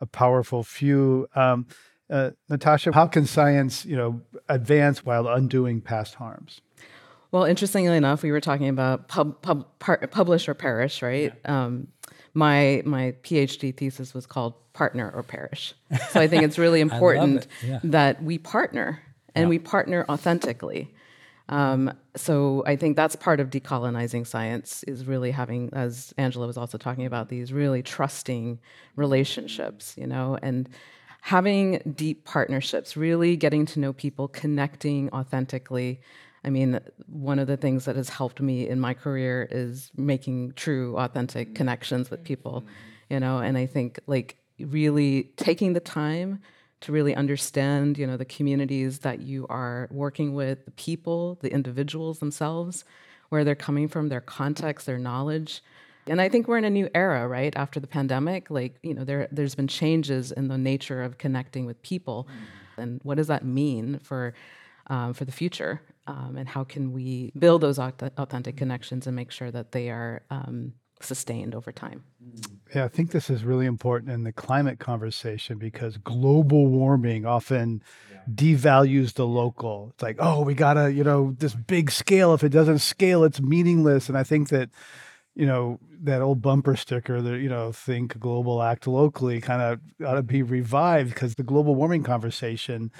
a 0.00 0.06
powerful 0.06 0.62
few. 0.62 1.28
Um, 1.34 1.66
uh, 2.08 2.30
Natasha, 2.48 2.92
how 2.92 3.06
can 3.06 3.26
science, 3.26 3.84
you 3.84 3.96
know, 3.96 4.20
advance 4.48 5.04
while 5.04 5.26
undoing 5.26 5.80
past 5.80 6.14
harms? 6.14 6.60
Well, 7.32 7.44
interestingly 7.44 7.96
enough, 7.96 8.22
we 8.22 8.30
were 8.30 8.40
talking 8.40 8.68
about 8.68 9.08
pub, 9.08 9.42
pub, 9.42 9.66
par, 9.78 9.98
publish 10.10 10.48
or 10.48 10.54
perish, 10.54 11.02
right? 11.02 11.32
Um, 11.44 11.88
my 12.34 12.82
my 12.84 13.14
PhD 13.22 13.76
thesis 13.76 14.14
was 14.14 14.26
called 14.26 14.54
partner 14.72 15.10
or 15.14 15.22
perish. 15.22 15.74
So 16.10 16.20
I 16.20 16.28
think 16.28 16.44
it's 16.44 16.58
really 16.58 16.80
important 16.88 17.44
it, 17.44 17.48
yeah. 17.66 17.80
that 17.82 18.22
we 18.22 18.38
partner 18.38 19.02
and 19.36 19.48
we 19.48 19.58
partner 19.58 20.04
authentically. 20.08 20.94
Um, 21.48 21.92
so 22.16 22.64
I 22.66 22.74
think 22.74 22.96
that's 22.96 23.14
part 23.14 23.38
of 23.38 23.50
decolonizing 23.50 24.26
science 24.26 24.82
is 24.84 25.04
really 25.04 25.30
having, 25.30 25.70
as 25.72 26.12
Angela 26.18 26.46
was 26.46 26.56
also 26.56 26.76
talking 26.76 27.06
about, 27.06 27.28
these 27.28 27.52
really 27.52 27.82
trusting 27.82 28.58
relationships, 28.96 29.94
you 29.96 30.06
know, 30.06 30.38
and 30.42 30.68
having 31.20 31.80
deep 31.94 32.24
partnerships, 32.24 32.96
really 32.96 33.36
getting 33.36 33.66
to 33.66 33.80
know 33.80 33.92
people, 33.92 34.28
connecting 34.28 35.08
authentically. 35.12 36.00
I 36.44 36.50
mean, 36.50 36.80
one 37.06 37.38
of 37.38 37.46
the 37.46 37.56
things 37.56 37.84
that 37.84 37.96
has 37.96 38.08
helped 38.08 38.40
me 38.40 38.68
in 38.68 38.80
my 38.80 38.94
career 38.94 39.48
is 39.50 39.90
making 39.96 40.52
true, 40.54 40.96
authentic 40.96 41.54
connections 41.54 42.10
with 42.10 42.24
people, 42.24 42.66
you 43.10 43.20
know, 43.20 43.38
and 43.38 43.56
I 43.56 43.66
think 43.66 44.00
like 44.06 44.36
really 44.58 45.32
taking 45.36 45.72
the 45.74 45.80
time 45.80 46.40
to 46.80 46.92
really 46.92 47.14
understand, 47.14 47.98
you 47.98 48.06
know, 48.06 48.16
the 48.16 48.24
communities 48.24 49.00
that 49.00 49.20
you 49.20 49.46
are 49.48 49.88
working 49.90 50.34
with, 50.34 50.64
the 50.64 50.70
people, 50.72 51.38
the 51.40 51.52
individuals 51.52 52.18
themselves, 52.18 52.84
where 53.30 53.44
they're 53.44 53.54
coming 53.54 53.88
from, 53.88 54.08
their 54.08 54.20
context, 54.20 54.86
their 54.86 54.98
knowledge. 54.98 55.62
And 56.06 56.20
I 56.20 56.28
think 56.28 56.46
we're 56.46 56.58
in 56.58 56.64
a 56.64 56.70
new 56.70 56.88
era, 56.94 57.26
right? 57.26 57.54
After 57.56 57.80
the 57.80 57.86
pandemic, 57.86 58.50
like, 58.50 58.76
you 58.82 58.94
know, 58.94 59.04
there 59.04 59.26
there's 59.32 59.54
been 59.54 59.66
changes 59.66 60.30
in 60.30 60.48
the 60.48 60.58
nature 60.58 61.02
of 61.02 61.18
connecting 61.18 61.66
with 61.66 61.82
people. 61.82 62.28
And 62.76 63.00
what 63.02 63.16
does 63.16 63.26
that 63.26 63.44
mean 63.44 63.98
for 64.00 64.34
um, 64.88 65.14
for 65.14 65.24
the 65.24 65.32
future, 65.32 65.82
um, 66.06 66.36
and 66.38 66.48
how 66.48 66.62
can 66.62 66.92
we 66.92 67.32
build 67.36 67.60
those 67.60 67.78
authentic 67.80 68.56
connections 68.56 69.08
and 69.08 69.16
make 69.16 69.32
sure 69.32 69.50
that 69.50 69.72
they 69.72 69.90
are 69.90 70.22
um, 70.30 70.74
sustained 71.00 71.54
over 71.54 71.72
time. 71.72 72.04
Yeah, 72.74 72.84
I 72.84 72.88
think 72.88 73.10
this 73.10 73.30
is 73.30 73.44
really 73.44 73.66
important 73.66 74.10
in 74.12 74.24
the 74.24 74.32
climate 74.32 74.78
conversation 74.78 75.58
because 75.58 75.96
global 75.98 76.66
warming 76.66 77.26
often 77.26 77.82
devalues 78.34 79.14
the 79.14 79.26
local. 79.26 79.90
It's 79.94 80.02
like, 80.02 80.16
oh, 80.18 80.42
we 80.42 80.54
gotta, 80.54 80.92
you 80.92 81.04
know, 81.04 81.34
this 81.38 81.54
big 81.54 81.90
scale. 81.90 82.34
If 82.34 82.42
it 82.42 82.48
doesn't 82.48 82.80
scale, 82.80 83.24
it's 83.24 83.40
meaningless. 83.40 84.08
And 84.08 84.18
I 84.18 84.24
think 84.24 84.48
that, 84.48 84.70
you 85.34 85.46
know, 85.46 85.78
that 86.02 86.22
old 86.22 86.42
bumper 86.42 86.76
sticker 86.76 87.22
that, 87.22 87.38
you 87.38 87.48
know, 87.48 87.72
think 87.72 88.18
global, 88.18 88.62
act 88.62 88.86
locally 88.86 89.40
kind 89.40 89.62
of 89.62 90.06
ought 90.06 90.14
to 90.14 90.22
be 90.22 90.42
revived 90.42 91.10
because 91.10 91.36
the 91.36 91.42
global 91.42 91.74
warming 91.74 92.02
conversation 92.02 92.90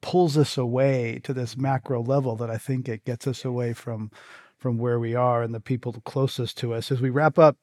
pulls 0.00 0.36
us 0.36 0.58
away 0.58 1.20
to 1.22 1.32
this 1.32 1.56
macro 1.56 2.02
level 2.02 2.34
that 2.36 2.50
I 2.50 2.58
think 2.58 2.88
it 2.88 3.04
gets 3.04 3.26
us 3.26 3.44
away 3.44 3.72
from 3.72 4.10
from 4.62 4.78
where 4.78 5.00
we 5.00 5.14
are 5.14 5.42
and 5.42 5.52
the 5.52 5.60
people 5.60 5.92
closest 6.04 6.56
to 6.58 6.72
us. 6.72 6.92
As 6.92 7.00
we 7.00 7.10
wrap 7.10 7.36
up, 7.36 7.56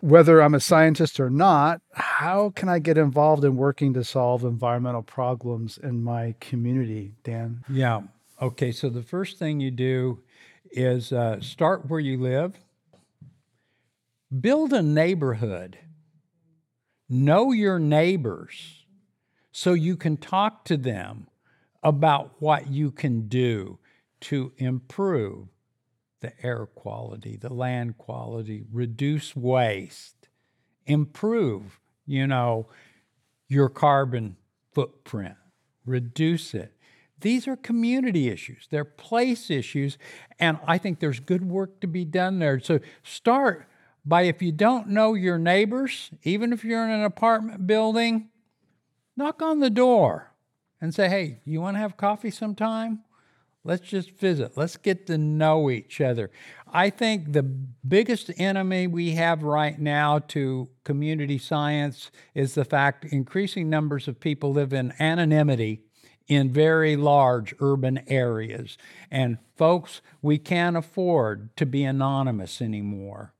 whether 0.00 0.40
I'm 0.40 0.54
a 0.54 0.60
scientist 0.60 1.20
or 1.20 1.28
not, 1.28 1.82
how 1.92 2.50
can 2.56 2.70
I 2.70 2.78
get 2.78 2.96
involved 2.96 3.44
in 3.44 3.56
working 3.56 3.92
to 3.92 4.02
solve 4.02 4.42
environmental 4.42 5.02
problems 5.02 5.78
in 5.78 6.02
my 6.02 6.34
community, 6.40 7.12
Dan? 7.22 7.62
Yeah. 7.68 8.02
Okay. 8.40 8.72
So 8.72 8.88
the 8.88 9.02
first 9.02 9.38
thing 9.38 9.60
you 9.60 9.70
do 9.70 10.20
is 10.70 11.12
uh, 11.12 11.40
start 11.40 11.90
where 11.90 12.00
you 12.00 12.18
live, 12.18 12.54
build 14.40 14.72
a 14.72 14.82
neighborhood, 14.82 15.78
know 17.08 17.52
your 17.52 17.78
neighbors 17.78 18.84
so 19.52 19.74
you 19.74 19.96
can 19.96 20.16
talk 20.16 20.64
to 20.64 20.76
them 20.76 21.28
about 21.82 22.32
what 22.40 22.68
you 22.68 22.90
can 22.90 23.28
do 23.28 23.78
to 24.20 24.52
improve 24.56 25.48
the 26.26 26.46
air 26.46 26.66
quality, 26.66 27.36
the 27.36 27.52
land 27.52 27.96
quality, 27.98 28.64
reduce 28.72 29.36
waste, 29.36 30.28
improve, 30.84 31.78
you 32.04 32.26
know, 32.26 32.66
your 33.48 33.68
carbon 33.68 34.36
footprint, 34.72 35.36
reduce 35.84 36.52
it. 36.52 36.72
These 37.20 37.46
are 37.46 37.54
community 37.54 38.28
issues, 38.28 38.66
they're 38.70 38.84
place 38.84 39.50
issues, 39.50 39.98
and 40.40 40.58
I 40.66 40.78
think 40.78 40.98
there's 40.98 41.20
good 41.20 41.48
work 41.48 41.80
to 41.80 41.86
be 41.86 42.04
done 42.04 42.40
there. 42.40 42.58
So 42.58 42.80
start 43.04 43.68
by 44.04 44.22
if 44.22 44.42
you 44.42 44.50
don't 44.50 44.88
know 44.88 45.14
your 45.14 45.38
neighbors, 45.38 46.10
even 46.24 46.52
if 46.52 46.64
you're 46.64 46.84
in 46.84 46.90
an 46.90 47.04
apartment 47.04 47.68
building, 47.68 48.30
knock 49.16 49.40
on 49.42 49.60
the 49.60 49.70
door 49.70 50.32
and 50.80 50.92
say, 50.92 51.08
hey, 51.08 51.40
you 51.44 51.60
want 51.60 51.76
to 51.76 51.80
have 51.80 51.96
coffee 51.96 52.32
sometime? 52.32 53.02
Let's 53.66 53.88
just 53.88 54.12
visit. 54.12 54.56
Let's 54.56 54.76
get 54.76 55.08
to 55.08 55.18
know 55.18 55.70
each 55.70 56.00
other. 56.00 56.30
I 56.72 56.88
think 56.88 57.32
the 57.32 57.42
biggest 57.42 58.30
enemy 58.38 58.86
we 58.86 59.12
have 59.12 59.42
right 59.42 59.76
now 59.76 60.20
to 60.28 60.68
community 60.84 61.38
science 61.38 62.12
is 62.32 62.54
the 62.54 62.64
fact 62.64 63.04
increasing 63.06 63.68
numbers 63.68 64.06
of 64.06 64.20
people 64.20 64.52
live 64.52 64.72
in 64.72 64.92
anonymity 65.00 65.80
in 66.28 66.52
very 66.52 66.96
large 66.96 67.54
urban 67.58 68.02
areas. 68.06 68.78
And 69.10 69.38
folks, 69.56 70.00
we 70.22 70.38
can't 70.38 70.76
afford 70.76 71.56
to 71.56 71.66
be 71.66 71.82
anonymous 71.82 72.62
anymore. 72.62 73.32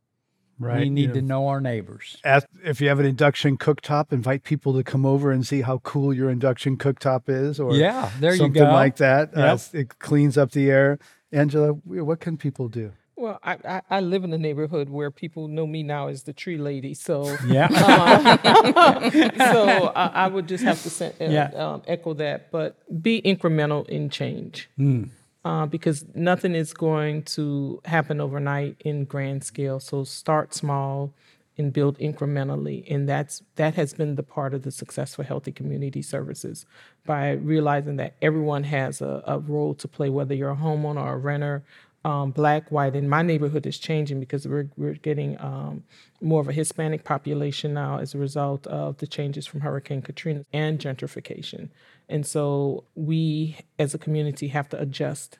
Right. 0.59 0.81
We 0.81 0.91
need 0.91 1.09
you 1.09 1.15
to 1.15 1.23
know 1.23 1.49
our 1.49 1.61
neighbors. 1.61 2.17
Ask, 2.25 2.47
if 2.65 2.81
you 2.81 2.89
have 2.89 2.99
an 2.99 3.07
induction 3.07 3.59
cooktop, 3.59 4.13
invite 4.13 4.43
people 4.43 4.75
to 4.75 4.83
come 4.83 5.05
over 5.05 5.31
and 5.31 5.47
see 5.47 5.61
how 5.61 5.79
cool 5.79 6.15
your 6.15 6.31
induction 6.31 6.79
cooktop 6.79 7.25
is, 7.29 7.61
or 7.61 7.75
yeah, 7.75 8.11
there 8.21 8.35
something 8.37 8.63
you 8.63 8.69
go. 8.69 8.73
like 8.73 8.97
that. 8.97 9.31
Yep. 9.37 9.61
Uh, 9.75 9.79
it 9.79 9.99
cleans 9.99 10.39
up 10.39 10.53
the 10.53 10.71
air. 10.71 10.99
Angela, 11.31 11.73
what 11.73 12.21
can 12.21 12.39
people 12.39 12.69
do? 12.69 12.93
Well, 13.17 13.39
I, 13.43 13.57
I, 13.65 13.83
I, 13.89 14.01
live 14.01 14.25
in 14.25 14.33
a 14.35 14.39
neighborhood 14.39 14.91
where 14.91 15.11
people 15.11 15.49
know 15.49 15.67
me 15.67 15.83
now 15.83 16.09
as 16.09 16.25
the 16.25 16.35
tree 16.35 16.59
lady. 16.59 16.93
So 16.93 17.35
yeah, 17.47 17.65
um, 17.67 19.11
so 19.39 19.93
I, 19.95 20.07
I, 20.07 20.29
would 20.29 20.47
just 20.47 20.63
have 20.65 20.83
to 20.83 20.91
send, 20.91 21.15
uh, 21.21 21.25
yeah. 21.25 21.51
um, 21.55 21.83
echo 21.87 22.13
that. 22.15 22.51
But 22.51 22.77
be 23.03 23.23
incremental 23.23 23.89
in 23.89 24.11
change. 24.11 24.69
Mm 24.79 25.11
uh, 25.47 25.65
because 25.65 26.05
nothing 26.13 26.57
is 26.57 26.73
going 26.73 27.23
to 27.23 27.81
happen 27.85 28.21
overnight 28.21 28.75
in 28.81 29.05
grand 29.05 29.45
scale. 29.45 29.79
So 29.79 30.03
start 30.03 30.53
small 30.53 31.15
and 31.57 31.73
build 31.73 31.97
incrementally, 32.01 32.85
and 32.93 33.09
that's 33.09 33.43
that 33.55 33.77
has 33.77 33.95
been 33.95 34.17
the 34.17 34.25
part 34.25 34.55
of 34.55 34.63
the 34.63 34.73
success 34.73 35.15
for 35.15 35.23
Healthy 35.23 35.53
Community 35.53 36.03
Services 36.03 36.67
by 37.07 37.31
realizing 37.31 37.95
that 37.99 38.15
everyone 38.21 38.65
has 38.65 39.01
a, 39.01 39.23
a 39.25 39.39
role 39.39 39.73
to 39.75 39.87
play, 39.87 40.11
whether 40.11 40.35
you're 40.35 40.51
a 40.51 40.57
homeowner 40.57 41.05
or 41.05 41.15
a 41.15 41.19
renter. 41.19 41.63
Um, 42.05 42.31
black, 42.31 42.71
white, 42.71 42.95
and 42.95 43.11
my 43.11 43.23
neighborhood 43.23 43.67
is 43.67 43.79
changing 43.79 44.21
because 44.21 44.47
we're 44.47 44.69
we're 44.77 44.95
getting 44.95 45.41
um, 45.41 45.85
more 46.21 46.41
of 46.41 46.49
a 46.49 46.53
Hispanic 46.53 47.05
population 47.05 47.75
now 47.75 47.99
as 47.99 48.15
a 48.15 48.19
result 48.19 48.67
of 48.67 48.99
the 48.99 49.07
changes 49.07 49.47
from 49.47 49.61
Hurricane 49.61 50.03
Katrina 50.03 50.45
and 50.53 50.79
gentrification. 50.79 51.69
And 52.09 52.25
so 52.25 52.85
we 52.95 53.57
as 53.79 53.95
a 53.95 53.99
community 53.99 54.49
have 54.49 54.69
to 54.71 54.81
adjust 54.81 55.39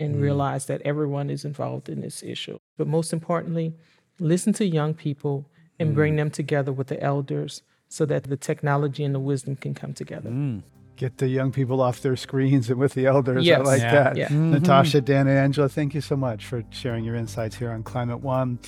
and 0.00 0.16
mm. 0.16 0.22
realize 0.22 0.66
that 0.66 0.80
everyone 0.82 1.30
is 1.30 1.44
involved 1.44 1.88
in 1.88 2.00
this 2.00 2.22
issue. 2.22 2.58
But 2.76 2.86
most 2.86 3.12
importantly, 3.12 3.74
listen 4.18 4.52
to 4.54 4.64
young 4.64 4.94
people 4.94 5.50
and 5.78 5.90
mm. 5.90 5.94
bring 5.94 6.16
them 6.16 6.30
together 6.30 6.72
with 6.72 6.88
the 6.88 7.02
elders 7.02 7.62
so 7.88 8.04
that 8.06 8.24
the 8.24 8.36
technology 8.36 9.04
and 9.04 9.14
the 9.14 9.20
wisdom 9.20 9.56
can 9.56 9.74
come 9.74 9.92
together. 9.92 10.30
Mm. 10.30 10.62
Get 10.96 11.18
the 11.18 11.28
young 11.28 11.52
people 11.52 11.80
off 11.80 12.00
their 12.00 12.16
screens 12.16 12.68
and 12.68 12.78
with 12.78 12.94
the 12.94 13.06
elders. 13.06 13.46
Yes. 13.46 13.60
I 13.60 13.62
like 13.62 13.80
yeah. 13.80 13.92
that. 13.92 14.16
Yeah. 14.16 14.26
Mm-hmm. 14.26 14.50
Natasha, 14.50 15.00
Dan, 15.00 15.28
and 15.28 15.38
Angela, 15.38 15.68
thank 15.68 15.94
you 15.94 16.00
so 16.00 16.16
much 16.16 16.46
for 16.46 16.64
sharing 16.70 17.04
your 17.04 17.14
insights 17.14 17.54
here 17.54 17.70
on 17.70 17.84
Climate 17.84 18.20
One. 18.20 18.58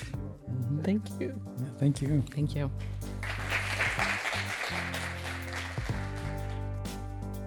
Thank 0.82 1.02
you. 1.18 1.40
Yeah, 1.58 1.66
thank 1.78 2.00
you. 2.00 2.22
Thank 2.30 2.54
you. 2.54 2.70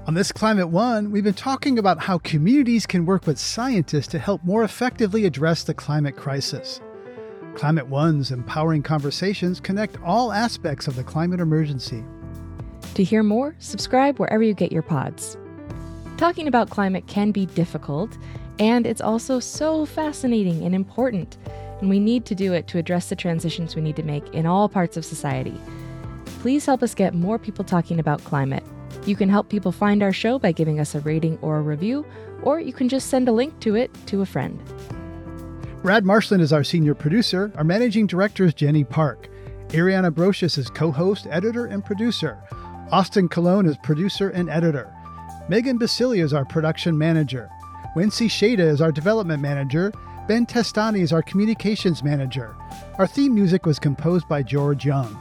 On 0.05 0.15
this 0.15 0.33
Climate 0.33 0.67
One, 0.67 1.11
we've 1.11 1.23
been 1.23 1.33
talking 1.33 1.79
about 1.79 1.97
how 1.97 2.17
communities 2.17 2.85
can 2.85 3.05
work 3.05 3.25
with 3.25 3.39
scientists 3.39 4.07
to 4.07 4.19
help 4.19 4.43
more 4.43 4.65
effectively 4.65 5.25
address 5.25 5.63
the 5.63 5.73
climate 5.73 6.17
crisis. 6.17 6.81
Climate 7.55 7.87
One's 7.87 8.29
empowering 8.29 8.83
conversations 8.83 9.61
connect 9.61 9.97
all 10.03 10.33
aspects 10.33 10.89
of 10.89 10.97
the 10.97 11.05
climate 11.05 11.39
emergency. 11.39 12.03
To 12.95 13.03
hear 13.03 13.23
more, 13.23 13.55
subscribe 13.59 14.19
wherever 14.19 14.43
you 14.43 14.53
get 14.53 14.73
your 14.73 14.81
pods. 14.81 15.37
Talking 16.17 16.49
about 16.49 16.69
climate 16.69 17.07
can 17.07 17.31
be 17.31 17.45
difficult, 17.45 18.17
and 18.59 18.85
it's 18.85 18.99
also 18.99 19.39
so 19.39 19.85
fascinating 19.85 20.65
and 20.65 20.75
important, 20.75 21.37
and 21.79 21.89
we 21.89 22.01
need 22.01 22.25
to 22.25 22.35
do 22.35 22.51
it 22.51 22.67
to 22.67 22.77
address 22.77 23.07
the 23.07 23.15
transitions 23.15 23.73
we 23.73 23.81
need 23.81 23.95
to 23.95 24.03
make 24.03 24.27
in 24.33 24.45
all 24.45 24.67
parts 24.67 24.97
of 24.97 25.05
society. 25.05 25.55
Please 26.41 26.65
help 26.65 26.83
us 26.83 26.93
get 26.93 27.13
more 27.13 27.39
people 27.39 27.63
talking 27.63 28.01
about 28.01 28.21
climate 28.25 28.65
you 29.05 29.15
can 29.15 29.29
help 29.29 29.49
people 29.49 29.71
find 29.71 30.01
our 30.01 30.13
show 30.13 30.39
by 30.39 30.51
giving 30.51 30.79
us 30.79 30.95
a 30.95 30.99
rating 31.01 31.37
or 31.41 31.57
a 31.57 31.61
review, 31.61 32.05
or 32.41 32.59
you 32.59 32.73
can 32.73 32.89
just 32.89 33.09
send 33.09 33.27
a 33.27 33.31
link 33.31 33.59
to 33.61 33.75
it 33.75 33.91
to 34.07 34.21
a 34.21 34.25
friend. 34.25 34.61
Brad 35.81 36.05
Marshland 36.05 36.41
is 36.41 36.53
our 36.53 36.63
senior 36.63 36.95
producer. 36.95 37.51
Our 37.55 37.63
managing 37.63 38.07
director 38.07 38.45
is 38.45 38.53
Jenny 38.53 38.83
Park. 38.83 39.29
Ariana 39.69 40.11
Brocious 40.11 40.57
is 40.57 40.69
co 40.69 40.91
host, 40.91 41.27
editor, 41.29 41.65
and 41.65 41.83
producer. 41.83 42.37
Austin 42.91 43.27
Colón 43.27 43.67
is 43.67 43.75
producer 43.83 44.29
and 44.29 44.49
editor. 44.49 44.93
Megan 45.49 45.77
Biscieglia 45.77 46.23
is 46.23 46.33
our 46.33 46.45
production 46.45 46.97
manager. 46.97 47.49
Wency 47.95 48.27
Shada 48.27 48.59
is 48.59 48.81
our 48.81 48.91
development 48.91 49.41
manager. 49.41 49.91
Ben 50.27 50.45
Testani 50.45 50.99
is 50.99 51.11
our 51.11 51.21
communications 51.21 52.01
manager. 52.01 52.55
Our 52.97 53.07
theme 53.07 53.35
music 53.35 53.65
was 53.65 53.77
composed 53.77 54.27
by 54.29 54.41
George 54.41 54.85
Young. 54.85 55.17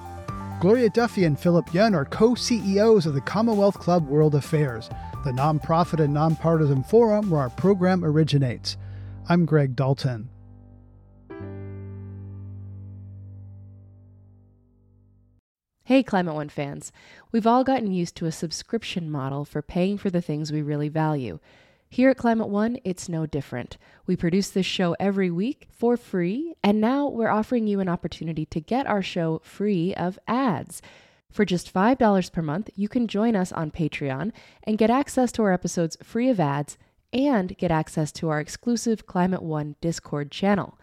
Gloria 0.62 0.90
Duffy 0.90 1.24
and 1.24 1.36
Philip 1.36 1.74
Yun 1.74 1.92
are 1.92 2.04
co 2.04 2.36
CEOs 2.36 3.04
of 3.04 3.14
the 3.14 3.20
Commonwealth 3.20 3.80
Club 3.80 4.06
World 4.06 4.36
Affairs, 4.36 4.88
the 5.24 5.32
nonprofit 5.32 5.98
and 5.98 6.14
nonpartisan 6.14 6.84
forum 6.84 7.30
where 7.30 7.40
our 7.40 7.50
program 7.50 8.04
originates. 8.04 8.76
I'm 9.28 9.44
Greg 9.44 9.74
Dalton. 9.74 10.28
Hey, 15.82 16.04
Climate 16.04 16.36
One 16.36 16.48
fans. 16.48 16.92
We've 17.32 17.48
all 17.48 17.64
gotten 17.64 17.90
used 17.90 18.14
to 18.18 18.26
a 18.26 18.32
subscription 18.32 19.10
model 19.10 19.44
for 19.44 19.62
paying 19.62 19.98
for 19.98 20.10
the 20.10 20.22
things 20.22 20.52
we 20.52 20.62
really 20.62 20.88
value. 20.88 21.40
Here 21.92 22.08
at 22.08 22.16
Climate 22.16 22.48
One, 22.48 22.78
it's 22.84 23.10
no 23.10 23.26
different. 23.26 23.76
We 24.06 24.16
produce 24.16 24.48
this 24.48 24.64
show 24.64 24.96
every 24.98 25.30
week 25.30 25.68
for 25.70 25.98
free, 25.98 26.54
and 26.64 26.80
now 26.80 27.06
we're 27.06 27.28
offering 27.28 27.66
you 27.66 27.80
an 27.80 27.88
opportunity 27.90 28.46
to 28.46 28.62
get 28.62 28.86
our 28.86 29.02
show 29.02 29.42
free 29.44 29.92
of 29.94 30.18
ads. 30.26 30.80
For 31.30 31.44
just 31.44 31.70
$5 31.70 32.32
per 32.32 32.40
month, 32.40 32.70
you 32.74 32.88
can 32.88 33.08
join 33.08 33.36
us 33.36 33.52
on 33.52 33.70
Patreon 33.70 34.32
and 34.62 34.78
get 34.78 34.88
access 34.88 35.30
to 35.32 35.42
our 35.42 35.52
episodes 35.52 35.98
free 36.02 36.30
of 36.30 36.40
ads 36.40 36.78
and 37.12 37.58
get 37.58 37.70
access 37.70 38.10
to 38.12 38.30
our 38.30 38.40
exclusive 38.40 39.04
Climate 39.04 39.42
One 39.42 39.76
Discord 39.82 40.30
channel. 40.30 40.78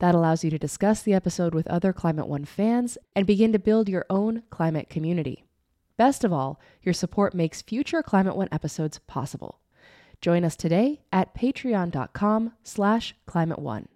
That 0.00 0.16
allows 0.16 0.42
you 0.42 0.50
to 0.50 0.58
discuss 0.58 1.02
the 1.02 1.14
episode 1.14 1.54
with 1.54 1.68
other 1.68 1.92
Climate 1.92 2.26
One 2.26 2.46
fans 2.46 2.98
and 3.14 3.28
begin 3.28 3.52
to 3.52 3.60
build 3.60 3.88
your 3.88 4.06
own 4.10 4.42
climate 4.50 4.90
community. 4.90 5.44
Best 5.96 6.24
of 6.24 6.32
all, 6.32 6.60
your 6.82 6.94
support 6.94 7.32
makes 7.32 7.62
future 7.62 8.02
Climate 8.02 8.34
One 8.34 8.48
episodes 8.50 8.98
possible. 9.06 9.60
Join 10.22 10.44
us 10.44 10.56
today 10.56 11.02
at 11.12 11.34
patreon.com 11.34 12.52
slash 12.62 13.14
climate 13.26 13.58
one. 13.58 13.88